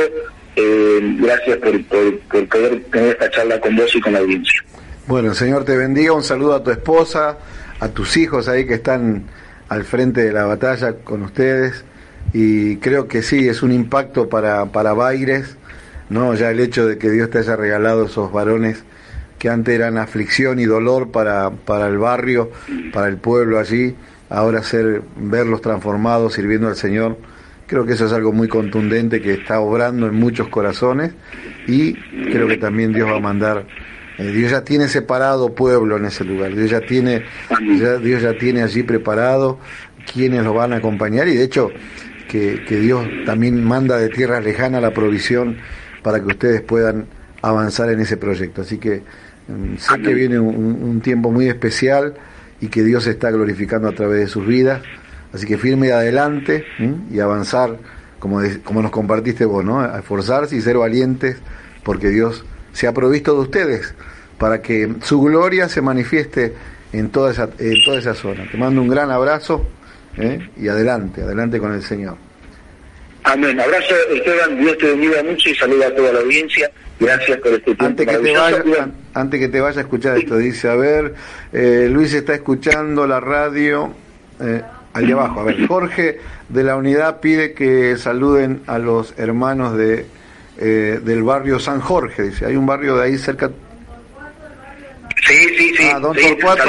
gracias 1.19 1.57
por, 1.57 1.83
por, 1.85 2.19
por 2.19 2.47
poder 2.47 2.81
tener 2.91 3.09
esta 3.09 3.29
charla 3.31 3.59
con 3.59 3.75
vos 3.75 3.93
y 3.95 4.01
con 4.01 4.13
la 4.13 4.19
audiencia. 4.19 4.63
Bueno, 5.07 5.33
Señor 5.33 5.65
te 5.65 5.75
bendiga, 5.77 6.13
un 6.13 6.23
saludo 6.23 6.55
a 6.55 6.63
tu 6.63 6.71
esposa, 6.71 7.37
a 7.79 7.89
tus 7.89 8.17
hijos 8.17 8.47
ahí 8.47 8.65
que 8.65 8.75
están 8.75 9.23
al 9.69 9.83
frente 9.83 10.23
de 10.23 10.31
la 10.31 10.45
batalla 10.45 10.93
con 11.03 11.23
ustedes 11.23 11.83
y 12.33 12.77
creo 12.77 13.07
que 13.07 13.21
sí, 13.21 13.47
es 13.47 13.63
un 13.63 13.71
impacto 13.71 14.29
para, 14.29 14.65
para 14.65 14.93
Baires, 14.93 15.57
¿no? 16.09 16.33
ya 16.35 16.51
el 16.51 16.59
hecho 16.59 16.85
de 16.85 16.97
que 16.97 17.09
Dios 17.09 17.29
te 17.29 17.39
haya 17.39 17.55
regalado 17.55 18.05
esos 18.05 18.31
varones 18.31 18.83
que 19.39 19.49
antes 19.49 19.75
eran 19.75 19.97
aflicción 19.97 20.59
y 20.59 20.65
dolor 20.65 21.11
para, 21.11 21.51
para 21.51 21.87
el 21.87 21.97
barrio, 21.97 22.51
para 22.91 23.07
el 23.07 23.17
pueblo 23.17 23.59
allí, 23.59 23.95
ahora 24.29 24.63
ser, 24.63 25.03
verlos 25.15 25.61
transformados, 25.61 26.33
sirviendo 26.33 26.67
al 26.67 26.75
Señor, 26.75 27.17
creo 27.67 27.85
que 27.85 27.93
eso 27.93 28.05
es 28.07 28.13
algo 28.13 28.31
muy 28.31 28.47
contundente 28.47 29.21
que 29.21 29.33
está 29.33 29.59
obrando 29.59 30.07
en 30.07 30.15
muchos 30.15 30.47
corazones 30.47 31.13
y 31.67 31.93
creo 31.93 32.47
que 32.47 32.57
también 32.57 32.93
Dios 32.93 33.09
va 33.09 33.17
a 33.17 33.21
mandar 33.21 33.65
eh, 34.17 34.31
Dios 34.31 34.51
ya 34.51 34.63
tiene 34.63 34.87
separado 34.87 35.53
pueblo 35.53 35.97
en 35.97 36.05
ese 36.05 36.23
lugar, 36.23 36.55
Dios 36.55 36.71
ya 36.71 36.81
tiene, 36.81 37.23
Dios 38.01 38.21
ya 38.21 38.37
tiene 38.37 38.63
allí 38.63 38.83
preparado 38.83 39.59
quienes 40.11 40.43
lo 40.43 40.53
van 40.53 40.73
a 40.73 40.77
acompañar 40.77 41.27
y 41.27 41.35
de 41.35 41.43
hecho 41.43 41.71
que, 42.27 42.79
Dios 42.81 43.07
también 43.25 43.63
manda 43.63 43.97
de 43.97 44.09
tierra 44.09 44.39
lejana 44.39 44.81
la 44.81 44.91
provisión 44.91 45.57
para 46.03 46.19
que 46.19 46.25
ustedes 46.25 46.61
puedan 46.61 47.05
avanzar 47.41 47.89
en 47.89 47.99
ese 47.99 48.17
proyecto. 48.17 48.61
Así 48.61 48.77
que 48.77 49.01
mm, 49.47 49.77
sé 49.77 50.01
que 50.01 50.13
viene 50.13 50.39
un, 50.39 50.99
tiempo 51.01 51.31
muy 51.31 51.47
especial 51.47 52.15
y 52.59 52.67
que 52.67 52.83
Dios 52.83 53.05
se 53.05 53.11
está 53.11 53.31
glorificando 53.31 53.87
a 53.87 53.93
través 53.93 54.19
de 54.19 54.27
sus 54.27 54.45
vidas. 54.45 54.81
Así 55.33 55.45
que 55.45 55.57
firme 55.57 55.91
adelante 55.91 56.65
y 57.11 57.19
avanzar, 57.19 57.77
como, 58.19 58.41
como 58.63 58.81
nos 58.81 58.91
compartiste 58.91 59.45
vos, 59.45 59.63
¿no? 59.63 59.81
A 59.81 59.99
esforzarse 59.99 60.55
y 60.55 60.61
ser 60.61 60.77
valientes 60.77 61.37
porque 61.83 62.09
Dios 62.09 62.45
se 62.77 62.85
ha 62.85 62.93
provisto 62.93 63.33
de 63.33 63.39
ustedes 63.39 63.95
para 64.37 64.61
que 64.61 64.87
su 65.01 65.19
gloria 65.19 65.67
se 65.67 65.81
manifieste 65.81 66.53
en 66.93 67.09
toda 67.09 67.31
esa, 67.31 67.49
en 67.57 67.83
toda 67.83 67.97
esa 67.97 68.13
zona. 68.13 68.47
Te 68.51 68.55
mando 68.55 68.83
un 68.83 68.87
gran 68.87 69.09
abrazo 69.09 69.67
¿eh? 70.15 70.47
y 70.55 70.67
adelante, 70.67 71.23
adelante 71.23 71.57
con 71.57 71.73
el 71.73 71.81
Señor. 71.81 72.17
Amén. 73.23 73.59
Abrazo, 73.59 73.95
Esteban. 74.13 74.59
Dios 74.59 74.77
te 74.77 74.91
bendiga 74.91 75.23
mucho 75.23 75.49
y 75.49 75.55
saluda 75.55 75.87
a 75.87 75.95
toda 75.95 76.13
la 76.13 76.19
audiencia. 76.19 76.69
Gracias 76.99 77.39
por 77.39 77.51
este 77.51 77.63
tiempo. 77.63 77.85
Antes 77.85 78.05
que 78.05 78.17
te 78.19 78.37
vaya, 78.37 78.89
antes 79.15 79.39
que 79.39 79.47
te 79.47 79.59
vaya 79.59 79.79
a 79.79 79.81
escuchar 79.81 80.17
esto, 80.19 80.37
dice, 80.37 80.69
a 80.69 80.75
ver, 80.75 81.15
eh, 81.53 81.87
Luis 81.89 82.13
está 82.13 82.35
escuchando 82.35 83.07
la 83.07 83.19
radio. 83.19 83.91
Eh, 84.39 84.61
allá 84.93 85.13
abajo, 85.13 85.39
a 85.39 85.43
ver, 85.45 85.65
Jorge 85.65 86.19
de 86.47 86.63
la 86.63 86.75
unidad 86.75 87.21
pide 87.21 87.53
que 87.53 87.97
saluden 87.97 88.61
a 88.67 88.77
los 88.77 89.15
hermanos 89.17 89.75
de 89.75 90.05
eh, 90.59 90.99
del 91.03 91.23
barrio 91.23 91.59
San 91.59 91.79
Jorge, 91.79 92.23
dice. 92.23 92.45
Hay 92.45 92.55
un 92.55 92.65
barrio 92.65 92.97
de 92.97 93.05
ahí 93.05 93.17
cerca. 93.17 93.49
Sí, 95.27 95.49
sí, 95.57 95.75
sí. 95.75 95.89
Ah, 95.93 95.99
Don 95.99 96.15
Torcuato. 96.15 96.63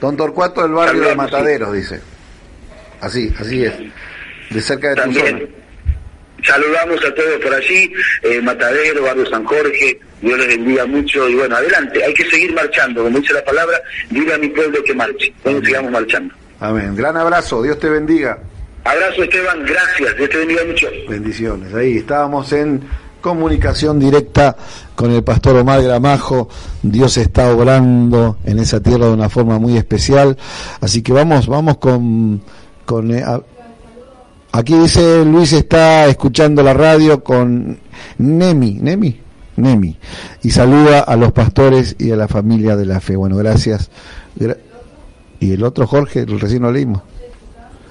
Don 0.00 0.16
Torcuato 0.16 0.62
del 0.62 0.72
barrio 0.72 1.02
de 1.02 1.14
Mataderos, 1.14 1.72
dice. 1.72 2.00
Así, 3.00 3.32
así 3.38 3.64
es. 3.64 3.74
De 4.50 4.60
cerca 4.60 4.90
de 4.90 5.02
tu 5.02 5.12
zona. 5.12 5.40
Saludamos 6.44 7.04
a 7.04 7.14
todos 7.14 7.40
por 7.42 7.52
allí, 7.52 7.92
eh, 8.22 8.40
Matadero, 8.40 9.02
Barrio 9.02 9.26
San 9.26 9.44
Jorge, 9.44 9.98
Dios 10.20 10.38
les 10.38 10.48
bendiga 10.48 10.86
mucho 10.86 11.28
y 11.28 11.34
bueno, 11.34 11.56
adelante, 11.56 12.04
hay 12.04 12.14
que 12.14 12.28
seguir 12.30 12.54
marchando, 12.54 13.02
como 13.02 13.18
dice 13.18 13.32
la 13.32 13.44
palabra, 13.44 13.80
diga 14.10 14.34
a 14.34 14.38
mi 14.38 14.48
pueblo 14.48 14.82
que 14.84 14.94
marche, 14.94 15.32
bueno, 15.42 15.60
sigamos 15.64 15.90
marchando. 15.90 16.34
Amén, 16.60 16.94
gran 16.94 17.16
abrazo, 17.16 17.62
Dios 17.62 17.78
te 17.80 17.88
bendiga. 17.88 18.38
Abrazo 18.86 19.24
Esteban, 19.24 19.64
gracias, 19.64 20.16
Dios 20.16 20.30
te 20.30 20.38
bendiga 20.38 20.60
mucho. 20.64 20.86
Bendiciones, 21.08 21.74
ahí 21.74 21.96
estábamos 21.96 22.52
en 22.52 22.82
comunicación 23.20 23.98
directa 23.98 24.56
con 24.94 25.10
el 25.10 25.24
pastor 25.24 25.56
Omar 25.56 25.82
Gramajo. 25.82 26.48
Dios 26.82 27.16
está 27.16 27.50
obrando 27.50 28.38
en 28.44 28.60
esa 28.60 28.80
tierra 28.80 29.06
de 29.06 29.14
una 29.14 29.28
forma 29.28 29.58
muy 29.58 29.76
especial. 29.76 30.36
Así 30.80 31.02
que 31.02 31.12
vamos, 31.12 31.48
vamos 31.48 31.78
con, 31.78 32.40
con 32.84 33.10
eh, 33.12 33.24
aquí 34.52 34.78
dice 34.78 35.24
Luis 35.24 35.52
está 35.52 36.06
escuchando 36.06 36.62
la 36.62 36.72
radio 36.72 37.24
con 37.24 37.80
Nemi, 38.18 38.78
Nemi, 38.80 39.20
Nemi, 39.56 39.98
y 40.44 40.50
saluda 40.50 41.00
a 41.00 41.16
los 41.16 41.32
pastores 41.32 41.96
y 41.98 42.12
a 42.12 42.16
la 42.16 42.28
familia 42.28 42.76
de 42.76 42.86
la 42.86 43.00
fe. 43.00 43.16
Bueno, 43.16 43.34
gracias. 43.34 43.90
Y 45.40 45.52
el 45.52 45.64
otro 45.64 45.88
Jorge, 45.88 46.24
recién 46.24 46.62
lo 46.62 46.70
leímos. 46.70 47.02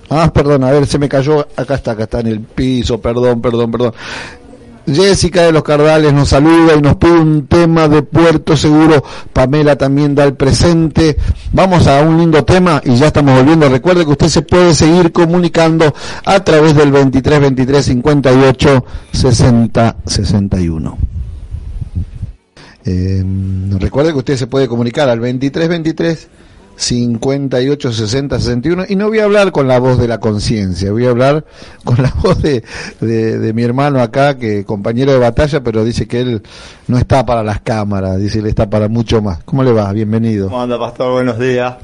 Ah, 0.10 0.32
perdón, 0.32 0.64
a 0.64 0.72
ver, 0.72 0.86
se 0.86 1.00
me 1.00 1.10
cayó. 1.10 1.48
Acá 1.56 1.76
está, 1.76 1.92
acá 1.92 2.04
está 2.04 2.20
en 2.20 2.28
el 2.28 2.40
piso. 2.42 3.00
Perdón, 3.00 3.42
perdón, 3.42 3.72
perdón. 3.72 3.94
Jessica 4.88 5.42
de 5.42 5.52
los 5.52 5.64
Cardales 5.64 6.14
nos 6.14 6.30
saluda 6.30 6.76
y 6.76 6.82
nos 6.82 6.98
pide 6.98 7.14
un 7.14 7.48
tema 7.48 7.88
de 7.88 8.04
Puerto 8.04 8.56
Seguro. 8.56 9.04
Pamela 9.34 9.76
también 9.76 10.14
da 10.14 10.24
el 10.24 10.36
presente. 10.36 11.18
Vamos 11.54 11.88
a 11.88 12.02
un 12.02 12.20
lindo 12.20 12.46
tema 12.46 12.82
y 12.86 12.96
ya 12.96 13.08
estamos 13.08 13.36
volviendo. 13.36 13.68
Recuerde 13.68 14.06
que 14.06 14.12
usted 14.12 14.28
se 14.28 14.42
puede 14.44 14.76
seguir 14.76 15.12
comunicando 15.12 15.94
a 16.24 16.40
través 16.42 16.76
del 16.76 16.92
23 16.92 17.40
23 17.40 17.86
58 17.86 18.86
60 19.12 19.96
61. 20.06 20.98
recuerde 23.80 24.12
que 24.12 24.20
usted 24.20 24.38
se 24.38 24.46
puede 24.46 24.68
comunicar 24.68 25.10
al 25.10 25.20
23 25.20 25.68
23 25.68 26.28
58 26.76 27.92
60 27.92 28.40
61 28.40 28.86
y 28.90 28.96
no 28.96 29.08
voy 29.08 29.20
a 29.20 29.26
hablar 29.26 29.52
con 29.52 29.68
la 29.68 29.80
voz 29.80 29.98
de 29.98 30.08
la 30.08 30.20
conciencia, 30.20 30.92
voy 30.92 31.06
a 31.06 31.10
hablar 31.10 31.46
con 31.84 32.02
la 32.02 32.14
voz 32.22 32.42
de, 32.42 32.64
de, 33.00 33.54
mi 33.54 33.64
hermano 33.64 34.02
acá, 34.02 34.38
que 34.38 34.66
compañero 34.66 35.12
de 35.12 35.20
batalla, 35.20 35.62
pero 35.62 35.84
dice 35.84 36.08
que 36.08 36.22
él 36.22 36.44
no 36.88 36.98
está 36.98 37.26
para 37.26 37.44
las 37.44 37.62
cámaras, 37.62 38.18
dice 38.20 38.40
él 38.40 38.48
está 38.48 38.70
para 38.70 38.88
mucho 38.88 39.22
más. 39.22 39.44
¿Cómo 39.44 39.64
le 39.64 39.72
va? 39.72 39.92
Bienvenido. 39.92 40.50
¿Cómo 40.50 40.62
anda, 40.62 40.80
pastor? 40.80 41.14
Buenos 41.14 41.40
días. 41.40 41.76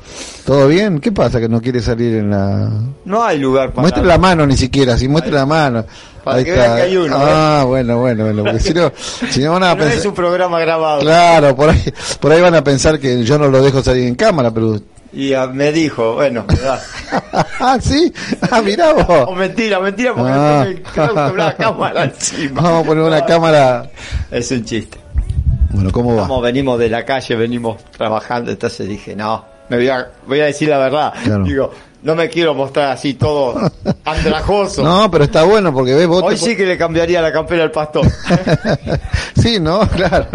¿Todo 0.46 0.68
bien? 0.68 1.00
¿Qué 1.00 1.12
pasa 1.12 1.40
que 1.40 1.48
no 1.48 1.62
quiere 1.62 1.82
salir 1.82 2.16
en 2.16 2.32
la... 2.32 2.70
No 3.06 3.24
hay 3.24 3.40
lugar 3.40 3.70
para... 3.70 3.82
Muestre 3.82 4.04
la 4.04 4.18
mano 4.18 4.46
ni 4.46 4.58
siquiera, 4.58 4.98
si 4.98 5.08
muestre 5.08 5.32
la 5.32 5.46
mano. 5.46 5.86
Para 6.24 6.44
que 6.44 6.52
vean 6.52 6.76
que 6.76 6.82
hay 6.82 6.98
uno. 6.98 7.16
Ah, 7.18 7.64
bueno, 7.66 8.00
bueno, 8.00 8.26
bueno. 8.26 8.44
Porque 8.44 8.60
si 8.60 8.74
no, 8.74 8.92
si 9.30 9.42
no 9.42 9.54
van 9.54 9.64
a 9.64 9.76
pensar. 9.78 9.98
es 9.98 10.06
un 10.06 10.14
programa 10.14 10.60
grabado. 10.60 11.02
Claro, 11.02 11.56
por 11.56 11.70
ahí, 11.70 11.84
por 12.20 12.32
ahí 12.32 12.42
van 12.42 12.56
a 12.56 12.64
pensar 12.64 13.00
que 13.00 13.24
yo 13.24 13.38
no 13.38 13.48
lo 13.48 13.62
dejo 13.62 13.82
salir 13.82 14.08
en 14.08 14.16
cámara, 14.16 14.52
pero. 14.52 14.80
Y 15.14 15.34
me 15.52 15.72
dijo, 15.74 16.14
bueno, 16.16 16.46
¿verdad? 16.48 16.82
ah, 17.60 17.78
sí. 17.82 18.14
Ah, 18.50 18.62
mirá 18.62 18.94
vos. 18.94 19.36
Mentira, 19.38 19.80
mentira, 19.80 20.14
porque 20.14 20.32
ah. 20.34 20.66
me 20.96 21.32
una 21.32 21.56
cámara 21.56 22.04
encima. 22.06 22.62
Vamos 22.62 22.84
a 22.84 22.88
poner 22.88 23.04
una 23.04 23.26
cámara. 23.26 23.90
Es 24.30 24.52
un 24.52 24.64
chiste. 24.64 24.98
Bueno, 25.72 25.92
¿cómo 25.92 26.16
va? 26.16 26.22
Vamos, 26.24 26.42
venimos 26.44 26.80
de 26.80 26.90
la 26.90 27.04
calle, 27.04 27.36
venimos 27.36 27.78
trabajando, 27.92 28.52
entonces 28.52 28.88
dije, 28.88 29.16
no, 29.16 29.44
me 29.70 29.78
voy 29.78 29.88
a, 29.90 30.12
voy 30.28 30.40
a 30.42 30.46
decir 30.46 30.70
la 30.70 30.78
verdad. 30.78 31.14
Digo, 31.44 31.72
no 32.04 32.16
me 32.16 32.30
quiero 32.30 32.54
mostrar 32.54 32.92
así 32.92 33.14
todo 33.14 33.60
andrajoso. 34.06 34.84
No, 34.84 35.10
pero 35.12 35.26
está 35.26 35.44
bueno 35.44 35.74
porque 35.74 35.94
ves 35.94 36.08
vos. 36.08 36.24
Hoy 36.24 36.38
sí 36.38 36.56
que 36.56 36.66
le 36.66 36.78
cambiaría 36.78 37.22
la 37.22 37.32
campera 37.32 37.64
al 37.64 37.72
pastor. 37.72 38.06
sí, 39.36 39.60
¿no? 39.60 39.82
Claro. 39.92 40.28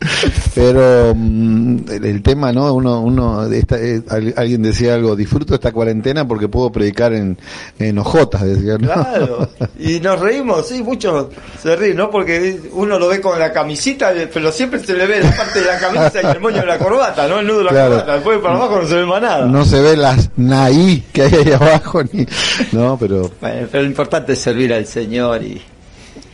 Pero 0.54 1.12
mm, 1.14 1.78
el, 2.04 2.22
tema, 2.22 2.52
¿no? 2.52 2.72
Uno, 2.72 3.00
uno, 3.00 3.46
eh, 3.50 4.02
alguien 4.36 4.62
decía 4.62 4.94
algo, 4.94 5.16
disfruto 5.16 5.54
esta 5.54 5.72
cuarentena 5.72 6.26
porque 6.26 6.48
puedo 6.48 6.70
predicar 6.70 7.12
en, 7.12 7.36
en 7.78 7.98
ojotas, 7.98 8.42
decía. 8.42 8.76
Claro, 8.76 9.50
y 9.78 9.98
nos 10.00 10.20
reímos, 10.20 10.68
sí, 10.68 10.82
muchos 10.82 11.28
se 11.60 11.74
ríen, 11.74 11.96
¿no? 11.96 12.10
Porque 12.10 12.60
uno 12.72 12.98
lo 12.98 13.08
ve 13.08 13.20
con 13.20 13.38
la 13.38 13.52
camisita, 13.52 14.12
pero 14.32 14.52
siempre 14.52 14.78
se 14.80 14.94
le 14.94 15.06
ve 15.06 15.20
la 15.20 15.34
parte 15.34 15.60
de 15.60 15.66
la 15.66 15.78
camisa 15.78 16.22
y 16.22 16.26
el 16.26 16.40
moño 16.40 16.60
de 16.60 16.66
la 16.66 16.78
corbata, 16.78 17.26
¿no? 17.26 17.40
El 17.40 17.46
nudo 17.46 17.58
de 17.58 17.64
la 17.64 17.70
corbata, 17.70 18.14
después 18.14 18.38
para 18.38 18.54
abajo 18.54 18.80
no 18.82 18.88
se 18.88 18.94
ve 18.94 19.06
más 19.06 19.22
nada. 19.22 19.46
No 19.46 19.64
se 19.64 19.80
ve 19.80 19.96
las 19.96 20.30
naí 20.36 21.04
que 21.12 21.22
hay 21.22 21.34
ahí 21.34 21.52
abajo, 21.52 22.02
ni, 22.12 22.26
no, 22.72 22.96
pero... 22.98 23.30
pero 23.40 23.82
lo 23.82 23.88
importante 23.88 24.34
es 24.34 24.38
servir 24.38 24.72
al 24.72 24.86
Señor 24.86 25.42
y 25.42 25.60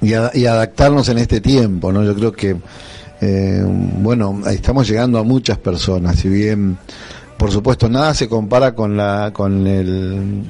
y, 0.04 0.46
adaptarnos 0.46 1.08
en 1.08 1.18
este 1.18 1.40
tiempo, 1.40 1.92
¿no? 1.92 2.04
Yo 2.04 2.14
creo 2.14 2.32
que, 2.32 2.56
eh, 3.24 3.64
bueno, 4.02 4.42
estamos 4.50 4.86
llegando 4.86 5.18
a 5.18 5.22
muchas 5.22 5.56
personas, 5.58 6.18
si 6.18 6.28
bien, 6.28 6.76
por 7.38 7.50
supuesto, 7.50 7.88
nada 7.88 8.12
se 8.12 8.28
compara 8.28 8.74
con 8.74 8.96
la, 8.96 9.32
con 9.32 9.66
el, 9.66 10.44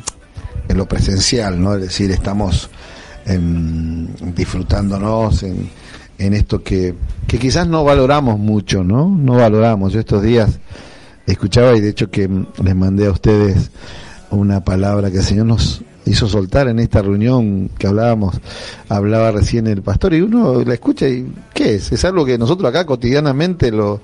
en 0.68 0.76
lo 0.76 0.86
presencial, 0.86 1.60
¿no? 1.62 1.74
Es 1.76 1.82
decir, 1.82 2.10
estamos 2.10 2.68
em, 3.26 4.08
disfrutándonos 4.34 5.44
en, 5.44 5.70
en 6.18 6.34
esto 6.34 6.62
que, 6.62 6.94
que 7.28 7.38
quizás 7.38 7.68
no 7.68 7.84
valoramos 7.84 8.38
mucho, 8.40 8.82
¿no? 8.82 9.08
No 9.08 9.34
valoramos. 9.34 9.92
Yo 9.92 10.00
estos 10.00 10.22
días 10.22 10.58
escuchaba 11.26 11.76
y 11.76 11.80
de 11.80 11.90
hecho 11.90 12.10
que 12.10 12.28
les 12.62 12.74
mandé 12.74 13.06
a 13.06 13.12
ustedes 13.12 13.70
una 14.30 14.64
palabra 14.64 15.10
que 15.12 15.18
el 15.18 15.24
Señor 15.24 15.46
nos 15.46 15.82
hizo 16.06 16.28
soltar 16.28 16.68
en 16.68 16.78
esta 16.78 17.02
reunión 17.02 17.70
que 17.78 17.86
hablábamos, 17.86 18.40
hablaba 18.88 19.32
recién 19.32 19.66
el 19.66 19.82
pastor 19.82 20.14
y 20.14 20.20
uno 20.20 20.62
la 20.64 20.74
escucha 20.74 21.08
y 21.08 21.32
¿qué 21.52 21.76
es? 21.76 21.92
Es 21.92 22.04
algo 22.04 22.24
que 22.24 22.38
nosotros 22.38 22.68
acá 22.68 22.84
cotidianamente 22.84 23.70
lo, 23.70 24.00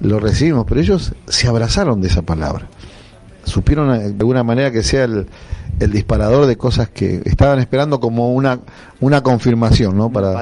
lo 0.00 0.20
recibimos, 0.20 0.66
pero 0.68 0.80
ellos 0.80 1.12
se 1.26 1.48
abrazaron 1.48 2.00
de 2.00 2.08
esa 2.08 2.22
palabra. 2.22 2.66
Supieron 3.44 3.98
de 3.98 4.04
alguna 4.04 4.44
manera 4.44 4.70
que 4.70 4.82
sea 4.82 5.04
el, 5.04 5.26
el 5.80 5.90
disparador 5.90 6.46
de 6.46 6.56
cosas 6.56 6.90
que 6.90 7.22
estaban 7.24 7.58
esperando 7.60 8.00
como 8.00 8.32
una, 8.32 8.60
una 9.00 9.22
confirmación, 9.22 9.96
¿no? 9.96 10.10
Para, 10.10 10.34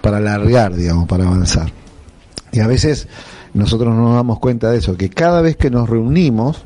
para 0.00 0.16
alargar, 0.16 0.74
digamos, 0.74 1.06
para 1.06 1.24
avanzar. 1.24 1.70
Y 2.52 2.60
a 2.60 2.66
veces 2.66 3.08
nosotros 3.52 3.94
no 3.94 4.02
nos 4.02 4.14
damos 4.14 4.38
cuenta 4.38 4.70
de 4.70 4.78
eso, 4.78 4.96
que 4.96 5.10
cada 5.10 5.40
vez 5.40 5.56
que 5.56 5.70
nos 5.70 5.88
reunimos, 5.88 6.64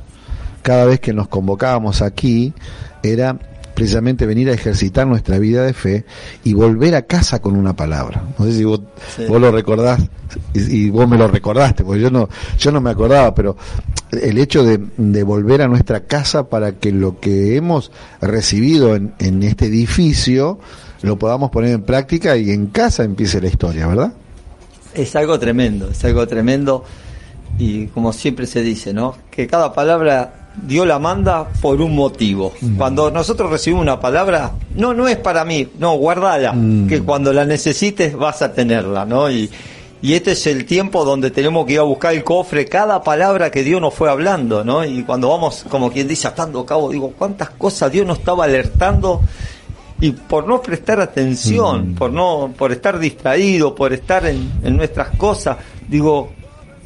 cada 0.62 0.84
vez 0.84 1.00
que 1.00 1.12
nos 1.12 1.28
convocábamos 1.28 2.02
aquí, 2.02 2.52
era 3.02 3.38
precisamente 3.78 4.26
venir 4.26 4.50
a 4.50 4.54
ejercitar 4.54 5.06
nuestra 5.06 5.38
vida 5.38 5.62
de 5.62 5.72
fe 5.72 6.04
y 6.42 6.52
volver 6.52 6.96
a 6.96 7.02
casa 7.02 7.40
con 7.40 7.54
una 7.54 7.76
palabra. 7.76 8.24
No 8.36 8.44
sé 8.44 8.54
si 8.54 8.64
vos, 8.64 8.80
vos 9.28 9.40
lo 9.40 9.52
recordás 9.52 10.00
y, 10.52 10.90
vos 10.90 11.08
me 11.08 11.16
lo 11.16 11.28
recordaste, 11.28 11.84
porque 11.84 12.00
yo 12.00 12.10
no, 12.10 12.28
yo 12.58 12.72
no 12.72 12.80
me 12.80 12.90
acordaba, 12.90 13.32
pero 13.36 13.56
el 14.10 14.36
hecho 14.38 14.64
de, 14.64 14.80
de 14.96 15.22
volver 15.22 15.62
a 15.62 15.68
nuestra 15.68 16.00
casa 16.00 16.48
para 16.48 16.72
que 16.72 16.90
lo 16.90 17.20
que 17.20 17.54
hemos 17.54 17.92
recibido 18.20 18.96
en, 18.96 19.14
en 19.20 19.44
este 19.44 19.66
edificio 19.66 20.58
lo 21.02 21.16
podamos 21.16 21.52
poner 21.52 21.70
en 21.70 21.82
práctica 21.82 22.36
y 22.36 22.50
en 22.50 22.66
casa 22.66 23.04
empiece 23.04 23.40
la 23.40 23.46
historia, 23.46 23.86
¿verdad? 23.86 24.12
Es 24.92 25.14
algo 25.14 25.38
tremendo, 25.38 25.88
es 25.88 26.04
algo 26.04 26.26
tremendo 26.26 26.84
y 27.60 27.86
como 27.86 28.12
siempre 28.12 28.48
se 28.48 28.60
dice, 28.60 28.92
¿no? 28.92 29.14
Que 29.30 29.46
cada 29.46 29.72
palabra 29.72 30.47
Dios 30.66 30.86
la 30.86 30.98
manda 30.98 31.48
por 31.60 31.80
un 31.80 31.94
motivo. 31.94 32.52
Mm. 32.60 32.76
Cuando 32.76 33.10
nosotros 33.10 33.50
recibimos 33.50 33.82
una 33.82 34.00
palabra, 34.00 34.52
no, 34.74 34.94
no 34.94 35.08
es 35.08 35.16
para 35.16 35.44
mí, 35.44 35.68
no, 35.78 35.96
guardala, 35.96 36.52
mm. 36.52 36.88
que 36.88 37.02
cuando 37.02 37.32
la 37.32 37.44
necesites 37.44 38.16
vas 38.16 38.42
a 38.42 38.52
tenerla, 38.52 39.04
¿no? 39.04 39.30
Y, 39.30 39.50
y 40.00 40.14
este 40.14 40.32
es 40.32 40.46
el 40.46 40.64
tiempo 40.64 41.04
donde 41.04 41.30
tenemos 41.30 41.66
que 41.66 41.74
ir 41.74 41.80
a 41.80 41.82
buscar 41.82 42.14
el 42.14 42.22
cofre, 42.22 42.66
cada 42.66 43.02
palabra 43.02 43.50
que 43.50 43.64
Dios 43.64 43.80
nos 43.80 43.94
fue 43.94 44.10
hablando, 44.10 44.64
¿no? 44.64 44.84
Y 44.84 45.02
cuando 45.02 45.28
vamos, 45.28 45.64
como 45.68 45.90
quien 45.90 46.06
dice, 46.06 46.28
atando 46.28 46.64
cabo, 46.64 46.90
digo, 46.90 47.12
cuántas 47.18 47.50
cosas 47.50 47.90
Dios 47.90 48.06
nos 48.06 48.18
estaba 48.18 48.44
alertando 48.44 49.22
y 50.00 50.12
por 50.12 50.46
no 50.46 50.62
prestar 50.62 51.00
atención, 51.00 51.92
mm. 51.92 51.94
por 51.96 52.12
no, 52.12 52.52
por 52.56 52.70
estar 52.70 52.98
distraído, 52.98 53.74
por 53.74 53.92
estar 53.92 54.24
en, 54.26 54.52
en 54.62 54.76
nuestras 54.76 55.16
cosas, 55.16 55.56
digo, 55.88 56.30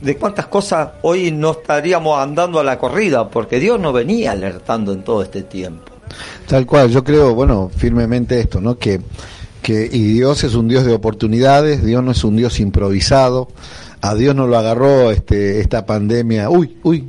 de 0.02 0.16
cuántas 0.16 0.46
cosas 0.48 0.90
hoy 1.02 1.30
no 1.30 1.52
estaríamos 1.52 2.18
andando 2.18 2.58
a 2.58 2.64
la 2.64 2.78
corrida, 2.78 3.28
porque 3.28 3.60
Dios 3.60 3.80
nos 3.80 3.94
venía 3.94 4.32
alertando 4.32 4.92
en 4.92 5.02
todo 5.02 5.22
este 5.22 5.42
tiempo. 5.42 5.92
Tal 6.46 6.66
cual, 6.66 6.90
yo 6.90 7.04
creo, 7.04 7.34
bueno, 7.34 7.70
firmemente 7.74 8.38
esto, 8.40 8.60
¿no? 8.60 8.76
Que, 8.78 9.00
que 9.62 9.88
y 9.90 10.14
Dios 10.14 10.44
es 10.44 10.54
un 10.54 10.68
Dios 10.68 10.84
de 10.84 10.92
oportunidades, 10.92 11.84
Dios 11.84 12.02
no 12.02 12.10
es 12.10 12.24
un 12.24 12.36
Dios 12.36 12.58
improvisado, 12.60 13.48
a 14.00 14.16
Dios 14.16 14.34
no 14.34 14.48
lo 14.48 14.58
agarró 14.58 15.12
este 15.12 15.60
esta 15.60 15.86
pandemia, 15.86 16.50
uy, 16.50 16.76
uy, 16.82 17.06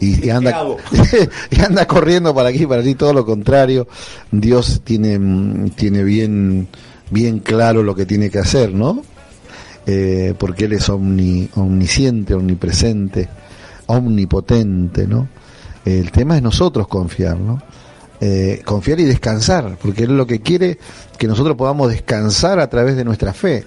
y, 0.00 0.28
anda 0.28 0.66
y 1.50 1.60
anda 1.60 1.86
corriendo 1.86 2.34
para 2.34 2.48
aquí, 2.48 2.66
para 2.66 2.80
allí, 2.80 2.96
todo 2.96 3.12
lo 3.12 3.24
contrario. 3.24 3.86
Dios 4.32 4.82
tiene 4.82 5.70
tiene 5.76 6.02
bien 6.02 6.68
bien 7.10 7.38
claro 7.38 7.84
lo 7.84 7.94
que 7.94 8.04
tiene 8.04 8.28
que 8.28 8.40
hacer, 8.40 8.74
¿no? 8.74 9.02
Eh, 9.86 10.34
porque 10.38 10.66
Él 10.66 10.74
es 10.74 10.88
omnisciente, 10.88 12.34
omnipresente, 12.34 13.28
omnipotente, 13.86 15.06
¿no? 15.06 15.28
El 15.84 16.12
tema 16.12 16.36
es 16.36 16.42
nosotros 16.42 16.86
confiar, 16.86 17.38
¿no? 17.38 17.62
Eh, 18.20 18.60
confiar 18.64 19.00
y 19.00 19.04
descansar, 19.04 19.78
porque 19.80 20.04
Él 20.04 20.16
lo 20.16 20.26
que 20.26 20.40
quiere 20.40 20.78
que 21.16 21.26
nosotros 21.26 21.56
podamos 21.56 21.90
descansar 21.90 22.60
a 22.60 22.68
través 22.68 22.96
de 22.96 23.04
nuestra 23.04 23.32
fe. 23.32 23.64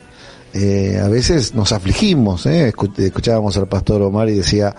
Eh, 0.53 1.01
a 1.03 1.07
veces 1.07 1.55
nos 1.55 1.72
afligimos, 1.72 2.45
escuchábamos 2.45 3.57
al 3.57 3.68
pastor 3.68 4.03
Omar 4.03 4.30
y 4.30 4.36
decía, 4.36 4.76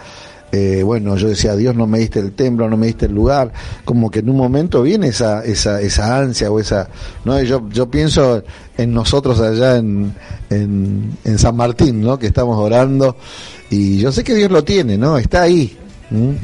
eh, 0.55 0.85
bueno, 0.85 1.17
yo 1.17 1.29
decía, 1.29 1.57
Dios 1.57 1.75
no 1.75 1.89
me 1.89 1.99
diste 1.99 2.21
el 2.21 2.31
templo, 2.31 2.69
no 2.69 2.77
me 2.77 2.87
diste 2.87 3.07
el 3.07 3.13
lugar, 3.13 3.53
como 3.85 4.09
que 4.09 4.21
en 4.21 4.31
un 4.31 4.37
momento 4.37 4.83
viene 4.83 5.09
esa, 5.09 5.45
esa, 5.45 5.81
esa 5.81 6.17
ansia 6.17 6.49
o 6.49 6.61
esa, 6.61 6.89
no, 7.25 7.43
yo, 7.43 7.69
yo 7.71 7.91
pienso 7.91 8.45
en 8.79 8.95
nosotros 8.95 9.41
allá 9.41 9.79
en, 9.79 10.15
en, 10.51 11.39
San 11.39 11.57
Martín, 11.57 12.01
¿no? 12.03 12.21
Que 12.21 12.29
estamos 12.29 12.57
orando 12.57 13.17
y 13.69 13.99
yo 13.99 14.13
sé 14.13 14.23
que 14.23 14.33
Dios 14.33 14.53
lo 14.53 14.63
tiene, 14.63 14.97
¿no? 14.97 15.19
Está 15.19 15.43
ahí, 15.43 15.77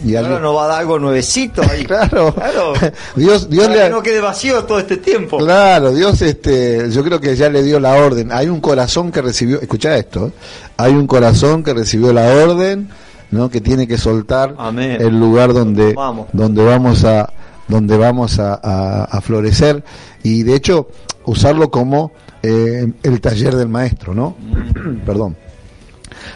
y 0.04 0.16
ahora 0.16 0.40
nos 0.40 0.56
va 0.56 0.64
a 0.64 0.68
dar 0.68 0.80
algo 0.80 0.98
nuevecito 0.98 1.62
ahí. 1.62 1.84
claro. 1.86 2.34
claro. 2.34 2.72
Dios, 3.14 3.48
Dios 3.48 3.68
le... 3.68 3.84
que 3.84 3.90
no 3.90 4.02
quede 4.02 4.20
vacío 4.20 4.64
todo 4.64 4.80
este 4.80 4.96
tiempo. 4.96 5.38
Claro, 5.38 5.92
Dios, 5.92 6.20
este, 6.22 6.90
yo 6.90 7.04
creo 7.04 7.20
que 7.20 7.36
ya 7.36 7.48
le 7.48 7.62
dio 7.62 7.78
la 7.78 7.94
orden. 7.94 8.32
Hay 8.32 8.48
un 8.48 8.60
corazón 8.60 9.12
que 9.12 9.22
recibió, 9.22 9.60
escucha 9.60 9.96
esto, 9.96 10.26
¿eh? 10.26 10.32
hay 10.78 10.94
un 10.94 11.06
corazón 11.06 11.62
que 11.62 11.74
recibió 11.74 12.12
la 12.12 12.26
orden 12.26 12.88
¿no? 13.30 13.50
que 13.50 13.60
tiene 13.60 13.86
que 13.86 13.98
soltar 13.98 14.56
el 14.76 15.18
lugar 15.18 15.52
donde 15.52 15.92
vamos. 15.94 16.28
donde 16.32 16.64
vamos 16.64 17.04
a 17.04 17.32
donde 17.68 17.96
vamos 17.96 18.38
a, 18.40 19.20
florecer 19.22 19.84
y 20.22 20.42
de 20.42 20.54
hecho 20.54 20.88
usarlo 21.24 21.70
como 21.70 22.12
eh, 22.42 22.90
el 23.02 23.20
taller 23.20 23.54
del 23.54 23.68
maestro, 23.68 24.14
¿no? 24.14 24.36
Mm. 24.38 24.96
Perdón. 25.06 25.36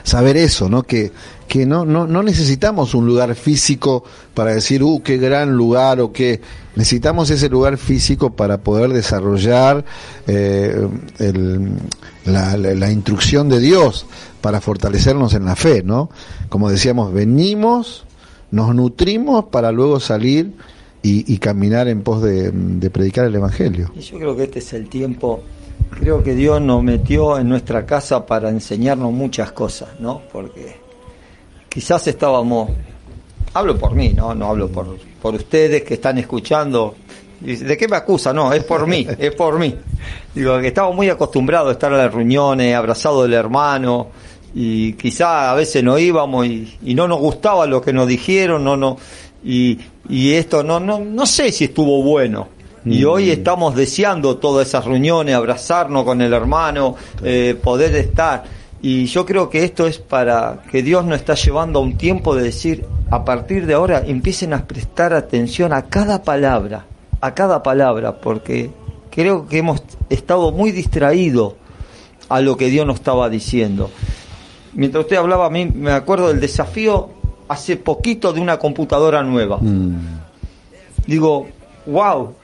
Saber 0.03 0.36
eso, 0.36 0.68
¿no? 0.68 0.82
Que, 0.82 1.12
que 1.49 1.66
no, 1.66 1.84
no, 1.84 2.07
no 2.07 2.22
necesitamos 2.22 2.95
un 2.95 3.07
lugar 3.07 3.34
físico 3.34 4.05
para 4.34 4.55
decir, 4.55 4.82
uh, 4.82 5.03
qué 5.03 5.18
gran 5.18 5.53
lugar 5.53 6.01
o 6.01 6.12
qué. 6.12 6.40
Necesitamos 6.76 7.30
ese 7.30 7.49
lugar 7.49 7.78
físico 7.78 8.34
para 8.34 8.59
poder 8.59 8.92
desarrollar 8.92 9.84
eh, 10.26 10.88
la, 12.24 12.57
la, 12.57 12.90
instrucción 12.90 13.49
de 13.49 13.61
Dios, 13.61 14.07
para 14.45 14.61
fortalecernos 14.61 15.32
en 15.32 15.47
la 15.47 15.57
fe, 15.57 15.82
¿no? 15.82 16.11
Como 16.51 16.68
decíamos, 16.68 17.14
venimos, 17.14 18.05
nos 18.51 18.74
nutrimos 18.74 19.47
para 19.47 19.72
luego 19.72 19.99
salir 20.01 20.53
y, 21.01 21.38
caminar 21.38 21.88
en 21.88 22.03
pos 22.03 22.20
de, 22.20 22.53
predicar 22.92 23.24
el 23.24 23.34
Evangelio. 23.34 23.90
Y 23.97 24.01
yo 24.01 24.18
creo 24.18 24.36
que 24.36 24.42
este 24.42 24.59
es 24.59 24.74
el 24.74 24.90
tiempo, 24.90 25.42
creo 25.99 26.22
que 26.22 26.34
Dios 26.34 26.61
nos 26.61 26.82
metió 26.82 27.38
en 27.38 27.49
nuestra 27.49 27.86
casa 27.86 28.26
para 28.26 28.51
enseñarnos 28.51 29.14
muchas 29.14 29.51
cosas, 29.53 29.99
¿no? 29.99 30.20
Porque 30.30 30.76
quizás 31.70 32.07
estábamos, 32.07 32.68
hablo 33.55 33.78
por 33.78 33.95
mí, 33.95 34.11
¿no? 34.11 34.34
No 34.34 34.51
hablo 34.51 34.68
por, 34.68 34.99
por 35.22 35.36
ustedes 35.36 35.84
que 35.84 35.95
están 35.95 36.18
escuchando, 36.18 36.97
¿De 37.40 37.76
qué 37.76 37.88
me 37.88 37.97
acusa? 37.97 38.32
No, 38.32 38.53
es 38.53 38.64
por 38.64 38.86
mí, 38.86 39.07
es 39.18 39.34
por 39.34 39.59
mí. 39.59 39.74
Digo, 40.34 40.59
que 40.61 40.68
estamos 40.68 40.95
muy 40.95 41.09
acostumbrados 41.11 41.68
a 41.70 41.72
estar 41.72 41.92
en 41.92 41.99
las 41.99 42.12
reuniones, 42.12 42.74
abrazado 42.74 43.22
del 43.22 43.34
hermano, 43.34 44.09
y 44.55 44.92
quizá 44.92 45.50
a 45.50 45.55
veces 45.55 45.82
no 45.82 45.98
íbamos 45.98 46.46
y, 46.46 46.94
no 46.94 47.09
nos 47.09 47.18
gustaba 47.18 47.66
lo 47.66 47.82
que 47.82 47.92
nos 47.92 48.07
dijeron, 48.07 48.62
no, 48.62 48.76
no, 48.76 48.96
y, 49.44 49.78
y 50.09 50.32
esto 50.32 50.62
no, 50.62 50.78
no, 50.78 51.00
no 51.00 51.26
sé 51.26 51.50
si 51.50 51.64
estuvo 51.64 52.02
bueno. 52.02 52.48
Y 52.84 53.05
mm. 53.05 53.09
hoy 53.09 53.30
estamos 53.30 53.74
deseando 53.74 54.36
todas 54.36 54.68
esas 54.68 54.84
reuniones, 54.84 55.34
abrazarnos 55.34 56.05
con 56.05 56.20
el 56.20 56.32
hermano, 56.32 56.94
eh, 57.22 57.59
poder 57.61 57.96
estar. 57.96 58.44
Y 58.80 59.07
yo 59.07 59.24
creo 59.24 59.48
que 59.48 59.64
esto 59.64 59.86
es 59.86 59.98
para 59.98 60.62
que 60.70 60.82
Dios 60.82 61.05
nos 61.05 61.18
está 61.18 61.34
llevando 61.34 61.78
a 61.78 61.82
un 61.82 61.96
tiempo 61.96 62.36
de 62.36 62.44
decir, 62.44 62.84
a 63.11 63.24
partir 63.24 63.66
de 63.66 63.74
ahora 63.74 64.02
empiecen 64.07 64.52
a 64.52 64.66
prestar 64.66 65.14
atención 65.14 65.72
a 65.72 65.82
cada 65.86 66.22
palabra, 66.22 66.84
a 67.20 67.34
cada 67.34 67.62
palabra, 67.62 68.20
porque 68.20 68.70
creo 69.11 69.48
que 69.48 69.59
hemos 69.59 69.82
estado 70.11 70.52
muy 70.52 70.70
distraídos 70.70 71.55
a 72.28 72.40
lo 72.40 72.57
que 72.57 72.68
Dios 72.68 72.86
nos 72.86 72.96
estaba 72.96 73.30
diciendo 73.30 73.90
mientras 74.75 75.05
usted 75.05 75.16
hablaba, 75.16 75.47
a 75.47 75.51
mí 75.51 75.66
me 75.66 75.93
acuerdo 75.93 76.29
del 76.29 76.41
desafío 76.41 77.11
hace 77.49 77.77
poquito 77.77 78.33
de 78.33 78.41
una 78.41 78.59
computadora 78.59 79.22
nueva. 79.22 79.59
Mm. 79.61 80.20
Digo, 81.07 81.47
wow, 81.87 82.35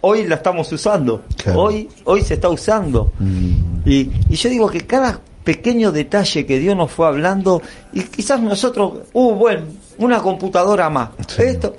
hoy 0.00 0.26
la 0.26 0.36
estamos 0.36 0.70
usando, 0.72 1.22
hoy, 1.54 1.88
hoy 2.04 2.22
se 2.22 2.34
está 2.34 2.48
usando. 2.48 3.12
Mm. 3.18 3.88
Y, 3.88 4.10
y, 4.28 4.34
yo 4.34 4.50
digo 4.50 4.68
que 4.68 4.80
cada 4.80 5.20
pequeño 5.44 5.92
detalle 5.92 6.46
que 6.46 6.58
Dios 6.58 6.76
nos 6.76 6.90
fue 6.90 7.06
hablando, 7.06 7.62
y 7.92 8.02
quizás 8.02 8.40
nosotros, 8.40 9.00
uh, 9.12 9.34
bueno, 9.34 9.66
una 9.98 10.20
computadora 10.20 10.90
más. 10.90 11.10
Esto, 11.38 11.74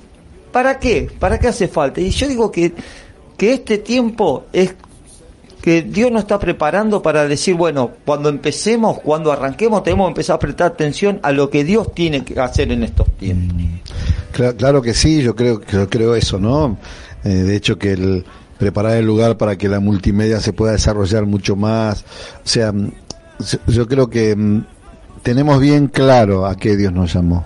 ¿Para 0.52 0.80
qué? 0.80 1.10
¿Para 1.20 1.40
qué 1.40 1.48
hace 1.48 1.68
falta? 1.68 2.02
Y 2.02 2.10
yo 2.10 2.28
digo 2.28 2.52
que, 2.52 2.74
que 3.38 3.54
este 3.54 3.78
tiempo 3.78 4.46
es 4.52 4.76
que 5.62 5.84
Dios 5.84 6.12
nos 6.12 6.24
está 6.24 6.40
preparando 6.40 7.02
para 7.02 7.28
decir, 7.28 7.56
bueno, 7.56 7.92
cuando 8.06 8.30
empecemos, 8.30 9.00
cuando 9.00 9.32
arranquemos, 9.32 9.84
tenemos 9.84 10.08
que 10.08 10.12
empezar 10.12 10.36
a 10.36 10.40
prestar 10.40 10.68
atención 10.72 11.20
a 11.24 11.32
lo 11.32 11.50
que 11.50 11.64
Dios 11.64 11.94
tiene 11.94 12.24
que 12.24 12.40
hacer 12.40 12.72
en 12.72 12.84
estos 12.84 13.08
tiempos. 13.18 13.58
Claro, 14.32 14.58
claro 14.58 14.82
que 14.82 14.94
sí, 14.94 15.22
yo 15.22 15.36
creo, 15.36 15.62
yo 15.66 15.90
creo 15.90 16.16
eso, 16.16 16.40
¿no? 16.40 16.78
Eh, 17.24 17.30
de 17.30 17.56
hecho 17.56 17.78
que 17.78 17.94
el 17.94 18.26
preparar 18.58 18.98
el 18.98 19.06
lugar 19.06 19.38
para 19.38 19.58
que 19.58 19.68
la 19.68 19.80
multimedia 19.80 20.40
se 20.40 20.54
pueda 20.54 20.74
desarrollar 20.74 21.26
mucho 21.26 21.56
más, 21.56 22.06
o 22.44 22.48
sea, 22.48 22.72
yo 23.68 23.88
creo 23.88 24.10
que 24.10 24.36
mm, 24.36 24.66
tenemos 25.24 25.60
bien 25.60 25.88
claro 25.88 26.46
a 26.46 26.56
qué 26.56 26.78
Dios 26.78 26.94
nos 26.94 27.14
llamó. 27.14 27.46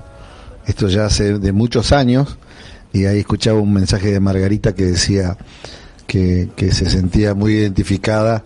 Esto 0.65 0.87
ya 0.87 1.05
hace 1.05 1.39
de 1.39 1.51
muchos 1.51 1.91
años 1.91 2.37
y 2.91 3.05
ahí 3.05 3.19
escuchaba 3.19 3.59
un 3.59 3.73
mensaje 3.73 4.11
de 4.11 4.19
Margarita 4.19 4.73
que 4.73 4.85
decía 4.85 5.37
que, 6.07 6.49
se 6.71 6.89
sentía 6.89 7.33
muy 7.33 7.53
identificada 7.53 8.43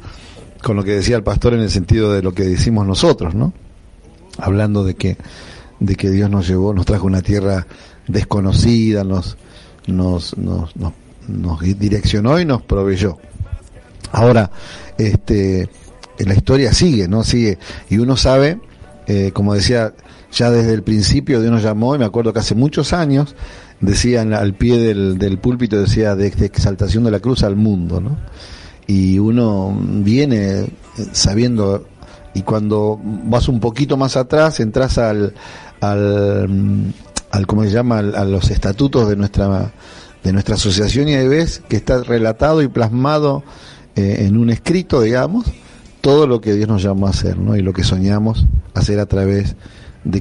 con 0.64 0.76
lo 0.76 0.84
que 0.84 0.92
decía 0.92 1.16
el 1.16 1.24
pastor 1.24 1.54
en 1.54 1.62
el 1.62 1.70
sentido 1.70 2.14
de 2.14 2.22
lo 2.22 2.34
que 2.34 2.44
decimos 2.44 2.86
nosotros, 2.86 3.36
¿no? 3.36 3.54
Hablando 4.38 4.84
de 4.84 4.96
que 4.96 5.18
de 5.80 5.96
que 5.96 6.10
Dios 6.10 6.30
nos 6.30 6.46
llevó, 6.46 6.74
nos 6.74 6.86
trajo 6.86 7.08
una 7.08 7.22
tierra 7.22 7.66
desconocida, 8.08 9.06
nos 9.06 9.38
nos, 9.88 10.38
nos, 10.38 10.76
nos, 10.76 10.94
nos 11.28 11.62
direccionó 11.62 12.40
y 12.40 12.46
nos 12.46 12.62
proveyó. 12.62 13.18
Ahora, 14.12 14.52
este, 14.98 15.70
la 16.20 16.34
historia 16.34 16.74
sigue, 16.74 17.08
¿no? 17.08 17.24
Sigue. 17.24 17.58
Y 17.90 17.98
uno 17.98 18.18
sabe, 18.18 18.60
eh, 19.08 19.32
como 19.34 19.54
decía, 19.54 19.94
ya 20.32 20.52
desde 20.52 20.74
el 20.74 20.84
principio 20.84 21.42
Dios 21.42 21.52
nos 21.52 21.64
llamó, 21.64 21.96
y 21.96 22.00
me 22.00 22.06
acuerdo 22.06 22.34
que 22.34 22.40
hace 22.40 22.56
muchos 22.56 22.94
años, 22.94 23.36
decían 23.82 24.34
al 24.34 24.54
pie 24.54 24.78
del, 24.78 25.18
del 25.18 25.38
púlpito, 25.38 25.80
decía 25.80 26.16
de, 26.16 26.28
exaltación 26.28 27.04
de 27.04 27.12
la 27.12 27.20
cruz 27.20 27.44
al 27.44 27.56
mundo, 27.56 28.02
¿no? 28.02 28.18
Y 28.88 29.20
uno 29.20 29.78
viene 29.80 30.68
sabiendo, 31.12 31.86
y 32.34 32.42
cuando 32.42 33.00
vas 33.04 33.48
un 33.48 33.60
poquito 33.60 33.98
más 33.98 34.18
atrás, 34.18 34.60
entras 34.60 34.98
al, 34.98 35.34
al, 35.80 36.94
al 37.32 37.48
¿cómo 37.48 37.64
se 37.64 37.70
llama?, 37.70 38.00
a 38.00 38.26
los 38.26 38.50
estatutos 38.50 39.08
de 39.08 39.16
nuestra, 39.16 39.72
de 40.24 40.34
nuestra 40.34 40.56
asociación 40.56 41.08
y 41.08 41.14
ahí 41.14 41.28
ves 41.28 41.62
que 41.70 41.76
está 41.76 42.04
relatado 42.04 42.62
y 42.62 42.68
plasmado 42.68 43.44
eh, 43.96 44.26
en 44.28 44.38
un 44.38 44.50
escrito, 44.50 45.02
digamos, 45.02 45.46
todo 46.02 46.26
lo 46.26 46.42
que 46.42 46.54
Dios 46.54 46.68
nos 46.68 46.82
llamó 46.82 47.08
a 47.08 47.12
hacer, 47.12 47.38
¿no? 47.38 47.56
Y 47.56 47.62
lo 47.62 47.74
que 47.74 47.84
soñamos 47.84 48.46
hacer 48.74 49.00
a 49.00 49.06
través 49.06 49.50
de 49.52 49.56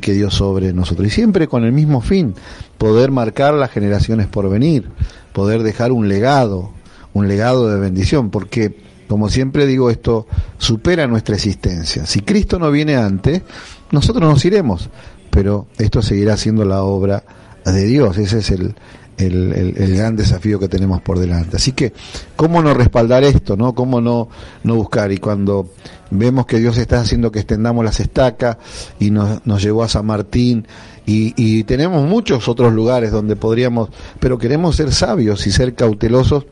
que 0.01 0.13
Dios 0.13 0.35
sobre 0.35 0.73
nosotros. 0.73 1.07
Y 1.07 1.11
siempre 1.11 1.49
con 1.49 1.65
el 1.65 1.73
mismo 1.73 2.01
fin, 2.01 2.35
poder 2.79 3.11
marcar 3.11 3.55
las 3.55 3.71
generaciones 3.71 4.27
por 4.27 4.49
venir, 4.51 4.89
poder 5.33 5.63
dejar 5.63 5.93
un 5.93 6.09
legado, 6.09 6.71
un 7.13 7.29
legado 7.29 7.69
de 7.69 7.81
bendición, 7.81 8.31
porque, 8.31 8.77
como 9.09 9.29
siempre 9.29 9.67
digo, 9.67 9.91
esto 9.91 10.27
supera 10.59 11.07
nuestra 11.07 11.37
existencia. 11.37 12.07
Si 12.07 12.21
Cristo 12.21 12.59
no 12.59 12.71
viene 12.71 12.97
antes, 12.97 13.43
nosotros 13.91 14.29
nos 14.29 14.45
iremos, 14.45 14.91
pero 15.31 15.67
esto 15.79 16.03
seguirá 16.03 16.37
siendo 16.37 16.65
la 16.65 16.83
obra 16.83 17.25
de 17.65 17.85
Dios. 17.85 18.19
Ese 18.19 18.39
es 18.39 18.51
el, 18.51 18.75
el, 19.19 19.53
el, 19.77 19.97
gran 19.97 20.17
desafío 20.17 20.59
que 20.59 20.69
tenemos 20.69 21.01
por 21.03 21.19
delante. 21.19 21.57
Así 21.57 21.73
que, 21.73 21.93
¿cómo 22.37 22.63
no 22.63 22.73
respaldar 22.73 23.25
esto? 23.25 23.57
no 23.57 23.75
¿Cómo 23.75 24.01
no, 24.01 24.29
no 24.65 24.77
buscar? 24.77 25.13
Y 25.13 25.19
cuando 25.19 25.71
vemos 26.11 26.47
que 26.47 26.59
Dios 26.59 26.79
está 26.79 27.01
haciendo 27.01 27.31
que 27.31 27.41
extendamos 27.41 27.85
las 27.85 28.01
estacas 28.01 28.57
y 28.99 29.11
nos, 29.11 29.45
nos 29.47 29.63
llevó 29.63 29.83
a 29.83 29.89
San 29.89 30.07
Martín 30.07 30.67
y, 31.05 31.35
y 31.37 31.65
tenemos 31.65 32.07
muchos 32.09 32.49
otros 32.49 32.73
lugares 32.73 33.13
donde 33.13 33.37
podríamos, 33.37 33.91
pero 34.21 34.39
queremos 34.39 34.77
ser 34.77 34.93
sabios 34.93 35.47
y 35.47 35.51
ser 35.51 35.75
cautelosos 35.75 36.47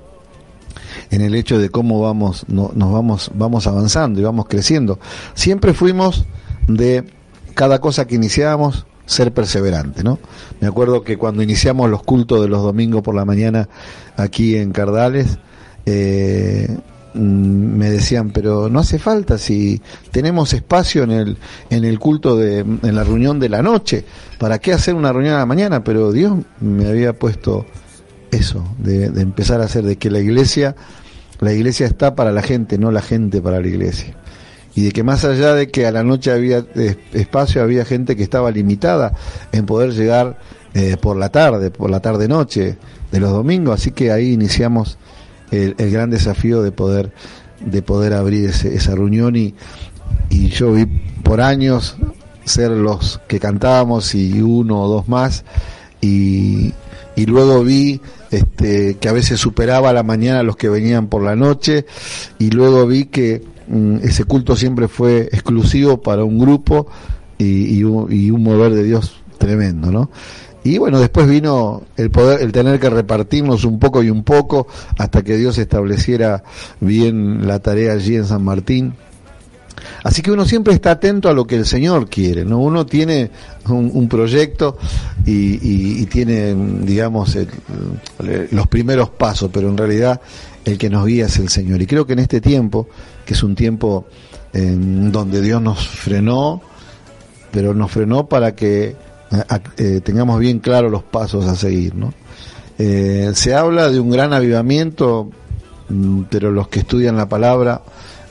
en 1.10 1.22
el 1.22 1.34
hecho 1.34 1.58
de 1.58 1.70
cómo 1.70 2.00
vamos, 2.00 2.44
no, 2.48 2.72
nos 2.74 2.92
vamos, 2.92 3.30
vamos 3.34 3.66
avanzando 3.66 4.20
y 4.20 4.24
vamos 4.24 4.46
creciendo. 4.48 4.98
Siempre 5.34 5.74
fuimos 5.74 6.24
de 6.68 7.04
cada 7.54 7.80
cosa 7.80 8.06
que 8.06 8.16
iniciábamos, 8.16 8.86
ser 9.06 9.32
perseverante, 9.32 10.02
¿no? 10.02 10.18
Me 10.60 10.66
acuerdo 10.66 11.02
que 11.02 11.16
cuando 11.16 11.42
iniciamos 11.42 11.88
los 11.88 12.02
cultos 12.02 12.42
de 12.42 12.48
los 12.48 12.62
domingos 12.62 13.02
por 13.02 13.14
la 13.14 13.24
mañana 13.24 13.68
aquí 14.16 14.56
en 14.56 14.72
Cardales, 14.72 15.38
eh, 15.86 16.76
me 17.14 17.90
decían, 17.90 18.30
pero 18.30 18.68
no 18.68 18.80
hace 18.80 18.98
falta 18.98 19.38
si 19.38 19.80
tenemos 20.10 20.52
espacio 20.52 21.04
en 21.04 21.12
el 21.12 21.38
en 21.70 21.84
el 21.84 21.98
culto 21.98 22.36
de 22.36 22.58
en 22.58 22.94
la 22.94 23.04
reunión 23.04 23.38
de 23.38 23.48
la 23.48 23.62
noche, 23.62 24.04
¿para 24.38 24.58
qué 24.58 24.74
hacer 24.74 24.94
una 24.94 25.12
reunión 25.12 25.34
a 25.34 25.38
la 25.38 25.46
mañana? 25.46 25.82
Pero 25.82 26.12
Dios 26.12 26.34
me 26.60 26.86
había 26.86 27.14
puesto 27.14 27.64
eso, 28.30 28.64
de, 28.78 29.08
de 29.10 29.22
empezar 29.22 29.62
a 29.62 29.64
hacer 29.64 29.84
de 29.84 29.96
que 29.96 30.10
la 30.10 30.18
iglesia 30.18 30.76
la 31.40 31.52
iglesia 31.52 31.86
está 31.86 32.14
para 32.14 32.32
la 32.32 32.42
gente, 32.42 32.76
no 32.76 32.90
la 32.90 33.02
gente 33.02 33.40
para 33.40 33.60
la 33.60 33.68
iglesia 33.68 34.14
y 34.76 34.82
de 34.82 34.92
que 34.92 35.02
más 35.02 35.24
allá 35.24 35.54
de 35.54 35.68
que 35.68 35.86
a 35.86 35.90
la 35.90 36.04
noche 36.04 36.30
había 36.30 36.64
espacio, 37.14 37.62
había 37.62 37.86
gente 37.86 38.14
que 38.14 38.22
estaba 38.22 38.50
limitada 38.50 39.14
en 39.50 39.64
poder 39.64 39.92
llegar 39.92 40.38
eh, 40.74 40.98
por 41.00 41.16
la 41.16 41.30
tarde, 41.30 41.70
por 41.70 41.90
la 41.90 42.00
tarde-noche 42.00 42.76
de 43.10 43.20
los 43.20 43.30
domingos, 43.30 43.80
así 43.80 43.92
que 43.92 44.12
ahí 44.12 44.32
iniciamos 44.32 44.98
el, 45.50 45.74
gran 45.90 46.10
desafío 46.10 46.62
de 46.62 46.72
poder 46.72 47.12
de 47.64 47.80
poder 47.80 48.12
abrir 48.12 48.50
esa 48.50 48.94
reunión. 48.94 49.34
Y, 49.34 49.54
y 50.28 50.48
yo 50.48 50.72
vi 50.74 50.84
por 51.22 51.40
años 51.40 51.96
ser 52.44 52.70
los 52.70 53.20
que 53.26 53.40
cantábamos 53.40 54.14
y 54.14 54.42
uno 54.42 54.82
o 54.82 54.88
dos 54.88 55.08
más. 55.08 55.44
Y, 56.02 56.74
y 57.16 57.24
luego 57.24 57.64
vi 57.64 58.02
este, 58.30 58.96
que 58.96 59.08
a 59.08 59.12
veces 59.12 59.40
superaba 59.40 59.88
a 59.88 59.94
la 59.94 60.02
mañana 60.02 60.42
los 60.42 60.56
que 60.56 60.68
venían 60.68 61.06
por 61.06 61.22
la 61.22 61.34
noche. 61.34 61.86
Y 62.38 62.50
luego 62.50 62.86
vi 62.86 63.06
que 63.06 63.55
ese 64.02 64.24
culto 64.24 64.56
siempre 64.56 64.88
fue 64.88 65.22
exclusivo 65.32 66.00
para 66.00 66.24
un 66.24 66.38
grupo 66.38 66.86
y, 67.38 67.82
un, 67.82 68.12
y, 68.12 68.30
un, 68.30 68.42
mover 68.42 68.72
de 68.72 68.84
Dios 68.84 69.20
tremendo, 69.38 69.90
¿no? 69.90 70.10
Y 70.64 70.78
bueno, 70.78 70.98
después 70.98 71.28
vino 71.28 71.82
el 71.96 72.10
poder, 72.10 72.42
el 72.42 72.50
tener 72.50 72.80
que 72.80 72.90
repartirnos 72.90 73.64
un 73.64 73.78
poco 73.78 74.02
y 74.02 74.10
un 74.10 74.24
poco 74.24 74.66
hasta 74.98 75.22
que 75.22 75.36
Dios 75.36 75.58
estableciera 75.58 76.42
bien 76.80 77.46
la 77.46 77.60
tarea 77.60 77.92
allí 77.92 78.16
en 78.16 78.24
San 78.24 78.42
Martín. 78.42 78.94
Así 80.02 80.22
que 80.22 80.32
uno 80.32 80.44
siempre 80.44 80.74
está 80.74 80.92
atento 80.92 81.28
a 81.28 81.34
lo 81.34 81.46
que 81.46 81.56
el 81.56 81.66
Señor 81.66 82.08
quiere, 82.08 82.44
¿no? 82.44 82.58
Uno 82.58 82.86
tiene 82.86 83.30
un, 83.68 84.08
proyecto 84.08 84.76
y, 85.24 85.32
y, 85.32 86.02
y, 86.02 86.06
tiene, 86.06 86.54
digamos, 86.82 87.36
el, 87.36 87.48
los 88.50 88.66
primeros 88.66 89.10
pasos, 89.10 89.50
pero 89.52 89.68
en 89.68 89.76
realidad 89.76 90.20
el 90.64 90.78
que 90.78 90.90
nos 90.90 91.06
guía 91.06 91.26
es 91.26 91.38
el 91.38 91.48
Señor. 91.48 91.80
Y 91.80 91.86
creo 91.86 92.06
que 92.06 92.14
en 92.14 92.18
este 92.20 92.40
tiempo, 92.40 92.88
que 93.26 93.34
es 93.34 93.42
un 93.42 93.54
tiempo 93.54 94.06
en 94.54 95.12
donde 95.12 95.42
Dios 95.42 95.60
nos 95.60 95.86
frenó, 95.86 96.62
pero 97.50 97.74
nos 97.74 97.90
frenó 97.90 98.26
para 98.26 98.54
que 98.54 98.96
eh, 99.76 100.00
tengamos 100.02 100.38
bien 100.38 100.60
claros 100.60 100.90
los 100.90 101.02
pasos 101.02 101.44
a 101.46 101.56
seguir, 101.56 101.94
¿no? 101.94 102.14
Eh, 102.78 103.32
se 103.34 103.54
habla 103.54 103.90
de 103.90 104.00
un 104.00 104.10
gran 104.10 104.32
avivamiento, 104.32 105.30
mm, 105.88 106.22
pero 106.30 106.52
los 106.52 106.68
que 106.68 106.80
estudian 106.80 107.16
la 107.16 107.28
palabra 107.28 107.82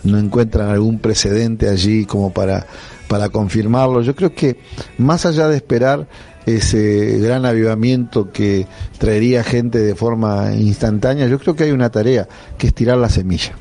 no 0.04 0.18
encuentran 0.18 0.70
algún 0.70 1.00
precedente 1.00 1.68
allí 1.68 2.06
como 2.06 2.32
para, 2.32 2.66
para 3.08 3.30
confirmarlo. 3.30 4.02
Yo 4.02 4.16
creo 4.16 4.34
que 4.34 4.60
más 4.98 5.26
allá 5.26 5.48
de 5.48 5.58
esperar 5.58 6.08
ese 6.46 7.18
gran 7.20 7.46
avivamiento 7.46 8.32
que 8.32 8.68
traería 9.00 9.44
gente 9.44 9.80
de 9.80 9.96
forma 9.96 10.54
instantánea, 10.54 11.28
yo 11.28 11.40
creo 11.40 11.56
que 11.56 11.64
hay 11.64 11.72
una 11.72 11.90
tarea, 11.90 12.28
que 12.58 12.68
es 12.68 12.74
tirar 12.74 13.00
la 13.00 13.10
semilla, 13.10 13.56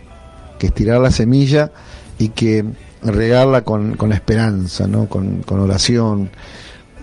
que 0.59 0.69
es 0.69 0.75
tirar 0.75 1.01
la 1.01 1.11
semilla 1.11 1.73
y 2.19 2.29
que 2.31 2.65
regarla 3.03 3.63
con, 3.63 3.97
con 3.97 4.13
esperanza, 4.13 4.87
¿no? 4.87 5.09
Con, 5.09 5.43
con 5.43 5.61
oración. 5.61 6.31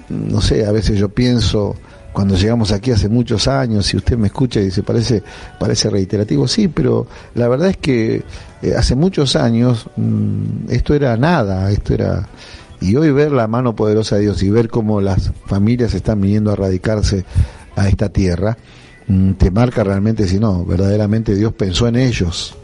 No 0.09 0.41
sé, 0.41 0.65
a 0.65 0.71
veces 0.71 0.97
yo 0.97 1.09
pienso, 1.09 1.75
cuando 2.11 2.35
llegamos 2.35 2.71
aquí 2.71 2.91
hace 2.91 3.07
muchos 3.07 3.47
años, 3.47 3.85
si 3.85 3.97
usted 3.97 4.17
me 4.17 4.27
escucha 4.27 4.59
y 4.59 4.65
dice, 4.65 4.83
parece, 4.83 5.23
parece 5.59 5.89
reiterativo, 5.89 6.47
sí, 6.47 6.67
pero 6.67 7.07
la 7.35 7.47
verdad 7.47 7.69
es 7.69 7.77
que 7.77 8.23
eh, 8.61 8.75
hace 8.77 8.95
muchos 8.95 9.35
años 9.35 9.87
mmm, 9.95 10.69
esto 10.69 10.93
era 10.93 11.15
nada, 11.15 11.71
esto 11.71 11.93
era 11.93 12.27
y 12.81 12.95
hoy 12.95 13.11
ver 13.11 13.31
la 13.31 13.47
mano 13.47 13.75
poderosa 13.75 14.15
de 14.15 14.23
Dios 14.23 14.41
y 14.41 14.49
ver 14.49 14.67
cómo 14.67 15.01
las 15.01 15.31
familias 15.45 15.93
están 15.93 16.19
viniendo 16.19 16.51
a 16.51 16.55
radicarse 16.55 17.23
a 17.75 17.87
esta 17.87 18.09
tierra, 18.09 18.57
mm, 19.07 19.33
te 19.33 19.51
marca 19.51 19.83
realmente 19.83 20.27
si 20.27 20.39
no, 20.39 20.65
verdaderamente 20.65 21.35
Dios 21.35 21.53
pensó 21.53 21.87
en 21.87 21.95
ellos. 21.95 22.57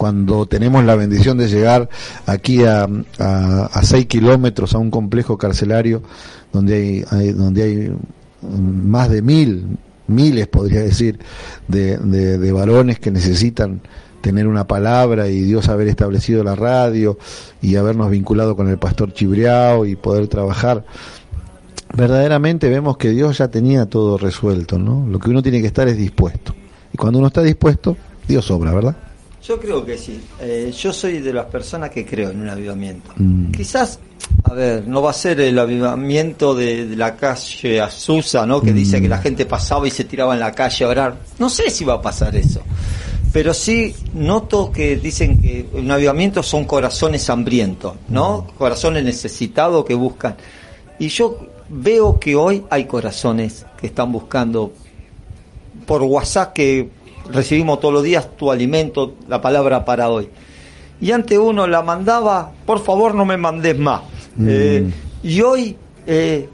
Cuando 0.00 0.46
tenemos 0.46 0.82
la 0.82 0.94
bendición 0.94 1.36
de 1.36 1.46
llegar 1.46 1.90
aquí 2.24 2.64
a, 2.64 2.88
a, 3.18 3.66
a 3.66 3.82
seis 3.82 4.06
kilómetros 4.06 4.74
a 4.74 4.78
un 4.78 4.90
complejo 4.90 5.36
carcelario 5.36 6.02
donde 6.54 6.74
hay, 6.74 7.04
hay, 7.10 7.32
donde 7.32 7.62
hay 7.62 7.92
más 8.40 9.10
de 9.10 9.20
mil, 9.20 9.76
miles 10.06 10.46
podría 10.46 10.80
decir, 10.80 11.18
de, 11.68 11.98
de, 11.98 12.38
de 12.38 12.50
varones 12.52 12.98
que 12.98 13.10
necesitan 13.10 13.82
tener 14.22 14.46
una 14.46 14.66
palabra 14.66 15.28
y 15.28 15.42
Dios 15.42 15.68
haber 15.68 15.88
establecido 15.88 16.42
la 16.44 16.54
radio 16.54 17.18
y 17.60 17.76
habernos 17.76 18.10
vinculado 18.10 18.56
con 18.56 18.70
el 18.70 18.78
pastor 18.78 19.12
Chibriao 19.12 19.84
y 19.84 19.96
poder 19.96 20.28
trabajar, 20.28 20.86
verdaderamente 21.94 22.70
vemos 22.70 22.96
que 22.96 23.10
Dios 23.10 23.36
ya 23.36 23.48
tenía 23.48 23.84
todo 23.84 24.16
resuelto, 24.16 24.78
¿no? 24.78 25.06
Lo 25.06 25.18
que 25.18 25.28
uno 25.28 25.42
tiene 25.42 25.60
que 25.60 25.66
estar 25.66 25.88
es 25.88 25.98
dispuesto. 25.98 26.54
Y 26.90 26.96
cuando 26.96 27.18
uno 27.18 27.28
está 27.28 27.42
dispuesto, 27.42 27.98
Dios 28.26 28.50
obra, 28.50 28.72
¿verdad? 28.72 28.96
Yo 29.42 29.58
creo 29.58 29.84
que 29.84 29.96
sí. 29.96 30.20
Eh, 30.40 30.72
yo 30.76 30.92
soy 30.92 31.20
de 31.20 31.32
las 31.32 31.46
personas 31.46 31.90
que 31.90 32.04
creo 32.04 32.30
en 32.30 32.42
un 32.42 32.48
avivamiento. 32.48 33.12
Mm. 33.16 33.52
Quizás, 33.52 33.98
a 34.44 34.52
ver, 34.52 34.86
no 34.86 35.00
va 35.00 35.10
a 35.10 35.14
ser 35.14 35.40
el 35.40 35.58
avivamiento 35.58 36.54
de, 36.54 36.86
de 36.86 36.96
la 36.96 37.16
calle 37.16 37.80
Azusa, 37.80 38.44
¿no? 38.46 38.60
Que 38.60 38.72
dice 38.72 39.00
que 39.00 39.08
la 39.08 39.18
gente 39.18 39.46
pasaba 39.46 39.88
y 39.88 39.90
se 39.90 40.04
tiraba 40.04 40.34
en 40.34 40.40
la 40.40 40.52
calle 40.52 40.84
a 40.84 40.88
orar. 40.88 41.16
No 41.38 41.48
sé 41.48 41.70
si 41.70 41.84
va 41.84 41.94
a 41.94 42.02
pasar 42.02 42.36
eso. 42.36 42.60
Pero 43.32 43.54
sí 43.54 43.94
noto 44.12 44.72
que 44.72 44.96
dicen 44.96 45.40
que 45.40 45.66
un 45.72 45.90
avivamiento 45.90 46.42
son 46.42 46.64
corazones 46.64 47.30
hambrientos, 47.30 47.94
¿no? 48.08 48.46
Corazones 48.58 49.04
necesitados 49.04 49.84
que 49.84 49.94
buscan. 49.94 50.36
Y 50.98 51.08
yo 51.08 51.38
veo 51.68 52.18
que 52.18 52.34
hoy 52.34 52.64
hay 52.70 52.84
corazones 52.84 53.64
que 53.80 53.86
están 53.86 54.10
buscando 54.10 54.72
por 55.86 56.02
WhatsApp 56.02 56.52
que 56.52 56.88
recibimos 57.32 57.80
todos 57.80 57.94
los 57.94 58.02
días 58.02 58.36
tu 58.36 58.50
alimento, 58.50 59.14
la 59.28 59.40
palabra 59.40 59.84
para 59.84 60.08
hoy. 60.08 60.28
Y 61.00 61.12
antes 61.12 61.38
uno 61.38 61.66
la 61.66 61.82
mandaba, 61.82 62.52
por 62.66 62.82
favor 62.82 63.14
no 63.14 63.24
me 63.24 63.36
mandes 63.36 63.78
más. 63.78 64.02
Mm. 64.36 64.46
Eh, 64.48 64.90
y 65.22 65.40
hoy 65.40 65.76
eh, 66.06 66.48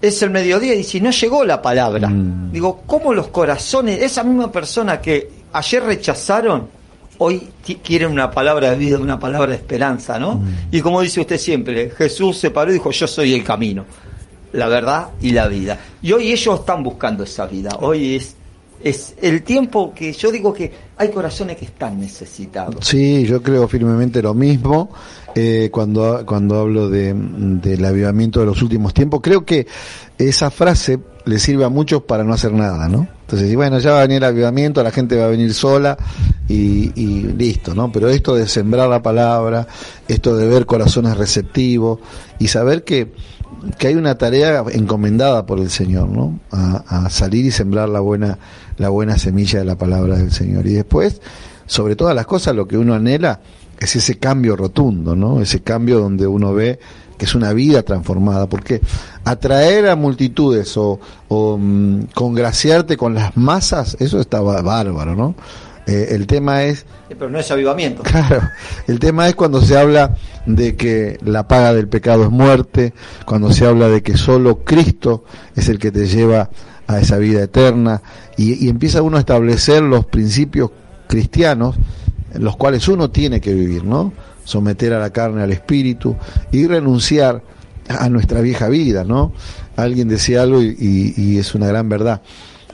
es 0.00 0.22
el 0.22 0.30
mediodía 0.30 0.74
y 0.74 0.82
si 0.82 1.00
no 1.00 1.10
llegó 1.10 1.44
la 1.44 1.60
palabra. 1.60 2.08
Mm. 2.08 2.52
Digo, 2.52 2.82
¿cómo 2.86 3.12
los 3.12 3.28
corazones, 3.28 4.00
esa 4.00 4.24
misma 4.24 4.50
persona 4.50 5.00
que 5.00 5.30
ayer 5.52 5.82
rechazaron, 5.82 6.68
hoy 7.18 7.48
quieren 7.82 8.10
una 8.10 8.30
palabra 8.30 8.70
de 8.70 8.76
vida, 8.76 8.98
una 8.98 9.18
palabra 9.18 9.48
de 9.50 9.56
esperanza, 9.56 10.18
¿no? 10.18 10.36
Mm. 10.36 10.54
Y 10.72 10.80
como 10.80 11.00
dice 11.00 11.20
usted 11.20 11.38
siempre, 11.38 11.90
Jesús 11.90 12.38
se 12.38 12.50
paró 12.50 12.70
y 12.70 12.74
dijo, 12.74 12.90
yo 12.90 13.06
soy 13.06 13.34
el 13.34 13.44
camino, 13.44 13.84
la 14.52 14.68
verdad 14.68 15.08
y 15.20 15.30
la 15.30 15.48
vida. 15.48 15.78
Y 16.02 16.12
hoy 16.12 16.32
ellos 16.32 16.60
están 16.60 16.82
buscando 16.82 17.24
esa 17.24 17.46
vida. 17.46 17.76
Hoy 17.80 18.16
es, 18.16 18.36
es 18.84 19.14
el 19.20 19.42
tiempo 19.42 19.92
que 19.94 20.12
yo 20.12 20.30
digo 20.30 20.52
que 20.52 20.72
hay 20.96 21.08
corazones 21.10 21.56
que 21.56 21.66
están 21.66 21.98
necesitados. 22.00 22.76
Sí, 22.86 23.24
yo 23.26 23.42
creo 23.42 23.66
firmemente 23.68 24.22
lo 24.22 24.34
mismo. 24.34 24.90
eh, 25.34 25.70
cuando, 25.72 26.24
cuando 26.26 26.60
hablo 26.60 26.90
de, 26.90 27.14
del 27.14 27.84
avivamiento 27.84 28.40
de 28.40 28.46
los 28.46 28.60
últimos 28.62 28.92
tiempos, 28.92 29.20
creo 29.22 29.44
que 29.44 29.66
esa 30.18 30.50
frase 30.50 30.98
le 31.24 31.38
sirve 31.38 31.64
a 31.64 31.68
muchos 31.68 32.02
para 32.02 32.24
no 32.24 32.34
hacer 32.34 32.52
nada, 32.52 32.88
¿no? 32.88 33.06
Entonces, 33.22 33.54
bueno, 33.54 33.78
ya 33.78 33.92
va 33.92 33.98
a 33.98 34.02
venir 34.02 34.18
el 34.18 34.24
avivamiento, 34.24 34.82
la 34.82 34.90
gente 34.90 35.16
va 35.16 35.24
a 35.24 35.28
venir 35.28 35.54
sola 35.54 35.96
y, 36.48 36.88
listo, 37.32 37.74
¿no? 37.74 37.90
Pero 37.90 38.10
esto 38.10 38.34
de 38.34 38.46
sembrar 38.46 38.88
la 38.88 39.02
palabra, 39.02 39.66
esto 40.06 40.36
de 40.36 40.46
ver 40.46 40.66
corazones 40.66 41.16
receptivos 41.16 42.00
y 42.38 42.48
saber 42.48 42.84
que, 42.84 43.12
que 43.78 43.86
hay 43.86 43.94
una 43.94 44.16
tarea 44.18 44.64
encomendada 44.72 45.46
por 45.46 45.60
el 45.60 45.70
Señor, 45.70 46.08
¿no? 46.08 46.40
A 46.50 47.08
salir 47.08 47.46
y 47.46 47.50
sembrar 47.50 47.88
la 47.88 48.00
buena, 48.00 48.38
la 48.82 48.90
buena 48.90 49.16
semilla 49.16 49.60
de 49.60 49.64
la 49.64 49.78
palabra 49.78 50.18
del 50.18 50.32
Señor. 50.32 50.66
Y 50.66 50.74
después, 50.74 51.22
sobre 51.66 51.96
todas 51.96 52.14
las 52.14 52.26
cosas, 52.26 52.54
lo 52.54 52.68
que 52.68 52.76
uno 52.76 52.94
anhela 52.94 53.40
es 53.78 53.96
ese 53.96 54.18
cambio 54.18 54.56
rotundo, 54.56 55.16
¿no? 55.16 55.40
Ese 55.40 55.62
cambio 55.62 55.98
donde 55.98 56.26
uno 56.26 56.52
ve 56.52 56.78
que 57.16 57.24
es 57.24 57.34
una 57.34 57.52
vida 57.52 57.82
transformada, 57.82 58.48
porque 58.48 58.80
atraer 59.24 59.88
a 59.88 59.96
multitudes 59.96 60.76
o, 60.76 60.98
o 61.28 61.56
mm, 61.58 62.06
congraciarte 62.14 62.96
con 62.96 63.14
las 63.14 63.36
masas, 63.36 63.96
eso 64.00 64.20
estaba 64.20 64.60
bárbaro, 64.60 65.14
¿no? 65.14 65.34
Eh, 65.86 66.08
el 66.10 66.26
tema 66.26 66.62
es 66.62 66.86
Pero 67.08 67.28
no 67.28 67.38
es 67.38 67.50
avivamiento. 67.50 68.02
Claro, 68.12 68.40
el 68.86 68.98
tema 68.98 69.28
es 69.28 69.34
cuando 69.34 69.60
se 69.60 69.76
habla 69.76 70.16
de 70.46 70.76
que 70.76 71.18
la 71.24 71.46
paga 71.48 71.74
del 71.74 71.88
pecado 71.88 72.24
es 72.24 72.30
muerte, 72.30 72.92
cuando 73.26 73.52
se 73.52 73.66
habla 73.66 73.88
de 73.88 74.02
que 74.02 74.16
solo 74.16 74.64
Cristo 74.64 75.24
es 75.56 75.68
el 75.68 75.78
que 75.78 75.90
te 75.90 76.06
lleva 76.06 76.50
a 76.92 77.00
esa 77.00 77.18
vida 77.18 77.42
eterna 77.42 78.02
y, 78.36 78.68
empieza 78.68 79.02
uno 79.02 79.16
a 79.16 79.20
establecer 79.20 79.82
los 79.82 80.06
principios 80.06 80.70
cristianos 81.08 81.76
en 82.34 82.44
los 82.44 82.56
cuales 82.56 82.88
uno 82.88 83.10
tiene 83.10 83.40
que 83.40 83.52
vivir, 83.54 83.84
¿no? 83.84 84.12
Someter 84.44 84.92
a 84.94 84.98
la 84.98 85.10
carne 85.10 85.42
al 85.42 85.52
espíritu 85.52 86.16
y 86.50 86.66
renunciar 86.66 87.42
a 87.88 88.08
nuestra 88.08 88.40
vieja 88.40 88.68
vida, 88.68 89.04
¿no? 89.04 89.32
Alguien 89.76 90.08
decía 90.08 90.42
algo 90.42 90.62
y, 90.62 90.76
y- 90.78 91.14
y 91.16 91.38
es 91.38 91.54
una 91.54 91.66
gran 91.66 91.88
verdad. 91.88 92.22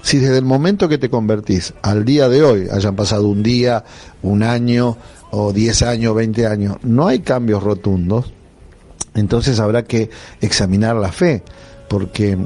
Si 0.02 0.18
desde 0.18 0.38
el 0.38 0.44
momento 0.44 0.88
que 0.88 0.96
te 0.98 1.10
convertís 1.10 1.74
al 1.82 2.04
día 2.04 2.28
de 2.28 2.42
hoy, 2.42 2.68
hayan 2.70 2.94
pasado 2.94 3.26
un 3.28 3.42
día, 3.42 3.84
un 4.22 4.42
año, 4.42 4.96
o 5.30 5.52
10 5.52 5.82
años, 5.82 6.14
20 6.14 6.46
años, 6.46 6.76
no 6.82 7.08
hay 7.08 7.18
cambios 7.18 7.62
rotundos, 7.62 8.32
entonces 9.14 9.58
habrá 9.60 9.82
que 9.84 10.08
examinar 10.40 10.96
la 10.96 11.10
fe, 11.12 11.42
porque 11.88 12.38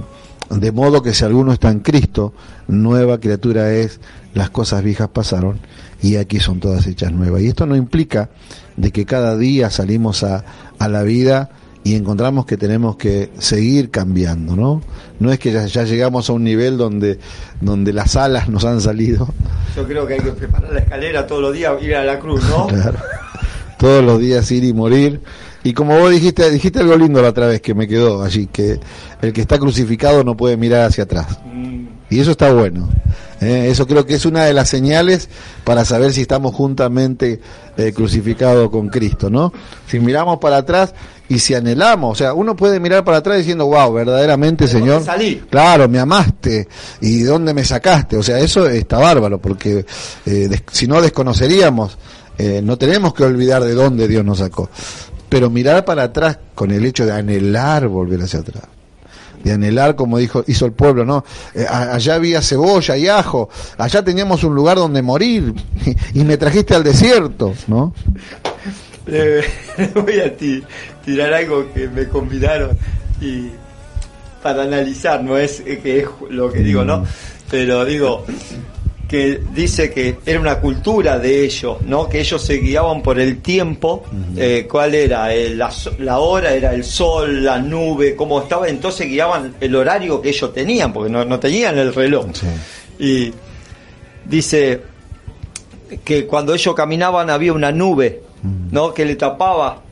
de 0.50 0.72
modo 0.72 1.02
que 1.02 1.14
si 1.14 1.24
alguno 1.24 1.52
está 1.52 1.70
en 1.70 1.80
Cristo, 1.80 2.32
nueva 2.68 3.18
criatura 3.18 3.72
es, 3.72 4.00
las 4.34 4.50
cosas 4.50 4.82
viejas 4.82 5.08
pasaron 5.08 5.58
y 6.02 6.16
aquí 6.16 6.40
son 6.40 6.60
todas 6.60 6.86
hechas 6.86 7.12
nuevas. 7.12 7.42
Y 7.42 7.48
esto 7.48 7.66
no 7.66 7.76
implica 7.76 8.30
de 8.76 8.90
que 8.90 9.04
cada 9.04 9.36
día 9.36 9.70
salimos 9.70 10.22
a, 10.24 10.44
a 10.78 10.88
la 10.88 11.02
vida 11.02 11.50
y 11.84 11.94
encontramos 11.94 12.46
que 12.46 12.56
tenemos 12.56 12.96
que 12.96 13.30
seguir 13.38 13.90
cambiando, 13.90 14.54
¿no? 14.54 14.82
No 15.18 15.32
es 15.32 15.38
que 15.38 15.52
ya, 15.52 15.66
ya 15.66 15.84
llegamos 15.84 16.30
a 16.30 16.32
un 16.32 16.44
nivel 16.44 16.76
donde, 16.76 17.18
donde 17.60 17.92
las 17.92 18.16
alas 18.16 18.48
nos 18.48 18.64
han 18.64 18.80
salido, 18.80 19.28
Yo 19.74 19.86
creo 19.86 20.06
que 20.06 20.14
hay 20.14 20.20
que 20.20 20.32
preparar 20.32 20.72
la 20.72 20.80
escalera 20.80 21.26
todos 21.26 21.42
los 21.42 21.52
días, 21.52 21.72
ir 21.82 21.94
a 21.94 22.04
la 22.04 22.18
cruz, 22.18 22.42
¿no? 22.48 22.66
Claro. 22.68 22.98
Todos 23.78 24.04
los 24.04 24.20
días 24.20 24.48
ir 24.52 24.62
y 24.62 24.72
morir. 24.72 25.20
Y 25.64 25.72
como 25.74 25.98
vos 25.98 26.10
dijiste, 26.10 26.50
dijiste 26.50 26.80
algo 26.80 26.96
lindo 26.96 27.22
la 27.22 27.28
otra 27.28 27.46
vez 27.46 27.60
que 27.60 27.74
me 27.74 27.86
quedó 27.86 28.22
allí, 28.22 28.48
que 28.48 28.80
el 29.20 29.32
que 29.32 29.40
está 29.40 29.58
crucificado 29.58 30.24
no 30.24 30.36
puede 30.36 30.56
mirar 30.56 30.82
hacia 30.86 31.04
atrás. 31.04 31.38
Mm, 31.44 31.86
Y 32.10 32.20
eso 32.20 32.32
está 32.32 32.52
bueno. 32.52 32.88
¿eh? 33.40 33.68
Eso 33.70 33.86
creo 33.86 34.04
que 34.04 34.14
es 34.14 34.26
una 34.26 34.44
de 34.44 34.52
las 34.54 34.68
señales 34.68 35.28
para 35.64 35.84
saber 35.84 36.12
si 36.12 36.20
estamos 36.22 36.54
juntamente 36.54 37.40
eh, 37.76 37.92
crucificados 37.92 38.70
con 38.70 38.88
Cristo, 38.88 39.30
¿no? 39.30 39.52
Si 39.88 39.98
miramos 40.00 40.38
para 40.38 40.58
atrás 40.58 40.94
y 41.28 41.38
si 41.38 41.54
anhelamos, 41.54 42.10
o 42.12 42.14
sea, 42.16 42.34
uno 42.34 42.54
puede 42.56 42.78
mirar 42.80 43.04
para 43.04 43.18
atrás 43.18 43.38
diciendo, 43.38 43.66
wow, 43.66 43.92
verdaderamente, 43.92 44.66
¿De 44.66 44.72
dónde 44.72 44.86
Señor, 44.86 45.04
salí? 45.04 45.42
claro, 45.48 45.88
me 45.88 45.98
amaste 46.00 46.68
y 47.00 47.20
de 47.20 47.24
dónde 47.24 47.54
me 47.54 47.64
sacaste, 47.64 48.16
o 48.18 48.22
sea, 48.22 48.38
eso 48.40 48.68
está 48.68 48.98
bárbaro, 48.98 49.40
porque 49.40 49.86
eh, 50.26 50.50
si 50.70 50.86
no 50.86 51.00
desconoceríamos, 51.00 51.96
eh, 52.36 52.60
no 52.62 52.76
tenemos 52.76 53.14
que 53.14 53.24
olvidar 53.24 53.64
de 53.64 53.72
dónde 53.74 54.08
Dios 54.08 54.24
nos 54.24 54.38
sacó, 54.38 54.68
pero 55.32 55.48
mirar 55.48 55.82
para 55.86 56.02
atrás 56.04 56.38
con 56.54 56.70
el 56.70 56.84
hecho 56.84 57.06
de 57.06 57.12
anhelar 57.12 57.88
volver 57.88 58.20
hacia 58.20 58.40
atrás. 58.40 58.64
De 59.42 59.50
anhelar 59.52 59.96
como 59.96 60.18
dijo 60.18 60.44
hizo 60.46 60.66
el 60.66 60.72
pueblo 60.72 61.04
no 61.06 61.24
Eh, 61.54 61.66
allá 61.68 62.16
había 62.16 62.42
cebolla 62.42 62.96
y 62.98 63.08
ajo. 63.08 63.48
Allá 63.78 64.04
teníamos 64.04 64.44
un 64.44 64.54
lugar 64.54 64.76
donde 64.76 65.00
morir. 65.00 65.54
Y 66.14 66.22
me 66.24 66.36
trajiste 66.36 66.74
al 66.74 66.84
desierto 66.84 67.54
no 67.66 67.94
Le, 69.06 69.40
le 69.78 69.86
voy 69.94 70.20
a 70.20 70.36
ti- 70.36 70.62
tirar 71.04 71.32
algo 71.32 71.72
que 71.72 71.88
me 71.88 72.06
convidaron 72.08 72.76
y 73.20 73.48
para 74.42 74.64
analizar, 74.64 75.22
no 75.24 75.38
es 75.38 75.60
que 75.62 76.00
es 76.00 76.06
lo 76.30 76.52
que 76.52 76.58
digo, 76.60 76.84
¿no? 76.84 77.04
Pero 77.50 77.84
digo 77.84 78.24
que 79.12 79.42
dice 79.54 79.90
que 79.92 80.16
era 80.24 80.40
una 80.40 80.58
cultura 80.58 81.18
de 81.18 81.44
ellos, 81.44 81.82
¿no? 81.82 82.08
Que 82.08 82.20
ellos 82.20 82.40
se 82.40 82.54
guiaban 82.54 83.02
por 83.02 83.20
el 83.20 83.42
tiempo, 83.42 84.04
eh, 84.38 84.66
cuál 84.70 84.94
era 84.94 85.34
Eh, 85.34 85.50
la, 85.54 85.70
la 85.98 86.18
hora, 86.18 86.54
era 86.54 86.72
el 86.72 86.82
sol, 86.82 87.44
la 87.44 87.58
nube, 87.58 88.16
cómo 88.16 88.40
estaba, 88.40 88.68
entonces 88.68 89.06
guiaban 89.08 89.54
el 89.60 89.76
horario 89.76 90.22
que 90.22 90.30
ellos 90.30 90.54
tenían, 90.54 90.94
porque 90.94 91.10
no, 91.10 91.26
no 91.26 91.38
tenían 91.38 91.76
el 91.76 91.94
reloj. 91.94 92.24
Y 92.98 93.34
dice 94.24 94.80
que 96.02 96.26
cuando 96.26 96.54
ellos 96.54 96.74
caminaban 96.74 97.28
había 97.28 97.52
una 97.52 97.70
nube, 97.70 98.22
¿no? 98.70 98.94
Que 98.94 99.04
le 99.04 99.16
tapaba 99.16 99.82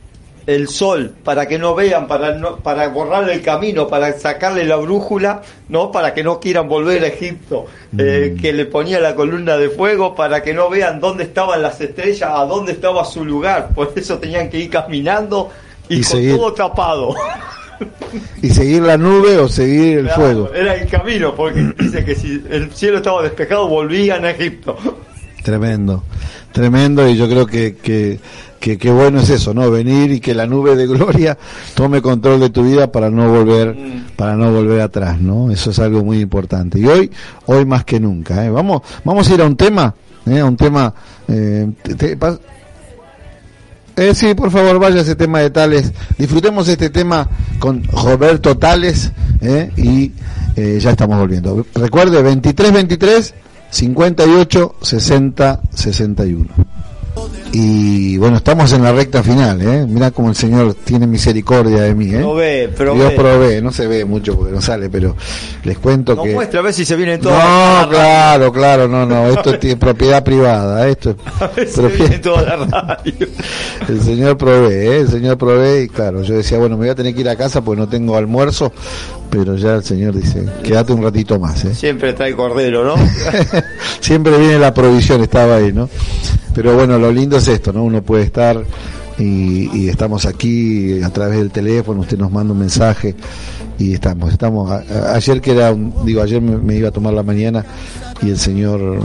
el 0.51 0.67
sol 0.67 1.11
para 1.23 1.47
que 1.47 1.57
no 1.57 1.73
vean, 1.75 2.07
para 2.07 2.33
no, 2.35 2.57
para 2.57 2.87
borrarle 2.89 3.33
el 3.33 3.41
camino, 3.41 3.87
para 3.87 4.11
sacarle 4.19 4.63
la 4.65 4.75
brújula, 4.75 5.41
¿no? 5.69 5.91
Para 5.91 6.13
que 6.13 6.23
no 6.23 6.39
quieran 6.39 6.67
volver 6.67 7.03
a 7.03 7.07
Egipto, 7.07 7.65
Eh, 7.97 8.37
que 8.41 8.53
le 8.53 8.65
ponía 8.65 8.99
la 8.99 9.15
columna 9.15 9.57
de 9.57 9.69
fuego 9.69 10.15
para 10.15 10.41
que 10.41 10.53
no 10.53 10.69
vean 10.69 10.99
dónde 10.99 11.23
estaban 11.23 11.61
las 11.61 11.79
estrellas, 11.81 12.29
a 12.33 12.45
dónde 12.45 12.71
estaba 12.73 13.03
su 13.05 13.25
lugar, 13.25 13.69
por 13.75 13.91
eso 13.95 14.17
tenían 14.19 14.49
que 14.49 14.59
ir 14.59 14.69
caminando 14.69 15.49
y, 15.89 15.95
Y 15.99 16.01
con 16.03 16.11
seguir. 16.11 16.35
todo 16.37 16.53
tapado. 16.53 17.15
y 18.41 18.49
seguir 18.49 18.83
la 18.83 18.97
nube 18.97 19.37
o 19.37 19.47
seguir 19.49 19.99
el 19.99 20.05
Claro, 20.05 20.21
fuego 20.21 20.51
Era 20.53 20.75
el 20.75 20.87
camino, 20.89 21.33
porque 21.35 21.73
dice 21.79 22.05
que 22.05 22.15
si 22.15 22.43
el 22.49 22.71
cielo 22.71 22.97
estaba 22.97 23.23
despejado 23.23 23.67
volvían 23.67 24.23
a 24.25 24.31
Egipto. 24.31 24.77
Tremendo, 25.43 26.03
tremendo 26.51 27.07
y 27.09 27.15
yo 27.17 27.27
creo 27.27 27.47
que, 27.47 27.75
que, 27.75 28.19
que, 28.59 28.77
que 28.77 28.91
bueno 28.91 29.19
es 29.21 29.29
eso, 29.31 29.53
¿no? 29.55 29.71
Venir 29.71 30.11
y 30.11 30.19
que 30.19 30.35
la 30.35 30.45
nube 30.45 30.75
de 30.75 30.85
gloria 30.85 31.35
tome 31.73 32.01
control 32.01 32.39
de 32.39 32.49
tu 32.51 32.63
vida 32.63 32.91
para 32.91 33.09
no 33.09 33.27
volver, 33.29 33.75
Mm. 33.75 34.15
para 34.15 34.35
no 34.35 34.51
volver 34.51 34.81
atrás, 34.81 35.19
¿no? 35.19 35.49
Eso 35.51 35.71
es 35.71 35.79
algo 35.79 36.03
muy 36.03 36.19
importante. 36.19 36.77
Y 36.79 36.85
hoy, 36.85 37.09
hoy 37.47 37.65
más 37.65 37.85
que 37.85 37.99
nunca, 37.99 38.45
¿eh? 38.45 38.51
Vamos, 38.51 38.81
vamos 39.03 39.27
a 39.29 39.33
ir 39.33 39.41
a 39.41 39.45
un 39.45 39.55
tema, 39.57 39.95
¿eh? 40.27 40.39
A 40.39 40.45
un 40.45 40.57
tema, 40.57 40.93
eh, 41.27 41.67
te- 41.81 41.95
te- 41.95 42.17
pa- 42.17 42.37
eh, 43.95 44.13
sí, 44.15 44.33
por 44.35 44.51
favor, 44.51 44.79
vaya 44.79 45.01
ese 45.01 45.15
tema 45.15 45.39
de 45.39 45.49
Tales. 45.49 45.91
Disfrutemos 46.17 46.67
este 46.67 46.89
tema 46.91 47.27
con 47.59 47.83
Roberto 47.83 48.57
Tales 48.57 49.11
¿eh? 49.41 49.69
y 49.75 50.11
eh, 50.55 50.77
ya 50.79 50.91
estamos 50.91 51.17
volviendo. 51.19 51.65
Recuerde, 51.75 52.23
23-23, 52.23 53.33
58, 53.71 54.75
60, 54.81 55.59
61. 55.75 56.47
Y 57.53 58.15
bueno, 58.17 58.37
estamos 58.37 58.71
en 58.71 58.81
la 58.83 58.93
recta 58.93 59.21
final, 59.21 59.61
¿eh? 59.61 59.85
Mira 59.85 60.11
cómo 60.11 60.29
el 60.29 60.35
Señor 60.35 60.73
tiene 60.85 61.05
misericordia 61.05 61.81
de 61.81 61.93
mí, 61.93 62.05
¿eh? 62.13 62.19
Provee, 62.19 62.67
provee. 62.69 62.97
Dios 62.99 63.13
provee, 63.13 63.61
no 63.61 63.73
se 63.73 63.87
ve 63.87 64.05
mucho 64.05 64.37
porque 64.37 64.53
no 64.53 64.61
sale, 64.61 64.89
pero 64.89 65.17
les 65.65 65.77
cuento 65.77 66.15
Nos 66.15 66.25
que... 66.25 66.33
muestra 66.33 66.61
a 66.61 66.63
ver 66.63 66.73
si 66.73 66.85
se 66.85 66.95
vienen 66.95 67.19
todos. 67.19 67.35
No, 67.37 67.89
claro, 67.89 68.53
claro, 68.53 68.87
no, 68.87 69.05
no, 69.05 69.27
esto 69.27 69.53
es 69.53 69.75
propiedad 69.79 70.23
privada, 70.23 70.87
esto 70.87 71.09
es 71.09 71.41
A 71.41 71.47
ver 71.47 71.67
si 71.67 71.81
propiedad- 71.81 72.21
toda 72.21 72.41
la 72.57 72.65
radio. 72.97 73.27
El 73.89 74.01
Señor 74.01 74.37
provee, 74.37 74.73
¿eh? 74.73 74.97
el 75.01 75.09
Señor 75.09 75.37
provee 75.37 75.83
y 75.83 75.89
claro, 75.89 76.21
yo 76.23 76.35
decía, 76.35 76.57
bueno, 76.57 76.77
me 76.77 76.83
voy 76.83 76.89
a 76.89 76.95
tener 76.95 77.13
que 77.13 77.19
ir 77.19 77.29
a 77.29 77.35
casa 77.35 77.61
porque 77.61 77.81
no 77.81 77.89
tengo 77.89 78.15
almuerzo, 78.15 78.71
pero 79.29 79.57
ya 79.57 79.75
el 79.75 79.83
Señor 79.83 80.15
dice, 80.15 80.45
quédate 80.63 80.93
un 80.93 81.03
ratito 81.03 81.37
más, 81.37 81.65
¿eh? 81.65 81.75
Siempre 81.75 82.13
trae 82.13 82.33
cordero, 82.33 82.85
¿no? 82.85 82.95
Siempre 83.99 84.37
viene 84.37 84.57
la 84.57 84.73
provisión, 84.73 85.21
estaba 85.21 85.57
ahí, 85.57 85.73
¿no? 85.73 85.89
Pero 86.53 86.75
bueno, 86.75 86.97
lo 86.99 87.11
lindo 87.11 87.37
es 87.37 87.47
esto, 87.47 87.71
¿no? 87.71 87.83
Uno 87.83 88.01
puede 88.01 88.23
estar 88.23 88.61
y, 89.17 89.87
estamos 89.87 90.25
aquí 90.25 91.01
a 91.01 91.09
través 91.11 91.37
del 91.37 91.51
teléfono, 91.51 92.01
usted 92.01 92.17
nos 92.17 92.31
manda 92.31 92.53
un 92.53 92.59
mensaje 92.59 93.15
y 93.77 93.93
estamos, 93.93 94.31
estamos. 94.31 94.71
ayer 95.13 95.39
que 95.41 95.51
era, 95.51 95.71
un- 95.71 95.93
digo, 96.05 96.21
ayer 96.21 96.41
me, 96.41 96.57
me 96.57 96.75
iba 96.75 96.89
a 96.89 96.91
tomar 96.91 97.13
la 97.13 97.23
mañana 97.23 97.63
y 98.21 98.29
el 98.29 98.37
Señor 98.37 98.99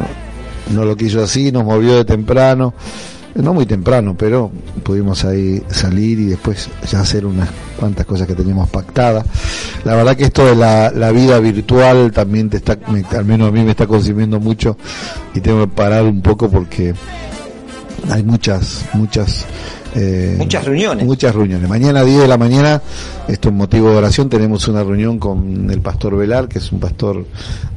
no 0.73 0.85
lo 0.85 0.97
quiso 0.97 1.23
así, 1.23 1.53
nos 1.53 1.65
movió 1.65 1.97
de 1.97 2.05
temprano, 2.05 2.73
no 3.35 3.53
muy 3.53 3.67
temprano, 3.67 4.15
pero 4.19 4.51
pudimos 4.83 5.25
ahí 5.27 5.63
salir 5.69 6.19
y 6.19 6.25
después 6.27 6.69
ya 6.91 7.01
hacer 7.01 7.27
unas 7.27 7.51
cuantas 7.79 8.07
cosas 8.07 8.27
que 8.27 8.35
teníamos 8.35 8.71
pactadas. 8.71 9.25
La 9.85 9.95
verdad 9.95 10.17
que 10.17 10.25
esto 10.25 10.47
de 10.47 10.57
la, 10.57 10.91
la 10.91 11.13
vida 11.13 11.39
virtual 11.41 12.11
también 12.13 12.49
te 12.49 12.57
está, 12.57 12.79
me- 12.91 13.05
al 13.17 13.25
menos 13.27 13.49
a 13.49 13.53
mí 13.53 13.63
me 13.63 13.73
está 13.73 13.87
consumiendo 13.87 14.41
mucho 14.41 14.79
y 15.35 15.41
tengo 15.41 15.61
que 15.61 15.69
parar 15.69 16.05
un 16.05 16.23
poco 16.23 16.49
porque 16.51 16.95
hay 18.11 18.23
muchas, 18.23 18.85
muchas 18.95 19.47
eh, 19.99 20.35
Muchas 20.37 20.67
reuniones. 20.67 21.07
Muchas 21.07 21.35
reuniones. 21.35 21.67
Mañana 21.71 22.01
a 22.01 22.05
10 22.05 22.21
de 22.21 22.29
la 22.29 22.37
mañana, 22.37 22.83
esto 23.29 23.49
es 23.49 23.55
motivo 23.55 23.91
de 23.91 23.97
oración, 23.97 24.29
tenemos 24.29 24.69
una 24.69 24.85
reunión 24.85 25.19
con 25.19 25.71
el 25.71 25.81
pastor 25.81 26.17
Velar, 26.17 26.49
que 26.49 26.59
es 26.59 26.71
un 26.71 26.81
pastor 26.81 27.25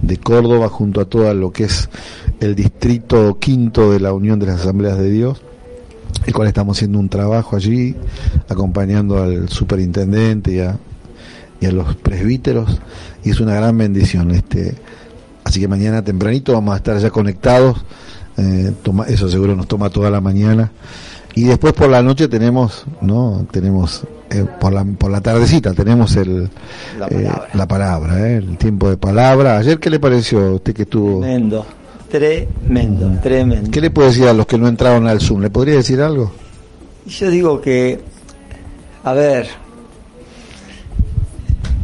de 0.02 0.18
Córdoba, 0.18 0.68
junto 0.68 1.00
a 1.00 1.06
todo 1.06 1.34
lo 1.34 1.54
que 1.54 1.64
es 1.64 1.90
el 2.42 2.56
distrito 2.56 3.38
quinto 3.40 3.90
de 3.90 4.02
la 4.02 4.12
Unión 4.12 4.38
de 4.38 4.48
las 4.48 4.60
Asambleas 4.60 4.98
de 4.98 5.10
Dios, 5.10 5.42
el 6.26 6.34
cual 6.34 6.50
estamos 6.50 6.78
haciendo 6.78 7.00
un 7.00 7.08
trabajo 7.08 7.56
allí, 7.56 7.96
acompañando 8.50 9.24
al 9.24 9.48
superintendente 9.48 10.52
y 10.52 10.60
a, 10.60 10.78
y 11.62 11.68
a 11.68 11.72
los 11.72 11.96
presbíteros, 11.96 12.82
y 13.24 13.30
es 13.30 13.40
una 13.40 13.56
gran 13.56 13.78
bendición. 13.78 14.32
Este, 14.32 14.76
así 15.46 15.62
que 15.62 15.70
mañana 15.70 16.04
tempranito 16.04 16.52
vamos 16.52 16.74
a 16.74 16.78
estar 16.78 16.98
ya 16.98 17.12
conectados, 17.12 17.78
eh, 18.40 18.74
toma, 18.82 19.06
eso 19.06 19.30
seguro 19.30 19.56
nos 19.56 19.68
toma 19.68 19.90
toda 19.90 20.10
la 20.10 20.22
mañana. 20.22 20.72
Y 21.36 21.44
después 21.44 21.74
por 21.74 21.90
la 21.90 22.02
noche 22.02 22.28
tenemos, 22.28 22.86
¿no? 23.02 23.46
Tenemos, 23.52 24.04
eh, 24.30 24.46
por, 24.60 24.74
la, 24.74 24.84
por 24.84 25.12
la 25.12 25.22
tardecita 25.22 25.74
tenemos 25.74 26.16
el, 26.16 26.50
La 26.98 27.08
eh, 27.08 27.24
palabra. 27.24 27.50
la 27.54 27.68
palabra, 27.68 28.30
el 28.30 28.58
tiempo 28.58 28.90
de 28.90 28.98
palabra. 28.98 29.58
Ayer, 29.58 29.80
¿qué 29.80 29.90
le 29.90 30.00
pareció 30.00 30.40
a 30.40 30.54
usted 30.56 30.74
que 30.74 30.84
estuvo? 30.84 31.20
Tremendo. 31.20 31.66
Tremendo, 32.10 33.12
tremendo. 33.22 33.70
¿Qué 33.70 33.80
le 33.82 33.92
puede 33.92 34.10
decir 34.10 34.28
a 34.28 34.34
los 34.34 34.48
que 34.48 34.58
no 34.58 34.68
entraron 34.68 35.08
al 35.08 35.22
Zoom? 35.22 35.42
¿Le 35.42 35.52
podría 35.52 35.76
decir 35.76 36.02
algo? 36.02 36.32
Yo 37.06 37.30
digo 37.30 37.62
que, 37.62 38.00
a 39.04 39.14
ver, 39.14 39.48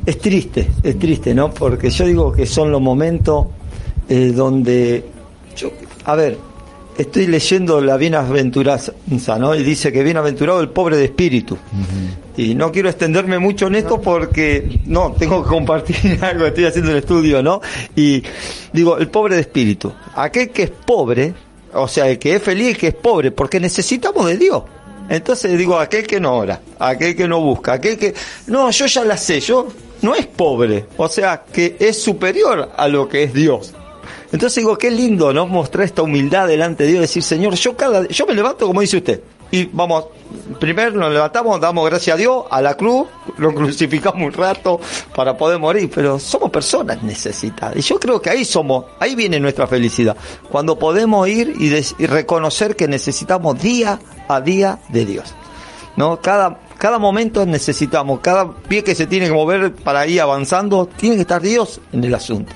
es 0.05 0.17
triste, 0.19 0.67
es 0.81 0.97
triste, 0.97 1.33
¿no? 1.35 1.51
Porque 1.53 1.91
yo 1.91 2.05
digo 2.05 2.31
que 2.31 2.47
son 2.47 2.71
los 2.71 2.81
momentos 2.81 3.47
eh, 4.09 4.31
donde, 4.35 5.05
yo, 5.55 5.69
a 6.05 6.15
ver, 6.15 6.37
estoy 6.97 7.27
leyendo 7.27 7.81
la 7.81 7.97
bienaventuranza, 7.97 8.93
¿no? 9.39 9.55
Y 9.55 9.63
dice 9.63 9.91
que 9.91 10.03
bienaventurado 10.03 10.61
el 10.61 10.69
pobre 10.69 10.97
de 10.97 11.05
espíritu. 11.05 11.57
Y 12.37 12.53
no 12.53 12.71
quiero 12.71 12.89
extenderme 12.89 13.39
mucho 13.39 13.67
en 13.67 13.75
esto 13.75 14.01
porque, 14.01 14.81
no, 14.85 15.13
tengo 15.13 15.43
que 15.43 15.49
compartir 15.49 16.19
algo, 16.21 16.45
estoy 16.45 16.65
haciendo 16.65 16.91
el 16.91 16.97
estudio, 16.97 17.41
¿no? 17.41 17.61
Y 17.95 18.23
digo, 18.71 18.97
el 18.97 19.07
pobre 19.07 19.35
de 19.35 19.41
espíritu. 19.41 19.91
Aquel 20.15 20.49
que 20.49 20.63
es 20.63 20.71
pobre, 20.71 21.33
o 21.73 21.87
sea, 21.87 22.07
el 22.07 22.19
que 22.19 22.35
es 22.35 22.41
feliz, 22.41 22.69
el 22.69 22.77
que 22.77 22.87
es 22.89 22.95
pobre, 22.95 23.31
porque 23.31 23.59
necesitamos 23.59 24.25
de 24.27 24.37
Dios. 24.37 24.63
Entonces 25.09 25.57
digo, 25.57 25.77
aquel 25.77 26.07
que 26.07 26.19
no 26.19 26.35
ora, 26.35 26.59
aquel 26.79 27.15
que 27.15 27.27
no 27.27 27.39
busca, 27.39 27.73
aquel 27.73 27.97
que, 27.97 28.13
no, 28.47 28.71
yo 28.71 28.85
ya 28.87 29.03
la 29.05 29.17
sé, 29.17 29.39
yo 29.39 29.67
no 30.01 30.15
es 30.15 30.25
pobre, 30.25 30.85
o 30.97 31.07
sea, 31.07 31.43
que 31.51 31.75
es 31.79 32.01
superior 32.01 32.71
a 32.75 32.87
lo 32.87 33.07
que 33.07 33.23
es 33.23 33.33
Dios. 33.33 33.73
Entonces 34.31 34.55
digo, 34.55 34.77
qué 34.77 34.91
lindo, 34.91 35.33
¿no? 35.33 35.47
Mostrar 35.47 35.85
esta 35.85 36.01
humildad 36.01 36.47
delante 36.47 36.83
de 36.83 36.89
Dios, 36.91 37.01
decir, 37.01 37.23
Señor, 37.23 37.55
yo 37.55 37.75
cada, 37.75 38.07
yo 38.07 38.25
me 38.25 38.33
levanto 38.33 38.67
como 38.67 38.81
dice 38.81 38.97
usted. 38.97 39.21
Y 39.51 39.65
vamos, 39.71 40.05
primero 40.59 40.91
nos 40.91 41.11
levantamos, 41.13 41.61
damos 41.61 41.85
gracias 41.87 42.15
a 42.15 42.17
Dios, 42.17 42.45
a 42.49 42.61
la 42.61 42.75
cruz, 42.75 43.07
lo 43.37 43.53
crucificamos 43.53 44.21
un 44.21 44.33
rato 44.33 44.79
para 45.15 45.37
poder 45.37 45.59
morir, 45.59 45.89
pero 45.93 46.19
somos 46.19 46.49
personas 46.49 47.01
necesitadas. 47.03 47.77
Y 47.77 47.81
yo 47.81 47.99
creo 47.99 48.21
que 48.21 48.31
ahí 48.31 48.43
somos, 48.43 48.85
ahí 48.99 49.15
viene 49.15 49.39
nuestra 49.39 49.67
felicidad. 49.67 50.17
Cuando 50.49 50.77
podemos 50.77 51.27
ir 51.27 51.53
y, 51.59 51.69
reconocer 52.05 52.75
que 52.75 52.87
necesitamos 52.87 53.61
día 53.61 53.99
a 54.27 54.41
día 54.41 54.79
de 54.89 55.05
Dios. 55.05 55.35
¿No? 55.95 56.19
Cada, 56.21 56.59
cada 56.77 56.99
momento 56.99 57.45
necesitamos, 57.45 58.19
cada 58.19 58.51
pie 58.51 58.83
que 58.83 58.95
se 58.95 59.07
tiene 59.07 59.27
que 59.27 59.33
mover 59.33 59.73
para 59.73 60.07
ir 60.07 60.21
avanzando, 60.21 60.87
tiene 60.87 61.15
que 61.15 61.21
estar 61.21 61.41
Dios 61.41 61.81
en 61.91 62.03
el 62.03 62.13
asunto. 62.13 62.53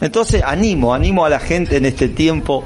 Entonces 0.00 0.42
animo, 0.44 0.94
animo 0.94 1.24
a 1.24 1.28
la 1.28 1.40
gente 1.40 1.76
en 1.76 1.86
este 1.86 2.08
tiempo 2.08 2.64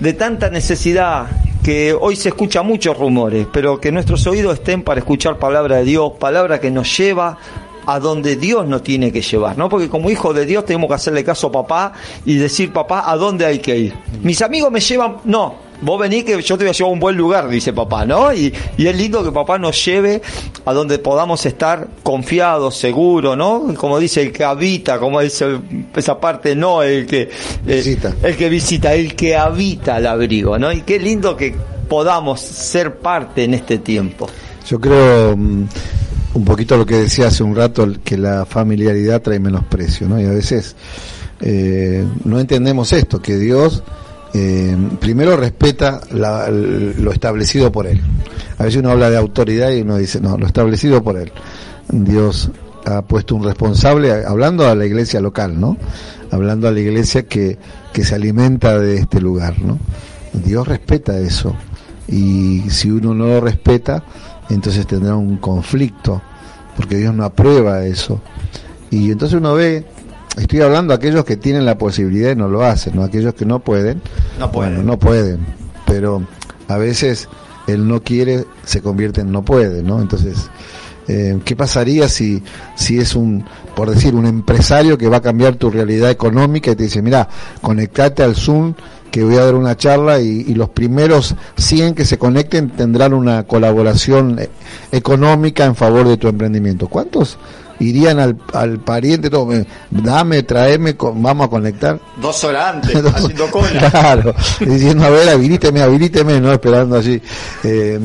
de 0.00 0.12
tanta 0.12 0.50
necesidad 0.50 1.26
que 1.62 1.92
hoy 1.92 2.16
se 2.16 2.30
escucha 2.30 2.62
muchos 2.62 2.96
rumores, 2.96 3.46
pero 3.52 3.80
que 3.80 3.92
nuestros 3.92 4.26
oídos 4.26 4.54
estén 4.54 4.82
para 4.82 5.00
escuchar 5.00 5.38
palabra 5.38 5.76
de 5.76 5.84
Dios, 5.84 6.12
palabra 6.18 6.60
que 6.60 6.70
nos 6.70 6.96
lleva 6.96 7.36
a 7.84 7.98
donde 8.00 8.36
Dios 8.36 8.66
nos 8.66 8.82
tiene 8.82 9.10
que 9.10 9.22
llevar, 9.22 9.56
¿no? 9.56 9.68
Porque 9.68 9.88
como 9.88 10.10
hijo 10.10 10.34
de 10.34 10.44
Dios 10.44 10.64
tenemos 10.66 10.88
que 10.88 10.94
hacerle 10.94 11.24
caso 11.24 11.46
a 11.48 11.52
papá 11.52 11.92
y 12.24 12.36
decir, 12.36 12.72
papá, 12.72 13.10
¿a 13.10 13.16
dónde 13.16 13.46
hay 13.46 13.60
que 13.60 13.76
ir? 13.76 13.94
Mis 14.22 14.42
amigos 14.42 14.70
me 14.70 14.80
llevan, 14.80 15.16
no, 15.24 15.54
vos 15.80 16.00
venís 16.00 16.24
que 16.24 16.40
yo 16.42 16.58
te 16.58 16.64
voy 16.64 16.70
a 16.70 16.72
llevar 16.72 16.90
a 16.90 16.92
un 16.92 17.00
buen 17.00 17.16
lugar, 17.16 17.48
dice 17.48 17.72
papá, 17.72 18.04
¿no? 18.04 18.32
Y, 18.32 18.52
y 18.76 18.86
es 18.86 18.96
lindo 18.96 19.22
que 19.24 19.32
papá 19.32 19.58
nos 19.58 19.84
lleve 19.84 20.20
a 20.64 20.72
donde 20.72 20.98
podamos 20.98 21.44
estar 21.46 21.88
confiados, 22.02 22.76
seguros, 22.76 23.36
¿no? 23.36 23.74
Como 23.76 23.98
dice 23.98 24.22
el 24.22 24.32
que 24.32 24.44
habita, 24.44 24.98
como 24.98 25.20
dice 25.20 25.58
esa 25.94 26.20
parte, 26.20 26.54
no 26.54 26.82
el 26.82 27.06
que 27.06 27.22
eh, 27.22 27.76
Visita. 27.76 28.14
el 28.22 28.36
que 28.36 28.48
visita, 28.48 28.94
el 28.94 29.14
que 29.14 29.36
habita 29.36 29.98
el 29.98 30.06
abrigo, 30.06 30.58
¿no? 30.58 30.72
Y 30.72 30.82
qué 30.82 30.98
lindo 30.98 31.36
que 31.36 31.54
podamos 31.88 32.40
ser 32.40 32.96
parte 32.96 33.44
en 33.44 33.54
este 33.54 33.78
tiempo. 33.78 34.28
Yo 34.68 34.80
creo 34.80 35.36
mm, 35.36 35.66
un 36.34 36.44
poquito 36.44 36.76
lo 36.76 36.84
que 36.84 36.96
decía 36.96 37.28
hace 37.28 37.42
un 37.42 37.56
rato, 37.56 37.86
que 38.04 38.18
la 38.18 38.44
familiaridad 38.44 39.22
trae 39.22 39.38
menosprecio, 39.38 40.08
¿no? 40.08 40.20
Y 40.20 40.24
a 40.24 40.30
veces 40.30 40.76
eh, 41.40 42.04
no 42.24 42.38
entendemos 42.38 42.92
esto, 42.92 43.20
que 43.22 43.36
Dios 43.36 43.82
eh, 44.40 44.76
primero 45.00 45.36
respeta 45.36 46.00
lo 46.12 47.10
establecido 47.10 47.72
por 47.72 47.88
Él. 47.88 48.00
A 48.58 48.64
veces 48.64 48.78
uno 48.78 48.90
habla 48.90 49.10
de 49.10 49.16
autoridad 49.16 49.70
y 49.70 49.80
uno 49.80 49.96
dice, 49.96 50.20
no, 50.20 50.38
lo 50.38 50.46
establecido 50.46 51.02
por 51.02 51.16
Él. 51.16 51.32
Dios 51.90 52.50
ha 52.84 53.02
puesto 53.02 53.34
un 53.34 53.42
responsable, 53.42 54.12
hablando 54.24 54.68
a 54.68 54.76
la 54.76 54.86
iglesia 54.86 55.20
local, 55.20 55.58
¿no? 55.58 55.76
Hablando 56.30 56.68
a 56.68 56.70
la 56.70 56.78
iglesia 56.78 57.24
que, 57.24 57.58
que 57.92 58.04
se 58.04 58.14
alimenta 58.14 58.78
de 58.78 58.98
este 58.98 59.20
lugar, 59.20 59.60
¿no? 59.60 59.76
Dios 60.32 60.68
respeta 60.68 61.18
eso. 61.18 61.56
Y 62.06 62.62
si 62.70 62.90
uno 62.92 63.14
no 63.14 63.26
lo 63.26 63.40
respeta, 63.40 64.04
entonces 64.50 64.86
tendrá 64.86 65.16
un 65.16 65.38
conflicto, 65.38 66.22
porque 66.76 66.96
Dios 66.96 67.12
no 67.12 67.24
aprueba 67.24 67.84
eso. 67.84 68.20
Y 68.90 69.10
entonces 69.10 69.38
uno 69.38 69.54
ve, 69.54 69.84
estoy 70.38 70.60
hablando 70.60 70.92
a 70.92 70.96
aquellos 70.96 71.24
que 71.24 71.36
tienen 71.36 71.64
la 71.64 71.78
posibilidad 71.78 72.32
y 72.32 72.36
no 72.36 72.48
lo 72.48 72.64
hacen, 72.64 72.96
no 72.96 73.02
aquellos 73.02 73.34
que 73.34 73.44
no 73.44 73.60
pueden. 73.60 74.00
No 74.38 74.50
pueden. 74.50 74.74
Bueno, 74.76 74.90
no 74.90 74.98
pueden, 74.98 75.40
pero 75.86 76.22
a 76.68 76.76
veces 76.76 77.28
el 77.66 77.86
no 77.86 78.02
quiere 78.02 78.44
se 78.64 78.80
convierte 78.80 79.20
en 79.20 79.32
no 79.32 79.44
puede, 79.44 79.82
¿no? 79.82 80.00
Entonces, 80.00 80.50
eh, 81.06 81.38
¿qué 81.44 81.56
pasaría 81.56 82.08
si, 82.08 82.42
si 82.74 82.98
es 82.98 83.14
un, 83.14 83.44
por 83.74 83.90
decir, 83.90 84.14
un 84.14 84.26
empresario 84.26 84.98
que 84.98 85.08
va 85.08 85.18
a 85.18 85.22
cambiar 85.22 85.56
tu 85.56 85.70
realidad 85.70 86.10
económica 86.10 86.70
y 86.70 86.76
te 86.76 86.84
dice, 86.84 87.02
mira, 87.02 87.28
conectate 87.60 88.22
al 88.22 88.36
Zoom 88.36 88.74
que 89.10 89.24
voy 89.24 89.36
a 89.36 89.44
dar 89.44 89.54
una 89.54 89.74
charla 89.76 90.20
y, 90.20 90.44
y 90.46 90.54
los 90.54 90.68
primeros 90.68 91.34
100 91.56 91.94
que 91.94 92.04
se 92.04 92.18
conecten 92.18 92.70
tendrán 92.70 93.14
una 93.14 93.44
colaboración 93.44 94.38
eh, 94.38 94.50
económica 94.92 95.64
en 95.64 95.74
favor 95.74 96.06
de 96.06 96.18
tu 96.18 96.28
emprendimiento. 96.28 96.88
¿Cuántos 96.88 97.38
irían 97.80 98.18
al, 98.18 98.36
al 98.52 98.78
pariente, 98.80 99.30
todo, 99.30 99.46
me- 99.46 99.66
dame, 99.90 100.42
traeme, 100.42 100.96
con- 100.96 101.22
vamos 101.22 101.46
a 101.46 101.50
conectar? 101.50 101.98
Dos 102.20 102.42
horas 102.44 102.74
antes, 102.76 103.04
haciendo 103.14 103.50
cola. 103.50 103.90
Claro, 103.90 104.34
diciendo, 104.60 105.04
a 105.04 105.10
ver, 105.10 105.28
habilíteme, 105.28 105.80
habilíteme, 105.82 106.40
no 106.40 106.52
esperando 106.52 106.96
allí. 106.96 107.20
Eh, 107.64 107.98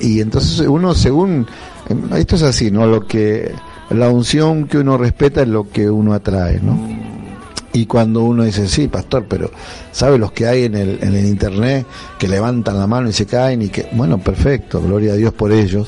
y 0.00 0.20
entonces 0.20 0.60
uno, 0.66 0.94
según, 0.94 1.46
eh, 1.88 1.94
esto 2.18 2.36
es 2.36 2.42
así, 2.42 2.70
¿no? 2.70 2.86
Lo 2.86 3.06
que, 3.06 3.52
la 3.90 4.08
unción 4.10 4.66
que 4.66 4.78
uno 4.78 4.96
respeta 4.98 5.42
es 5.42 5.48
lo 5.48 5.68
que 5.70 5.88
uno 5.90 6.12
atrae, 6.14 6.60
¿no? 6.62 6.96
Y 7.72 7.84
cuando 7.84 8.22
uno 8.22 8.44
dice, 8.44 8.68
sí, 8.68 8.88
pastor, 8.88 9.26
pero 9.28 9.50
¿sabe 9.92 10.16
los 10.16 10.32
que 10.32 10.46
hay 10.46 10.64
en 10.64 10.76
el, 10.76 10.98
en 11.02 11.14
el 11.14 11.26
internet 11.26 11.84
que 12.18 12.26
levantan 12.26 12.78
la 12.78 12.86
mano 12.86 13.08
y 13.10 13.12
se 13.12 13.26
caen? 13.26 13.60
y 13.60 13.68
que 13.68 13.88
Bueno, 13.92 14.16
perfecto, 14.16 14.80
gloria 14.80 15.12
a 15.12 15.16
Dios 15.16 15.34
por 15.34 15.52
ellos. 15.52 15.86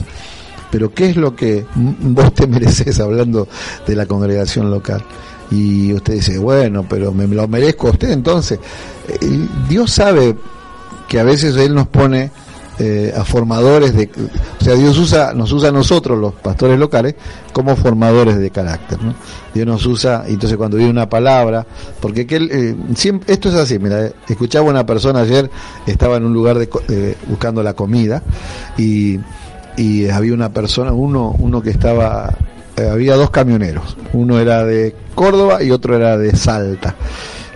Pero 0.70 0.92
¿qué 0.92 1.10
es 1.10 1.16
lo 1.16 1.34
que 1.34 1.66
vos 1.74 2.32
te 2.34 2.46
mereces 2.46 3.00
hablando 3.00 3.48
de 3.86 3.96
la 3.96 4.06
congregación 4.06 4.70
local? 4.70 5.04
Y 5.50 5.92
usted 5.94 6.14
dice, 6.14 6.38
bueno, 6.38 6.84
pero 6.88 7.12
me 7.12 7.26
lo 7.26 7.48
merezco 7.48 7.88
a 7.88 7.92
usted 7.92 8.10
entonces. 8.10 8.58
Eh, 9.08 9.48
Dios 9.68 9.90
sabe 9.90 10.36
que 11.08 11.18
a 11.18 11.24
veces 11.24 11.56
Él 11.56 11.74
nos 11.74 11.88
pone 11.88 12.30
eh, 12.80 13.12
a 13.16 13.24
formadores 13.24 13.92
de, 13.92 14.08
o 14.60 14.64
sea, 14.64 14.74
Dios 14.74 14.96
usa, 14.98 15.34
nos 15.34 15.50
usa 15.50 15.70
a 15.70 15.72
nosotros, 15.72 16.16
los 16.16 16.32
pastores 16.34 16.78
locales, 16.78 17.16
como 17.52 17.74
formadores 17.74 18.38
de 18.38 18.50
carácter. 18.50 18.98
Dios 19.52 19.66
nos 19.66 19.84
usa, 19.84 20.22
entonces 20.28 20.56
cuando 20.56 20.76
viene 20.76 20.92
una 20.92 21.08
palabra, 21.08 21.66
porque 21.98 22.24
que 22.24 22.36
eh, 22.36 22.76
siempre, 22.94 23.34
esto 23.34 23.48
es 23.48 23.56
así, 23.56 23.80
mira, 23.80 24.12
escuchaba 24.28 24.70
una 24.70 24.86
persona 24.86 25.20
ayer, 25.22 25.50
estaba 25.88 26.18
en 26.18 26.26
un 26.26 26.32
lugar 26.32 26.56
eh, 26.88 27.16
buscando 27.26 27.64
la 27.64 27.74
comida, 27.74 28.22
y, 28.76 29.18
y 29.78 30.08
había 30.08 30.34
una 30.34 30.52
persona, 30.52 30.92
uno, 30.92 31.34
uno 31.38 31.62
que 31.62 31.70
estaba, 31.70 32.34
había 32.76 33.14
dos 33.14 33.30
camioneros, 33.30 33.96
uno 34.12 34.38
era 34.38 34.64
de 34.64 34.94
Córdoba 35.14 35.62
y 35.62 35.70
otro 35.70 35.96
era 35.96 36.18
de 36.18 36.34
Salta. 36.36 36.94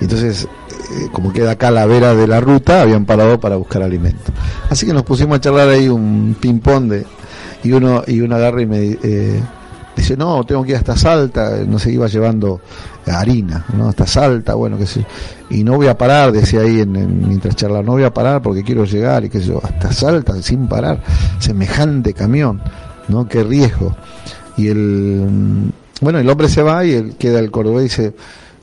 Entonces 0.01 0.49
eh, 0.93 1.09
como 1.11 1.33
queda 1.33 1.53
acá 1.53 1.70
la 1.70 1.87
vera 1.87 2.14
de 2.14 2.27
la 2.27 2.41
ruta, 2.41 2.83
habían 2.83 3.07
parado 3.07 3.41
para 3.41 3.57
buscar 3.57 3.83
alimento. 3.83 4.33
Así 4.68 4.87
que 4.87 4.93
nos 4.93 5.05
pusimos 5.05 5.39
a 5.39 5.41
charlar 5.41 5.68
ahí 5.68 5.89
un 5.89 6.37
ping-pong 6.39 6.91
de, 6.91 7.07
y 7.64 7.73
uno, 7.73 8.03
y 8.07 8.20
uno 8.20 8.37
agarra 8.37 8.62
y 8.62 8.66
me 8.66 8.99
eh, 9.03 9.41
dice, 9.97 10.16
no, 10.16 10.45
tengo 10.45 10.64
que 10.64 10.70
ir 10.70 10.76
hasta 10.76 10.97
Salta, 10.97 11.59
no 11.66 11.78
se 11.78 11.93
iba 11.93 12.07
llevando 12.07 12.61
harina, 13.07 13.64
¿no? 13.76 13.88
Hasta 13.88 14.07
Salta, 14.07 14.55
bueno, 14.55 14.78
que 14.78 14.86
sé, 14.86 15.05
y 15.51 15.64
no 15.64 15.76
voy 15.76 15.88
a 15.88 15.97
parar, 15.97 16.32
decía 16.32 16.61
ahí 16.61 16.80
en, 16.80 17.28
mientras 17.28 17.57
charlar, 17.57 17.84
no 17.84 17.93
voy 17.93 18.05
a 18.05 18.12
parar 18.12 18.43
porque 18.43 18.62
quiero 18.62 18.84
llegar 18.84 19.24
y 19.24 19.28
qué 19.28 19.40
sé 19.40 19.47
yo, 19.47 19.61
hasta 19.62 19.93
Salta 19.93 20.40
sin 20.43 20.66
parar, 20.68 21.03
semejante 21.38 22.14
camión, 22.14 22.61
¿no? 23.09 23.28
Qué 23.28 23.43
riesgo. 23.43 23.97
Y 24.57 24.68
el, 24.68 25.72
bueno, 26.01 26.18
el 26.18 26.28
hombre 26.28 26.49
se 26.49 26.62
va 26.62 26.84
y 26.84 26.93
él 26.93 27.14
queda 27.18 27.38
el 27.38 27.51
cordobés 27.51 27.99
y 27.99 28.03
dice, 28.03 28.14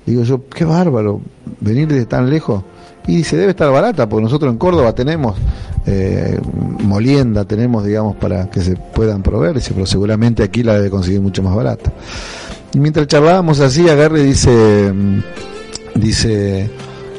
Digo 0.10 0.24
yo, 0.24 0.50
qué 0.50 0.66
bárbaro, 0.66 1.22
venir 1.60 1.88
de 1.88 2.04
tan 2.08 2.32
lejos. 2.32 2.64
Y 3.10 3.16
dice, 3.16 3.36
debe 3.38 3.50
estar 3.52 3.72
barata, 3.72 4.08
porque 4.08 4.22
nosotros 4.22 4.52
en 4.52 4.60
Córdoba 4.60 4.94
tenemos 4.94 5.36
eh, 5.88 6.40
molienda, 6.84 7.44
tenemos, 7.44 7.84
digamos, 7.84 8.16
para 8.18 8.52
que 8.52 8.62
se 8.62 8.76
puedan 8.76 9.24
proveer, 9.24 9.60
pero 9.74 9.88
seguramente 9.88 10.44
aquí 10.44 10.62
la 10.62 10.76
debe 10.76 10.92
conseguir 10.92 11.20
mucho 11.20 11.42
más 11.42 11.56
barata. 11.56 11.92
Y 12.72 12.80
mientras 12.80 13.08
charlábamos 13.08 13.62
así, 13.62 13.90
agarre 13.90 14.22
dice, 14.22 14.94
mm, 14.94 15.22
dice, 15.96 16.70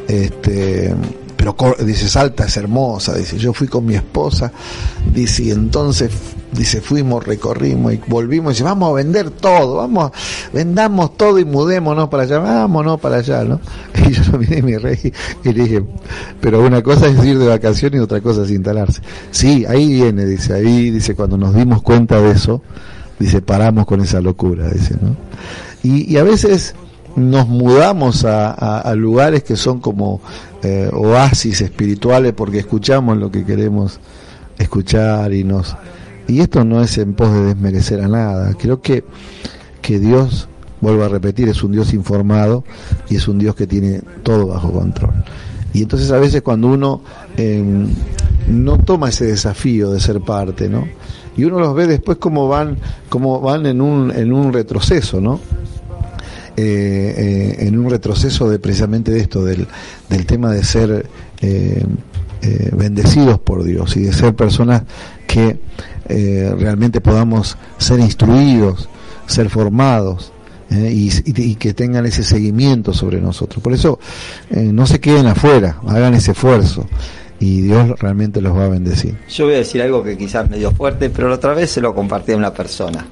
este, 0.07 0.95
pero 1.41 1.75
dice, 1.87 2.07
Salta 2.07 2.45
es 2.45 2.57
hermosa, 2.59 3.17
dice, 3.17 3.39
yo 3.39 3.55
fui 3.55 3.67
con 3.67 3.87
mi 3.87 3.95
esposa, 3.95 4.53
dice, 5.11 5.45
y 5.45 5.51
entonces, 5.51 6.11
dice, 6.53 6.83
fuimos, 6.83 7.27
recorrimos 7.27 7.95
y 7.95 8.01
volvimos, 8.07 8.53
dice, 8.53 8.63
vamos 8.63 8.91
a 8.91 8.93
vender 8.97 9.31
todo, 9.31 9.77
vamos, 9.77 10.13
vendamos 10.53 11.17
todo 11.17 11.39
y 11.39 11.47
mudémonos 11.47 12.11
para 12.11 12.25
allá, 12.25 12.41
vámonos 12.41 13.01
para 13.01 13.17
allá, 13.17 13.45
¿no? 13.45 13.59
Y 14.07 14.13
yo 14.13 14.23
lo 14.33 14.39
miré 14.39 14.59
y 14.59 14.63
me 14.63 14.73
y 15.45 15.53
dije, 15.55 15.83
pero 16.43 16.61
una 16.61 16.83
cosa 16.83 17.07
es 17.07 17.25
ir 17.25 17.39
de 17.39 17.49
vacaciones 17.49 18.01
y 18.01 18.03
otra 18.03 18.21
cosa 18.21 18.43
es 18.43 18.51
instalarse. 18.51 19.01
Sí, 19.31 19.65
ahí 19.67 19.95
viene, 19.95 20.27
dice, 20.27 20.53
ahí, 20.53 20.91
dice, 20.91 21.15
cuando 21.15 21.39
nos 21.39 21.55
dimos 21.55 21.81
cuenta 21.81 22.21
de 22.21 22.33
eso, 22.33 22.61
dice, 23.19 23.41
paramos 23.41 23.87
con 23.87 24.03
esa 24.03 24.21
locura, 24.21 24.69
dice, 24.69 24.95
¿no? 25.01 25.17
Y 25.83 26.19
a 26.19 26.23
veces, 26.23 26.75
nos 27.17 27.49
mudamos 27.49 28.25
a, 28.25 28.95
lugares 28.95 29.43
que 29.43 29.57
son 29.57 29.81
como 29.81 30.21
eh, 30.63 30.91
oasis 30.93 31.61
espirituales 31.61 32.33
porque 32.33 32.59
escuchamos 32.59 33.17
lo 33.17 33.31
que 33.31 33.45
queremos 33.45 34.01
escuchar 34.59 35.33
y 35.33 35.45
nos 35.45 35.77
y 36.29 36.41
esto 36.41 36.65
no 36.65 36.83
es 36.83 36.97
en 36.99 37.15
pos 37.15 37.33
de 37.33 37.43
desmerecer 37.43 38.01
a 38.01 38.09
nada. 38.09 38.55
Creo 38.55 38.81
que 38.81 39.05
que 39.81 39.99
Dios 39.99 40.49
vuelvo 40.81 41.05
a 41.05 41.09
repetir 41.09 41.49
es 41.49 41.63
un 41.63 41.73
Dios 41.73 41.93
informado 41.93 42.65
y 43.09 43.17
es 43.17 43.27
un 43.29 43.39
Dios 43.39 43.55
que 43.55 43.67
tiene 43.67 44.01
todo 44.23 44.47
bajo 44.47 44.73
control. 44.73 45.13
Y 45.73 45.83
entonces 45.83 46.11
a 46.11 46.19
veces 46.19 46.43
cuando 46.43 46.69
uno 46.69 47.03
em, 47.37 47.89
no 48.49 48.79
toma 48.79 49.09
ese 49.09 49.27
desafío 49.27 49.91
de 49.91 50.01
ser 50.01 50.21
parte 50.21 50.69
no 50.69 50.87
y 51.37 51.45
uno 51.45 51.61
los 51.61 51.75
ve 51.75 51.87
después 51.87 52.19
como 52.19 52.49
van 52.49 52.77
como 53.09 53.41
van 53.41 53.67
en 53.67 53.81
un 53.81 54.11
en 54.11 54.33
un 54.33 54.53
retroceso 54.53 55.21
no 55.21 55.39
eh, 56.63 57.15
eh, 57.17 57.67
en 57.69 57.79
un 57.79 57.89
retroceso 57.89 58.51
de 58.51 58.59
precisamente 58.59 59.11
de 59.11 59.21
esto, 59.21 59.43
del, 59.43 59.67
del 60.11 60.27
tema 60.27 60.53
de 60.53 60.63
ser 60.63 61.07
eh, 61.41 61.87
bendecidos 62.77 63.39
por 63.39 63.65
Dios 63.65 63.97
y 63.97 64.03
de 64.03 64.13
ser 64.13 64.35
personas 64.35 64.83
que 65.27 65.59
realmente 66.07 67.01
podamos 67.01 67.57
ser 67.79 68.01
instruidos, 68.01 68.89
ser 69.27 69.49
formados. 69.49 70.33
y, 70.71 71.55
que 71.57 71.75
tengan 71.75 72.07
ese 72.07 72.23
seguimiento 72.23 72.93
sobre 72.93 73.21
nosotros. 73.21 73.63
Por 73.63 73.73
eso 73.73 73.99
no 74.51 74.87
se 74.87 75.01
queden 75.01 75.27
afuera, 75.27 75.81
hagan 75.87 76.15
ese 76.15 76.33
esfuerzo 76.33 76.87
y 77.39 77.63
Dios 77.63 77.99
realmente 77.99 78.41
los 78.41 78.57
va 78.57 78.67
a 78.67 78.69
bendecir. 78.69 79.17
Yo 79.29 79.47
voy 79.47 79.55
a 79.55 79.59
decir 79.59 79.83
algo 79.83 80.03
que 80.03 80.17
quizás 80.17 80.49
medio 80.49 80.73
fuerte, 80.73 81.11
pero 81.11 81.29
la 81.29 81.37
otra 81.37 81.55
vez 81.55 81.71
se 81.71 81.81
lo 81.81 81.95
compartí 81.95 82.33
a 82.33 82.37
una 82.37 82.53
persona. 82.53 83.07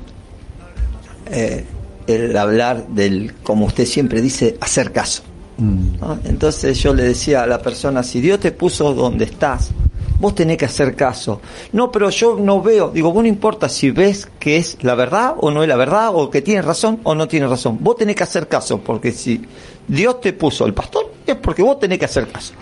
El 2.09 2.37
hablar 2.37 2.89
del, 2.89 3.35
como 3.43 3.67
usted 3.67 3.85
siempre 3.85 4.21
dice, 4.21 4.57
hacer 4.61 4.93
caso. 4.93 5.23
Mm. 5.59 6.25
Entonces 6.25 6.79
yo 6.81 6.95
le 6.95 7.03
decía 7.03 7.43
a 7.43 7.47
la 7.47 7.61
persona, 7.61 8.03
si 8.03 8.21
Dios 8.21 8.41
te 8.41 8.51
puso 8.53 8.95
donde 8.95 9.27
estás, 9.27 9.71
vos 10.19 10.35
tenés 10.35 10.57
que 10.57 10.65
hacer 10.65 10.97
caso. 10.97 11.41
No, 11.73 11.93
pero 11.93 12.11
yo 12.11 12.37
no 12.41 12.63
veo, 12.63 12.91
digo, 12.91 13.13
vos 13.13 13.23
no 13.23 13.29
importa 13.29 13.69
si 13.69 13.91
ves 13.91 14.29
que 14.39 14.57
es 14.57 14.79
la 14.83 14.95
verdad 14.95 15.35
o 15.37 15.51
no 15.51 15.63
es 15.63 15.69
la 15.69 15.77
verdad, 15.77 16.11
o 16.15 16.31
que 16.31 16.43
tiene 16.43 16.63
razón 16.63 17.01
o 17.03 17.15
no 17.15 17.29
tiene 17.29 17.47
razón. 17.47 17.79
Vos 17.81 17.97
tenés 17.97 18.17
que 18.17 18.23
hacer 18.23 18.49
caso, 18.49 18.79
porque 18.79 19.13
si 19.13 19.43
Dios 19.87 20.21
te 20.21 20.33
puso 20.33 20.65
el 20.67 20.75
pastor, 20.75 21.13
es 21.27 21.37
porque 21.37 21.63
vos 21.63 21.79
tenés 21.79 21.99
que 21.99 22.07
hacer 22.07 22.29
caso. 22.29 22.55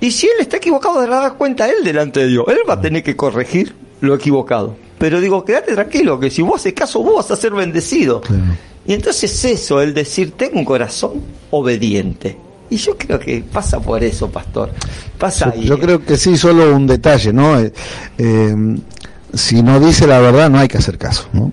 Y 0.00 0.10
si 0.10 0.26
él 0.26 0.36
está 0.40 0.56
equivocado, 0.56 1.00
de 1.00 1.06
dar 1.06 1.34
cuenta 1.34 1.68
él 1.68 1.84
delante 1.84 2.20
de 2.20 2.28
Dios. 2.28 2.44
Él 2.48 2.58
va 2.68 2.74
a 2.74 2.80
tener 2.80 3.02
que 3.02 3.16
corregir 3.16 3.74
lo 4.00 4.14
equivocado. 4.14 4.76
Pero 4.98 5.20
digo, 5.20 5.44
quédate 5.44 5.74
tranquilo, 5.74 6.18
que 6.18 6.30
si 6.30 6.42
vos 6.42 6.60
haces 6.60 6.72
caso, 6.72 7.02
vos 7.02 7.16
vas 7.16 7.30
a 7.30 7.36
ser 7.36 7.52
bendecido. 7.52 8.22
Y 8.86 8.92
entonces 8.94 9.44
eso, 9.44 9.80
el 9.80 9.94
decir, 9.94 10.32
tengo 10.32 10.58
un 10.58 10.64
corazón 10.64 11.22
obediente. 11.50 12.38
Y 12.70 12.76
yo 12.76 12.96
creo 12.96 13.18
que 13.18 13.42
pasa 13.42 13.80
por 13.80 14.02
eso, 14.02 14.28
pastor. 14.28 14.70
Pasa 15.18 15.54
yo, 15.54 15.62
yo 15.62 15.78
creo 15.78 16.04
que 16.04 16.16
sí, 16.16 16.36
solo 16.36 16.74
un 16.74 16.86
detalle, 16.86 17.32
¿no? 17.32 17.58
Eh, 17.58 17.72
eh, 18.18 18.76
si 19.34 19.62
no 19.62 19.78
dice 19.80 20.06
la 20.06 20.18
verdad, 20.18 20.50
no 20.50 20.58
hay 20.58 20.68
que 20.68 20.78
hacer 20.78 20.98
caso, 20.98 21.28
¿no? 21.32 21.52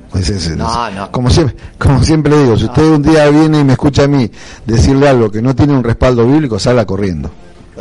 no, 0.56 0.92
no. 0.92 1.12
Como 1.12 1.30
siempre, 1.30 1.56
como 1.78 2.04
siempre 2.04 2.38
digo, 2.42 2.58
si 2.58 2.66
usted 2.66 2.84
un 2.84 3.02
día 3.02 3.30
viene 3.30 3.60
y 3.60 3.64
me 3.64 3.74
escucha 3.74 4.04
a 4.04 4.08
mí 4.08 4.30
decirle 4.66 5.10
algo 5.10 5.30
que 5.30 5.42
no 5.42 5.56
tiene 5.56 5.74
un 5.74 5.84
respaldo 5.84 6.26
bíblico, 6.26 6.60
salga 6.60 6.86
corriendo. 6.86 7.30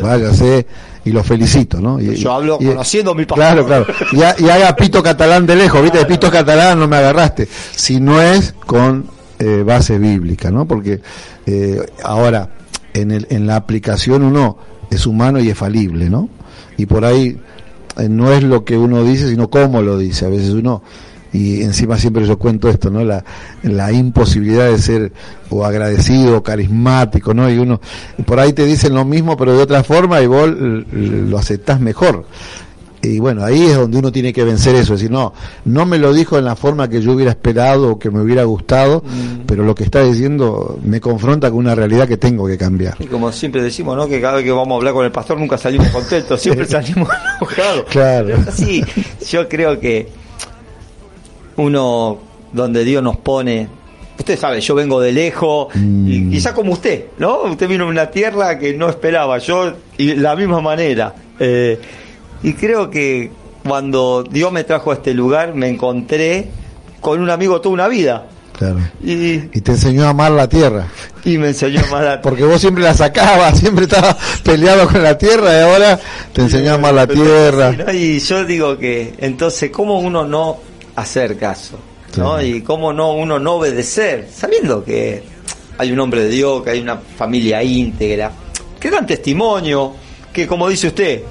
Váyase 0.00 0.66
y 1.04 1.10
lo 1.10 1.22
felicito, 1.22 1.78
¿no? 1.80 2.00
Y, 2.00 2.16
yo 2.16 2.32
hablo 2.32 2.56
conociendo 2.56 3.14
mi 3.14 3.26
pastor. 3.26 3.66
Claro, 3.66 3.66
claro. 3.66 3.86
Y, 4.38 4.48
haga 4.48 4.74
pito 4.74 5.02
catalán 5.02 5.46
de 5.46 5.56
lejos, 5.56 5.82
¿viste? 5.82 5.98
De 5.98 6.06
pito 6.06 6.30
catalán 6.30 6.78
no 6.78 6.88
me 6.88 6.96
agarraste. 6.96 7.46
Si 7.76 8.00
no 8.00 8.20
es 8.20 8.54
con 8.66 9.06
eh, 9.44 9.64
base 9.64 9.98
bíblica, 9.98 10.52
¿no? 10.52 10.68
Porque 10.68 11.00
eh, 11.46 11.84
ahora, 12.04 12.50
en, 12.94 13.10
el, 13.10 13.26
en 13.28 13.48
la 13.48 13.56
aplicación 13.56 14.22
uno 14.22 14.56
es 14.88 15.04
humano 15.04 15.40
y 15.40 15.48
es 15.48 15.58
falible, 15.58 16.08
¿no? 16.08 16.28
Y 16.76 16.86
por 16.86 17.04
ahí 17.04 17.40
eh, 17.98 18.08
no 18.08 18.30
es 18.32 18.44
lo 18.44 18.64
que 18.64 18.76
uno 18.76 19.02
dice, 19.02 19.28
sino 19.28 19.50
cómo 19.50 19.82
lo 19.82 19.98
dice. 19.98 20.26
A 20.26 20.28
veces 20.28 20.50
uno, 20.50 20.84
y 21.32 21.62
encima 21.62 21.98
siempre 21.98 22.24
yo 22.24 22.38
cuento 22.38 22.68
esto, 22.68 22.88
¿no? 22.88 23.02
La, 23.02 23.24
la 23.64 23.90
imposibilidad 23.90 24.70
de 24.70 24.78
ser 24.78 25.12
o 25.50 25.64
agradecido, 25.64 26.36
o 26.36 26.42
carismático, 26.44 27.34
¿no? 27.34 27.50
Y 27.50 27.58
uno, 27.58 27.80
por 28.24 28.38
ahí 28.38 28.52
te 28.52 28.64
dicen 28.64 28.94
lo 28.94 29.04
mismo, 29.04 29.36
pero 29.36 29.56
de 29.56 29.62
otra 29.64 29.82
forma, 29.82 30.20
y 30.22 30.28
vos 30.28 30.48
lo 30.52 31.36
aceptás 31.36 31.80
mejor. 31.80 32.26
Y 33.04 33.18
bueno, 33.18 33.44
ahí 33.44 33.66
es 33.66 33.76
donde 33.76 33.98
uno 33.98 34.12
tiene 34.12 34.32
que 34.32 34.44
vencer 34.44 34.76
eso, 34.76 34.94
es 34.94 35.00
decir, 35.00 35.10
no, 35.10 35.32
no 35.64 35.84
me 35.86 35.98
lo 35.98 36.12
dijo 36.12 36.38
en 36.38 36.44
la 36.44 36.54
forma 36.54 36.88
que 36.88 37.02
yo 37.02 37.12
hubiera 37.12 37.32
esperado 37.32 37.92
o 37.92 37.98
que 37.98 38.10
me 38.10 38.20
hubiera 38.20 38.44
gustado, 38.44 39.02
mm. 39.04 39.40
pero 39.46 39.64
lo 39.64 39.74
que 39.74 39.82
está 39.82 40.04
diciendo 40.04 40.78
me 40.84 41.00
confronta 41.00 41.50
con 41.50 41.58
una 41.58 41.74
realidad 41.74 42.06
que 42.06 42.16
tengo 42.16 42.46
que 42.46 42.56
cambiar. 42.56 42.94
Y 43.00 43.06
como 43.06 43.32
siempre 43.32 43.60
decimos, 43.60 43.96
¿no? 43.96 44.06
Que 44.06 44.20
cada 44.20 44.36
vez 44.36 44.44
que 44.44 44.52
vamos 44.52 44.72
a 44.72 44.76
hablar 44.76 44.94
con 44.94 45.04
el 45.04 45.10
pastor 45.10 45.36
nunca 45.36 45.58
salimos 45.58 45.88
contentos, 45.88 46.40
siempre 46.40 46.64
salimos 46.68 47.08
enojados. 47.38 47.86
Claro. 47.88 48.36
Sí, 48.54 48.84
yo 49.28 49.48
creo 49.48 49.80
que 49.80 50.08
uno 51.56 52.18
donde 52.52 52.84
Dios 52.84 53.02
nos 53.02 53.16
pone 53.16 53.68
usted 54.18 54.38
sabe, 54.38 54.60
yo 54.60 54.76
vengo 54.76 55.00
de 55.00 55.10
lejos, 55.10 55.74
y 55.74 55.78
mm. 55.78 56.30
quizá 56.30 56.54
como 56.54 56.72
usted, 56.74 57.06
¿no? 57.18 57.42
Usted 57.42 57.66
vino 57.66 57.86
de 57.86 57.90
una 57.90 58.10
tierra 58.10 58.56
que 58.56 58.72
no 58.74 58.88
esperaba, 58.88 59.38
yo 59.38 59.72
y 59.98 60.14
la 60.14 60.36
misma 60.36 60.60
manera. 60.60 61.12
Eh, 61.40 61.80
y 62.42 62.54
creo 62.54 62.90
que 62.90 63.30
cuando 63.66 64.24
Dios 64.24 64.52
me 64.52 64.64
trajo 64.64 64.90
a 64.90 64.94
este 64.94 65.14
lugar 65.14 65.54
me 65.54 65.68
encontré 65.68 66.48
con 67.00 67.20
un 67.20 67.30
amigo 67.30 67.60
toda 67.60 67.74
una 67.74 67.88
vida. 67.88 68.26
Claro. 68.56 68.78
Y, 69.02 69.34
Y 69.52 69.60
te 69.60 69.72
enseñó 69.72 70.04
a 70.04 70.10
amar 70.10 70.30
la 70.32 70.48
tierra. 70.48 70.86
y 71.24 71.38
me 71.38 71.48
enseñó 71.48 71.80
a 71.80 71.84
amar 71.84 72.06
a 72.06 72.20
Porque 72.22 72.44
vos 72.44 72.60
siempre 72.60 72.84
la 72.84 72.94
sacabas, 72.94 73.58
siempre 73.60 73.84
estabas 73.84 74.16
peleado 74.42 74.86
con 74.86 75.02
la 75.02 75.16
tierra 75.16 75.56
y 75.56 75.60
ahora 75.60 76.00
te 76.32 76.42
enseñó 76.42 76.72
a 76.72 76.74
amar 76.74 76.94
la 76.94 77.06
tierra. 77.06 77.92
Y 77.92 78.18
yo 78.18 78.44
digo 78.44 78.78
que, 78.78 79.14
entonces, 79.18 79.70
¿cómo 79.70 79.98
uno 79.98 80.24
no 80.24 80.58
hacer 80.96 81.36
caso? 81.38 81.78
¿no? 82.16 82.38
Sí. 82.38 82.46
Y 82.46 82.60
cómo 82.62 82.92
no 82.92 83.12
uno 83.14 83.38
no 83.38 83.54
obedecer, 83.54 84.28
sabiendo 84.32 84.84
que 84.84 85.22
hay 85.78 85.90
un 85.90 85.98
hombre 85.98 86.24
de 86.24 86.28
Dios, 86.28 86.62
que 86.62 86.70
hay 86.70 86.80
una 86.80 86.98
familia 86.98 87.62
íntegra, 87.62 88.30
que 88.78 88.90
dan 88.90 89.06
testimonio, 89.06 89.94
que 90.32 90.46
como 90.46 90.68
dice 90.68 90.88
usted, 90.88 91.22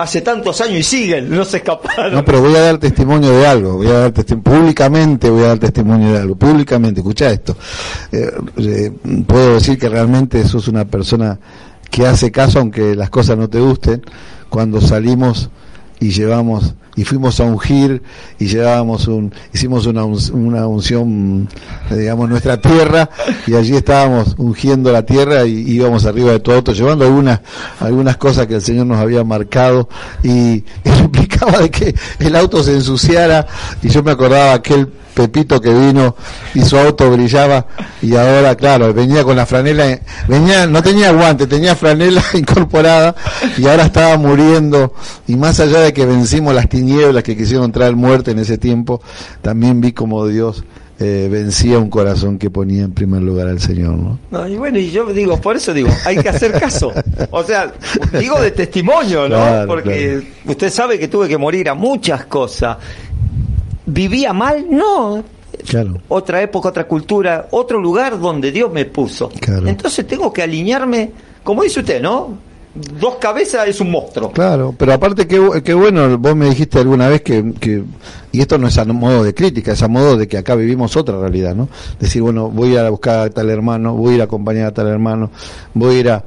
hace 0.00 0.22
tantos 0.22 0.60
años 0.62 0.78
y 0.78 0.82
siguen, 0.82 1.30
no 1.30 1.44
se 1.44 1.58
escaparon. 1.58 2.14
No, 2.14 2.24
pero 2.24 2.40
voy 2.40 2.54
a 2.56 2.60
dar 2.60 2.78
testimonio 2.78 3.30
de 3.32 3.46
algo, 3.46 3.74
voy 3.74 3.88
a 3.88 3.98
dar 4.00 4.12
testimonio, 4.12 4.58
públicamente 4.60 5.28
voy 5.28 5.44
a 5.44 5.48
dar 5.48 5.58
testimonio 5.58 6.12
de 6.12 6.18
algo, 6.18 6.36
públicamente, 6.36 7.00
escucha 7.00 7.30
esto. 7.30 7.56
Eh, 8.10 8.30
eh, 8.56 8.92
puedo 9.26 9.54
decir 9.54 9.78
que 9.78 9.88
realmente 9.88 10.42
sos 10.46 10.68
una 10.68 10.86
persona 10.86 11.38
que 11.90 12.06
hace 12.06 12.30
caso 12.30 12.60
aunque 12.60 12.94
las 12.94 13.10
cosas 13.10 13.36
no 13.36 13.48
te 13.48 13.60
gusten, 13.60 14.02
cuando 14.48 14.80
salimos 14.80 15.50
y 16.00 16.10
llevamos 16.10 16.74
y 16.96 17.04
fuimos 17.04 17.38
a 17.40 17.44
ungir 17.44 18.02
y 18.38 18.46
llevábamos 18.46 19.06
un 19.06 19.32
hicimos 19.54 19.86
una, 19.86 20.04
un- 20.04 20.18
una 20.32 20.66
unción 20.66 21.48
eh, 21.90 21.94
digamos 21.94 22.28
nuestra 22.28 22.60
tierra 22.60 23.08
y 23.46 23.54
allí 23.54 23.76
estábamos 23.76 24.34
ungiendo 24.38 24.90
la 24.90 25.04
tierra 25.06 25.44
y 25.44 25.70
íbamos 25.70 26.04
arriba 26.06 26.32
de 26.32 26.40
todo 26.40 26.56
auto 26.56 26.72
llevando 26.72 27.04
algunas 27.04 27.40
algunas 27.78 28.16
cosas 28.16 28.46
que 28.48 28.56
el 28.56 28.62
Señor 28.62 28.86
nos 28.86 28.98
había 28.98 29.22
marcado 29.22 29.88
y 30.24 30.64
implicaba 30.84 31.58
de 31.60 31.70
que 31.70 31.94
el 32.18 32.34
auto 32.34 32.62
se 32.62 32.74
ensuciara 32.74 33.46
y 33.82 33.88
yo 33.88 34.02
me 34.02 34.10
acordaba 34.10 34.54
aquel 34.54 34.88
Pepito 35.12 35.60
que 35.60 35.74
vino 35.74 36.14
y 36.54 36.62
su 36.62 36.78
auto 36.78 37.10
brillaba 37.10 37.66
y 38.00 38.14
ahora 38.14 38.54
claro 38.54 38.94
venía 38.94 39.24
con 39.24 39.36
la 39.36 39.44
franela 39.44 39.98
venía 40.28 40.68
no 40.68 40.82
tenía 40.84 41.10
guante 41.10 41.48
tenía 41.48 41.74
franela 41.74 42.22
incorporada 42.34 43.16
y 43.58 43.66
ahora 43.66 43.86
estaba 43.86 44.16
muriendo 44.16 44.94
y 45.26 45.34
más 45.34 45.58
allá 45.58 45.80
de 45.80 45.89
que 45.92 46.06
vencimos 46.06 46.54
las 46.54 46.68
tinieblas 46.68 47.22
que 47.22 47.36
quisieron 47.36 47.72
traer 47.72 47.96
muerte 47.96 48.30
en 48.30 48.38
ese 48.38 48.58
tiempo 48.58 49.00
también 49.42 49.80
vi 49.80 49.92
como 49.92 50.26
Dios 50.26 50.64
eh, 51.02 51.28
vencía 51.30 51.78
un 51.78 51.88
corazón 51.88 52.38
que 52.38 52.50
ponía 52.50 52.82
en 52.82 52.92
primer 52.92 53.22
lugar 53.22 53.48
al 53.48 53.58
Señor 53.58 53.96
¿no? 53.96 54.18
No, 54.30 54.46
y 54.46 54.56
bueno, 54.58 54.78
y 54.78 54.90
yo 54.90 55.06
digo, 55.06 55.40
por 55.40 55.56
eso 55.56 55.72
digo, 55.72 55.88
hay 56.04 56.18
que 56.18 56.28
hacer 56.28 56.52
caso. 56.52 56.92
O 57.30 57.42
sea, 57.42 57.72
digo 58.18 58.38
de 58.38 58.50
testimonio, 58.50 59.22
¿no? 59.22 59.36
Claro, 59.36 59.66
Porque 59.66 60.22
usted 60.44 60.70
sabe 60.70 60.98
que 60.98 61.08
tuve 61.08 61.26
que 61.26 61.38
morir 61.38 61.70
a 61.70 61.74
muchas 61.74 62.26
cosas. 62.26 62.76
¿Vivía 63.86 64.34
mal? 64.34 64.66
No. 64.68 65.24
claro 65.66 66.02
Otra 66.08 66.42
época, 66.42 66.68
otra 66.68 66.86
cultura, 66.86 67.48
otro 67.52 67.80
lugar 67.80 68.20
donde 68.20 68.52
Dios 68.52 68.70
me 68.70 68.84
puso. 68.84 69.30
Claro. 69.40 69.68
Entonces 69.68 70.06
tengo 70.06 70.30
que 70.30 70.42
alinearme, 70.42 71.12
como 71.42 71.62
dice 71.62 71.80
usted, 71.80 72.02
¿no? 72.02 72.49
Dos 72.72 73.16
cabezas 73.16 73.66
es 73.66 73.80
un 73.80 73.90
monstruo. 73.90 74.30
Claro, 74.30 74.72
pero 74.78 74.92
aparte 74.92 75.26
que, 75.26 75.60
que 75.62 75.74
bueno, 75.74 76.16
vos 76.18 76.36
me 76.36 76.48
dijiste 76.48 76.78
alguna 76.78 77.08
vez 77.08 77.22
que, 77.22 77.52
que, 77.58 77.82
y 78.30 78.40
esto 78.40 78.58
no 78.58 78.68
es 78.68 78.78
a 78.78 78.84
modo 78.84 79.24
de 79.24 79.34
crítica, 79.34 79.72
es 79.72 79.82
a 79.82 79.88
modo 79.88 80.16
de 80.16 80.28
que 80.28 80.38
acá 80.38 80.54
vivimos 80.54 80.96
otra 80.96 81.18
realidad, 81.18 81.56
¿no? 81.56 81.68
Decir, 81.98 82.22
bueno, 82.22 82.48
voy 82.48 82.70
a 82.70 82.72
ir 82.72 82.78
a 82.78 82.90
buscar 82.90 83.26
a 83.26 83.30
tal 83.30 83.50
hermano, 83.50 83.94
voy 83.94 84.12
a 84.12 84.14
ir 84.16 84.20
a 84.20 84.24
acompañar 84.24 84.66
a 84.66 84.74
tal 84.74 84.86
hermano, 84.86 85.32
voy 85.74 85.96
a 85.96 85.98
ir 85.98 86.10
a, 86.10 86.24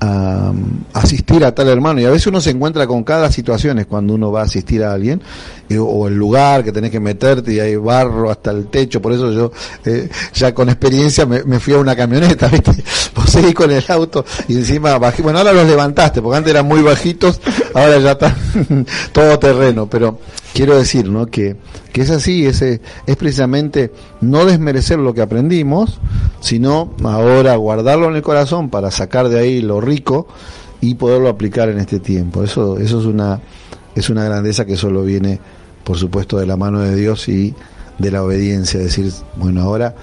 a 0.00 0.52
asistir 0.92 1.44
a 1.44 1.54
tal 1.54 1.68
hermano, 1.68 2.00
y 2.00 2.04
a 2.04 2.10
veces 2.10 2.26
uno 2.26 2.40
se 2.40 2.50
encuentra 2.50 2.86
con 2.86 3.04
cada 3.04 3.30
situación 3.30 3.84
cuando 3.88 4.14
uno 4.14 4.30
va 4.30 4.40
a 4.40 4.44
asistir 4.44 4.84
a 4.84 4.92
alguien, 4.92 5.22
o 5.78 6.08
el 6.08 6.14
lugar 6.16 6.62
que 6.64 6.72
tenés 6.72 6.90
que 6.90 7.00
meterte 7.00 7.52
y 7.52 7.60
hay 7.60 7.76
barro 7.76 8.30
hasta 8.30 8.50
el 8.50 8.66
techo, 8.66 9.00
por 9.02 9.12
eso 9.12 9.32
yo 9.32 9.52
eh, 9.84 10.08
ya 10.34 10.54
con 10.54 10.68
experiencia 10.68 11.26
me, 11.26 11.60
fui 11.60 11.74
a 11.74 11.78
una 11.78 11.96
camioneta, 11.96 12.48
¿viste? 12.52 12.72
Vos 13.14 13.30
seguís 13.30 13.54
con 13.54 13.70
el 13.70 13.84
auto 13.88 14.24
y 14.48 14.54
encima 14.54 14.98
bajé, 14.98 15.22
bueno 15.22 15.38
ahora 15.38 15.52
los 15.52 15.66
levantaste, 15.66 16.22
porque 16.22 16.38
antes 16.38 16.52
eran 16.52 16.66
muy 16.66 16.82
bajitos, 16.82 17.40
ahora 17.74 17.98
ya 17.98 18.12
están 18.12 18.34
todo 19.12 19.38
terreno, 19.38 19.88
pero 19.88 20.18
quiero 20.56 20.76
decir, 20.78 21.10
¿no? 21.10 21.26
Que, 21.26 21.56
que 21.92 22.00
es 22.00 22.10
así, 22.10 22.46
ese, 22.46 22.80
es 23.06 23.16
precisamente 23.16 23.92
no 24.22 24.46
desmerecer 24.46 24.98
lo 24.98 25.12
que 25.12 25.20
aprendimos, 25.20 26.00
sino 26.40 26.94
ahora 27.04 27.54
guardarlo 27.56 28.08
en 28.08 28.16
el 28.16 28.22
corazón 28.22 28.70
para 28.70 28.90
sacar 28.90 29.28
de 29.28 29.38
ahí 29.38 29.60
lo 29.60 29.80
rico 29.80 30.26
y 30.80 30.94
poderlo 30.94 31.28
aplicar 31.28 31.68
en 31.68 31.78
este 31.78 32.00
tiempo. 32.00 32.42
Eso, 32.42 32.78
eso 32.78 33.00
es 33.00 33.06
una, 33.06 33.40
es 33.94 34.08
una 34.08 34.24
grandeza 34.24 34.64
que 34.64 34.76
solo 34.76 35.02
viene, 35.02 35.38
por 35.84 35.98
supuesto, 35.98 36.38
de 36.38 36.46
la 36.46 36.56
mano 36.56 36.80
de 36.80 36.96
Dios 36.96 37.28
y 37.28 37.54
de 37.98 38.10
la 38.10 38.22
obediencia. 38.22 38.80
Decir, 38.80 39.12
bueno, 39.36 39.60
ahora 39.62 39.94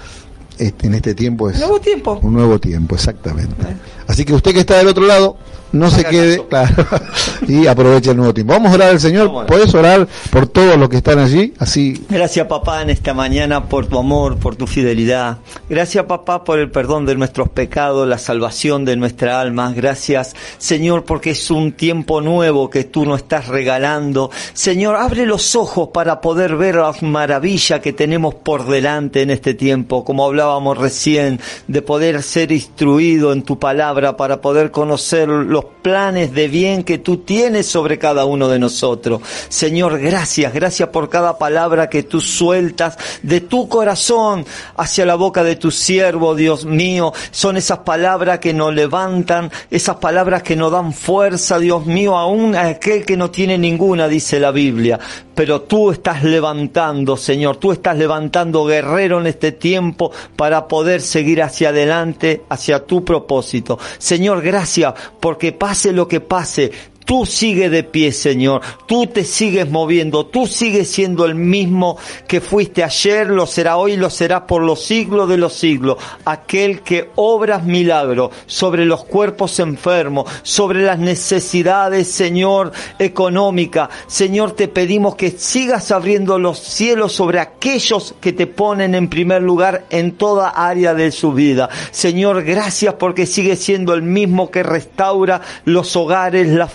este- 0.58 0.86
en 0.86 0.94
este 0.94 1.14
tiempo 1.14 1.50
es 1.50 1.58
Nuevo 1.58 1.80
tiempo. 1.80 2.18
un 2.22 2.32
nuevo 2.32 2.58
tiempo, 2.60 2.94
exactamente. 2.94 3.66
Así 4.06 4.24
que 4.24 4.34
usted 4.34 4.52
que 4.52 4.60
está 4.60 4.78
del 4.78 4.86
otro 4.88 5.04
lado, 5.04 5.36
no 5.74 5.90
se 5.90 6.04
quede, 6.04 6.46
claro, 6.46 6.86
y 7.48 7.66
aproveche 7.66 8.10
el 8.10 8.16
nuevo 8.16 8.32
tiempo. 8.32 8.52
Vamos 8.52 8.72
a 8.72 8.74
orar 8.76 8.88
al 8.90 9.00
Señor. 9.00 9.46
Puedes 9.46 9.74
orar 9.74 10.06
por 10.30 10.46
todos 10.46 10.76
los 10.78 10.88
que 10.88 10.96
están 10.96 11.18
allí, 11.18 11.52
así. 11.58 12.04
Gracias 12.08 12.46
papá 12.46 12.82
en 12.82 12.90
esta 12.90 13.12
mañana 13.12 13.68
por 13.68 13.86
tu 13.86 13.98
amor, 13.98 14.36
por 14.36 14.56
tu 14.56 14.66
fidelidad. 14.66 15.38
Gracias 15.68 16.04
papá 16.04 16.44
por 16.44 16.58
el 16.58 16.70
perdón 16.70 17.06
de 17.06 17.16
nuestros 17.16 17.48
pecados, 17.48 18.06
la 18.06 18.18
salvación 18.18 18.84
de 18.84 18.96
nuestra 18.96 19.40
alma. 19.40 19.72
Gracias 19.74 20.34
Señor 20.58 21.04
porque 21.04 21.30
es 21.30 21.50
un 21.50 21.72
tiempo 21.72 22.20
nuevo 22.20 22.70
que 22.70 22.84
tú 22.84 23.04
nos 23.04 23.20
estás 23.20 23.48
regalando. 23.48 24.30
Señor, 24.52 24.96
abre 24.96 25.26
los 25.26 25.56
ojos 25.56 25.88
para 25.92 26.20
poder 26.20 26.56
ver 26.56 26.76
las 26.76 27.02
maravillas 27.02 27.80
que 27.80 27.92
tenemos 27.92 28.34
por 28.34 28.66
delante 28.66 29.22
en 29.22 29.30
este 29.30 29.54
tiempo, 29.54 30.04
como 30.04 30.24
hablábamos 30.24 30.78
recién, 30.78 31.40
de 31.66 31.82
poder 31.82 32.22
ser 32.22 32.52
instruido 32.52 33.32
en 33.32 33.42
tu 33.42 33.58
palabra 33.58 34.16
para 34.16 34.40
poder 34.40 34.70
conocer 34.70 35.28
los 35.28 35.63
planes 35.82 36.32
de 36.32 36.48
bien 36.48 36.82
que 36.82 36.98
tú 36.98 37.18
tienes 37.18 37.66
sobre 37.66 37.98
cada 37.98 38.24
uno 38.24 38.48
de 38.48 38.58
nosotros. 38.58 39.20
Señor, 39.48 40.00
gracias, 40.00 40.54
gracias 40.54 40.88
por 40.88 41.10
cada 41.10 41.36
palabra 41.36 41.90
que 41.90 42.02
tú 42.02 42.20
sueltas 42.20 42.96
de 43.22 43.42
tu 43.42 43.68
corazón 43.68 44.46
hacia 44.76 45.04
la 45.04 45.14
boca 45.14 45.44
de 45.44 45.56
tu 45.56 45.70
siervo, 45.70 46.34
Dios 46.34 46.64
mío. 46.64 47.12
Son 47.30 47.56
esas 47.56 47.78
palabras 47.78 48.38
que 48.38 48.54
nos 48.54 48.74
levantan, 48.74 49.50
esas 49.70 49.96
palabras 49.96 50.42
que 50.42 50.56
nos 50.56 50.72
dan 50.72 50.92
fuerza, 50.92 51.58
Dios 51.58 51.86
mío, 51.86 52.16
aún 52.16 52.54
a 52.54 52.68
aquel 52.68 53.04
que 53.04 53.16
no 53.16 53.30
tiene 53.30 53.58
ninguna, 53.58 54.08
dice 54.08 54.40
la 54.40 54.50
Biblia. 54.50 54.98
Pero 55.34 55.62
tú 55.62 55.90
estás 55.90 56.22
levantando, 56.22 57.16
Señor, 57.16 57.56
tú 57.56 57.72
estás 57.72 57.98
levantando 57.98 58.64
guerrero 58.64 59.20
en 59.20 59.26
este 59.26 59.52
tiempo 59.52 60.12
para 60.36 60.68
poder 60.68 61.00
seguir 61.00 61.42
hacia 61.42 61.70
adelante, 61.70 62.42
hacia 62.48 62.86
tu 62.86 63.04
propósito. 63.04 63.78
Señor, 63.98 64.42
gracias 64.42 64.94
porque 65.20 65.52
pase 65.54 65.92
lo 65.92 66.06
que 66.06 66.20
pase, 66.20 66.70
Tú 67.04 67.26
sigue 67.26 67.68
de 67.68 67.82
pie, 67.82 68.12
Señor. 68.12 68.62
Tú 68.86 69.06
te 69.06 69.24
sigues 69.24 69.70
moviendo. 69.70 70.26
Tú 70.26 70.46
sigues 70.46 70.90
siendo 70.90 71.26
el 71.26 71.34
mismo 71.34 71.98
que 72.26 72.40
fuiste 72.40 72.82
ayer, 72.82 73.28
lo 73.28 73.46
será 73.46 73.76
hoy, 73.76 73.96
lo 73.96 74.08
será 74.08 74.46
por 74.46 74.62
los 74.62 74.84
siglos 74.84 75.28
de 75.28 75.36
los 75.36 75.52
siglos. 75.52 75.98
Aquel 76.24 76.80
que 76.80 77.10
obras 77.16 77.64
milagros 77.64 78.30
sobre 78.46 78.84
los 78.84 79.04
cuerpos 79.04 79.58
enfermos, 79.60 80.30
sobre 80.42 80.82
las 80.82 80.98
necesidades, 80.98 82.08
Señor, 82.10 82.72
económica. 82.98 83.90
Señor, 84.06 84.52
te 84.52 84.68
pedimos 84.68 85.16
que 85.16 85.30
sigas 85.30 85.90
abriendo 85.90 86.38
los 86.38 86.58
cielos 86.58 87.12
sobre 87.12 87.40
aquellos 87.40 88.14
que 88.20 88.32
te 88.32 88.46
ponen 88.46 88.94
en 88.94 89.08
primer 89.08 89.42
lugar 89.42 89.84
en 89.90 90.12
toda 90.12 90.48
área 90.48 90.94
de 90.94 91.10
su 91.10 91.32
vida. 91.32 91.68
Señor, 91.90 92.44
gracias 92.44 92.94
porque 92.94 93.26
sigue 93.26 93.56
siendo 93.56 93.94
el 93.94 94.02
mismo 94.02 94.50
que 94.50 94.62
restaura 94.62 95.42
los 95.64 95.96
hogares, 95.96 96.48
la 96.48 96.68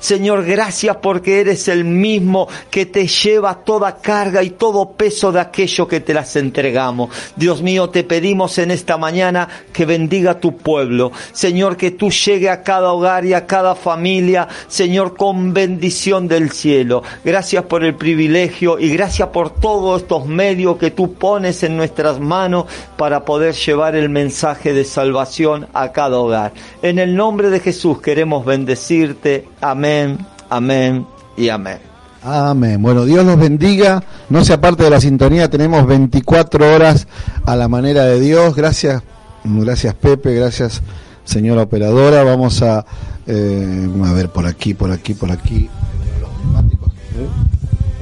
Señor, 0.00 0.44
gracias 0.44 0.96
porque 0.96 1.40
eres 1.40 1.68
el 1.68 1.84
mismo 1.84 2.48
que 2.70 2.86
te 2.86 3.06
lleva 3.06 3.62
toda 3.64 3.96
carga 3.96 4.42
y 4.42 4.50
todo 4.50 4.92
peso 4.92 5.32
de 5.32 5.40
aquello 5.40 5.86
que 5.86 6.00
te 6.00 6.14
las 6.14 6.34
entregamos. 6.36 7.10
Dios 7.36 7.62
mío, 7.62 7.90
te 7.90 8.04
pedimos 8.04 8.58
en 8.58 8.70
esta 8.70 8.96
mañana 8.96 9.48
que 9.72 9.84
bendiga 9.84 10.40
tu 10.40 10.56
pueblo. 10.56 11.12
Señor, 11.32 11.76
que 11.76 11.90
tú 11.90 12.10
llegue 12.10 12.50
a 12.50 12.62
cada 12.62 12.92
hogar 12.92 13.24
y 13.24 13.34
a 13.34 13.46
cada 13.46 13.74
familia, 13.74 14.48
Señor, 14.66 15.16
con 15.16 15.52
bendición 15.52 16.28
del 16.28 16.50
cielo. 16.50 17.02
Gracias 17.24 17.64
por 17.64 17.84
el 17.84 17.94
privilegio 17.94 18.78
y 18.78 18.90
gracias 18.90 19.28
por 19.28 19.50
todos 19.50 20.02
estos 20.02 20.26
medios 20.26 20.78
que 20.78 20.90
tú 20.90 21.14
pones 21.14 21.62
en 21.62 21.76
nuestras 21.76 22.18
manos 22.20 22.66
para 22.96 23.24
poder 23.24 23.54
llevar 23.54 23.94
el 23.94 24.08
mensaje 24.08 24.72
de 24.72 24.84
salvación 24.84 25.68
a 25.74 25.92
cada 25.92 26.18
hogar. 26.18 26.52
En 26.82 26.98
el 26.98 27.14
nombre 27.14 27.50
de 27.50 27.60
Jesús 27.60 28.00
queremos 28.00 28.44
bendecirte. 28.44 29.17
Amén, 29.60 30.18
amén 30.48 31.06
y 31.36 31.48
amén. 31.48 31.78
Amén. 32.22 32.82
Bueno, 32.82 33.04
Dios 33.04 33.24
los 33.24 33.38
bendiga. 33.38 34.02
No 34.28 34.44
se 34.44 34.52
aparte 34.52 34.84
de 34.84 34.90
la 34.90 35.00
sintonía. 35.00 35.48
Tenemos 35.48 35.86
24 35.86 36.74
horas 36.74 37.06
a 37.44 37.56
la 37.56 37.68
manera 37.68 38.04
de 38.04 38.20
Dios. 38.20 38.54
Gracias, 38.54 39.02
gracias 39.44 39.94
Pepe, 39.94 40.34
gracias 40.34 40.82
señora 41.24 41.62
operadora. 41.62 42.24
Vamos 42.24 42.62
a, 42.62 42.84
eh, 43.26 43.88
a 44.04 44.12
ver 44.12 44.30
por 44.30 44.46
aquí, 44.46 44.74
por 44.74 44.90
aquí, 44.90 45.14
por 45.14 45.30
aquí. 45.30 45.68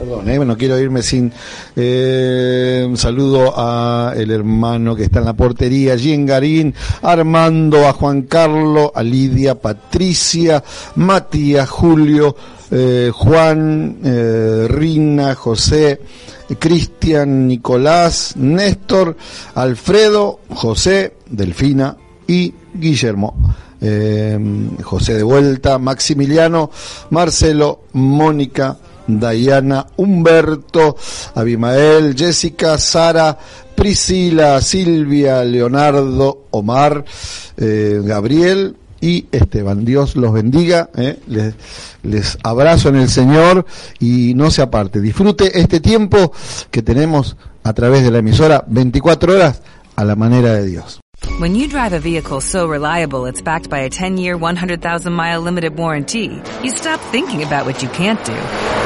Perdón, 0.07 0.29
eh, 0.29 0.39
no 0.39 0.57
quiero 0.57 0.79
irme 0.79 1.03
sin 1.03 1.33
eh, 1.75 2.87
un 2.89 2.97
saludo 2.97 3.53
a 3.57 4.13
el 4.17 4.31
hermano 4.31 4.95
que 4.95 5.03
está 5.03 5.19
en 5.19 5.25
la 5.25 5.33
portería, 5.33 5.95
allí 5.95 6.13
en 6.13 6.25
Garín, 6.25 6.73
Armando, 7.03 7.89
a 7.89 7.93
Juan 7.93 8.23
Carlos, 8.23 8.93
a 8.95 9.03
Lidia, 9.03 9.57
Patricia, 9.57 10.63
Matías, 10.95 11.69
Julio, 11.69 12.37
eh, 12.71 13.11
Juan, 13.13 13.99
Rina, 14.69 15.35
José, 15.35 16.01
Cristian, 16.57 17.49
Nicolás, 17.49 18.35
Néstor, 18.37 19.17
Alfredo, 19.57 20.39
José, 20.51 21.15
Delfina 21.29 21.97
y 22.29 22.55
Guillermo. 22.75 23.57
José 24.83 25.15
de 25.15 25.23
vuelta, 25.23 25.79
Maximiliano, 25.79 26.71
Marcelo, 27.11 27.83
Mónica, 27.93 28.77
Dayana, 29.07 29.87
Humberto, 29.97 30.97
Abimael, 31.35 32.15
Jessica, 32.17 32.79
Sara, 32.79 33.37
Priscila, 33.75 34.61
Silvia, 34.61 35.45
Leonardo, 35.45 36.47
Omar, 36.51 37.05
eh, 37.57 38.01
Gabriel 38.05 38.77
y 39.01 39.27
Esteban. 39.31 39.85
Dios 39.85 40.17
los 40.17 40.33
bendiga, 40.33 40.91
eh. 40.97 41.19
les, 41.27 41.55
les 42.03 42.39
abrazo 42.43 42.89
en 42.89 42.97
el 42.97 43.09
Señor 43.09 43.67
y 44.01 44.35
no 44.35 44.51
se 44.51 44.63
aparte. 44.63 45.01
Disfrute 45.01 45.61
este 45.61 45.81
tiempo 45.81 46.33
que 46.71 46.83
tenemos 46.83 47.37
a 47.63 47.73
través 47.75 48.03
de 48.03 48.11
la 48.11 48.19
emisora 48.19 48.65
24 48.67 49.35
horas 49.35 49.63
a 49.97 50.05
la 50.05 50.17
manera 50.17 50.55
de 50.55 50.67
Dios. 50.67 51.01
When 51.41 51.55
you 51.55 51.67
drive 51.67 51.93
a 51.93 51.99
vehicle 51.99 52.41
so 52.41 52.67
reliable 52.67 53.27
it's 53.27 53.43
backed 53.43 53.69
by 53.69 53.81
a 53.81 53.91
10-year, 53.91 54.37
100,000-mile 54.37 55.41
limited 55.41 55.77
warranty, 55.77 56.41
you 56.63 56.71
stop 56.71 57.01
thinking 57.11 57.43
about 57.43 57.67
what 57.67 57.83
you 57.83 57.89
can't 57.91 58.23
do 58.25 58.86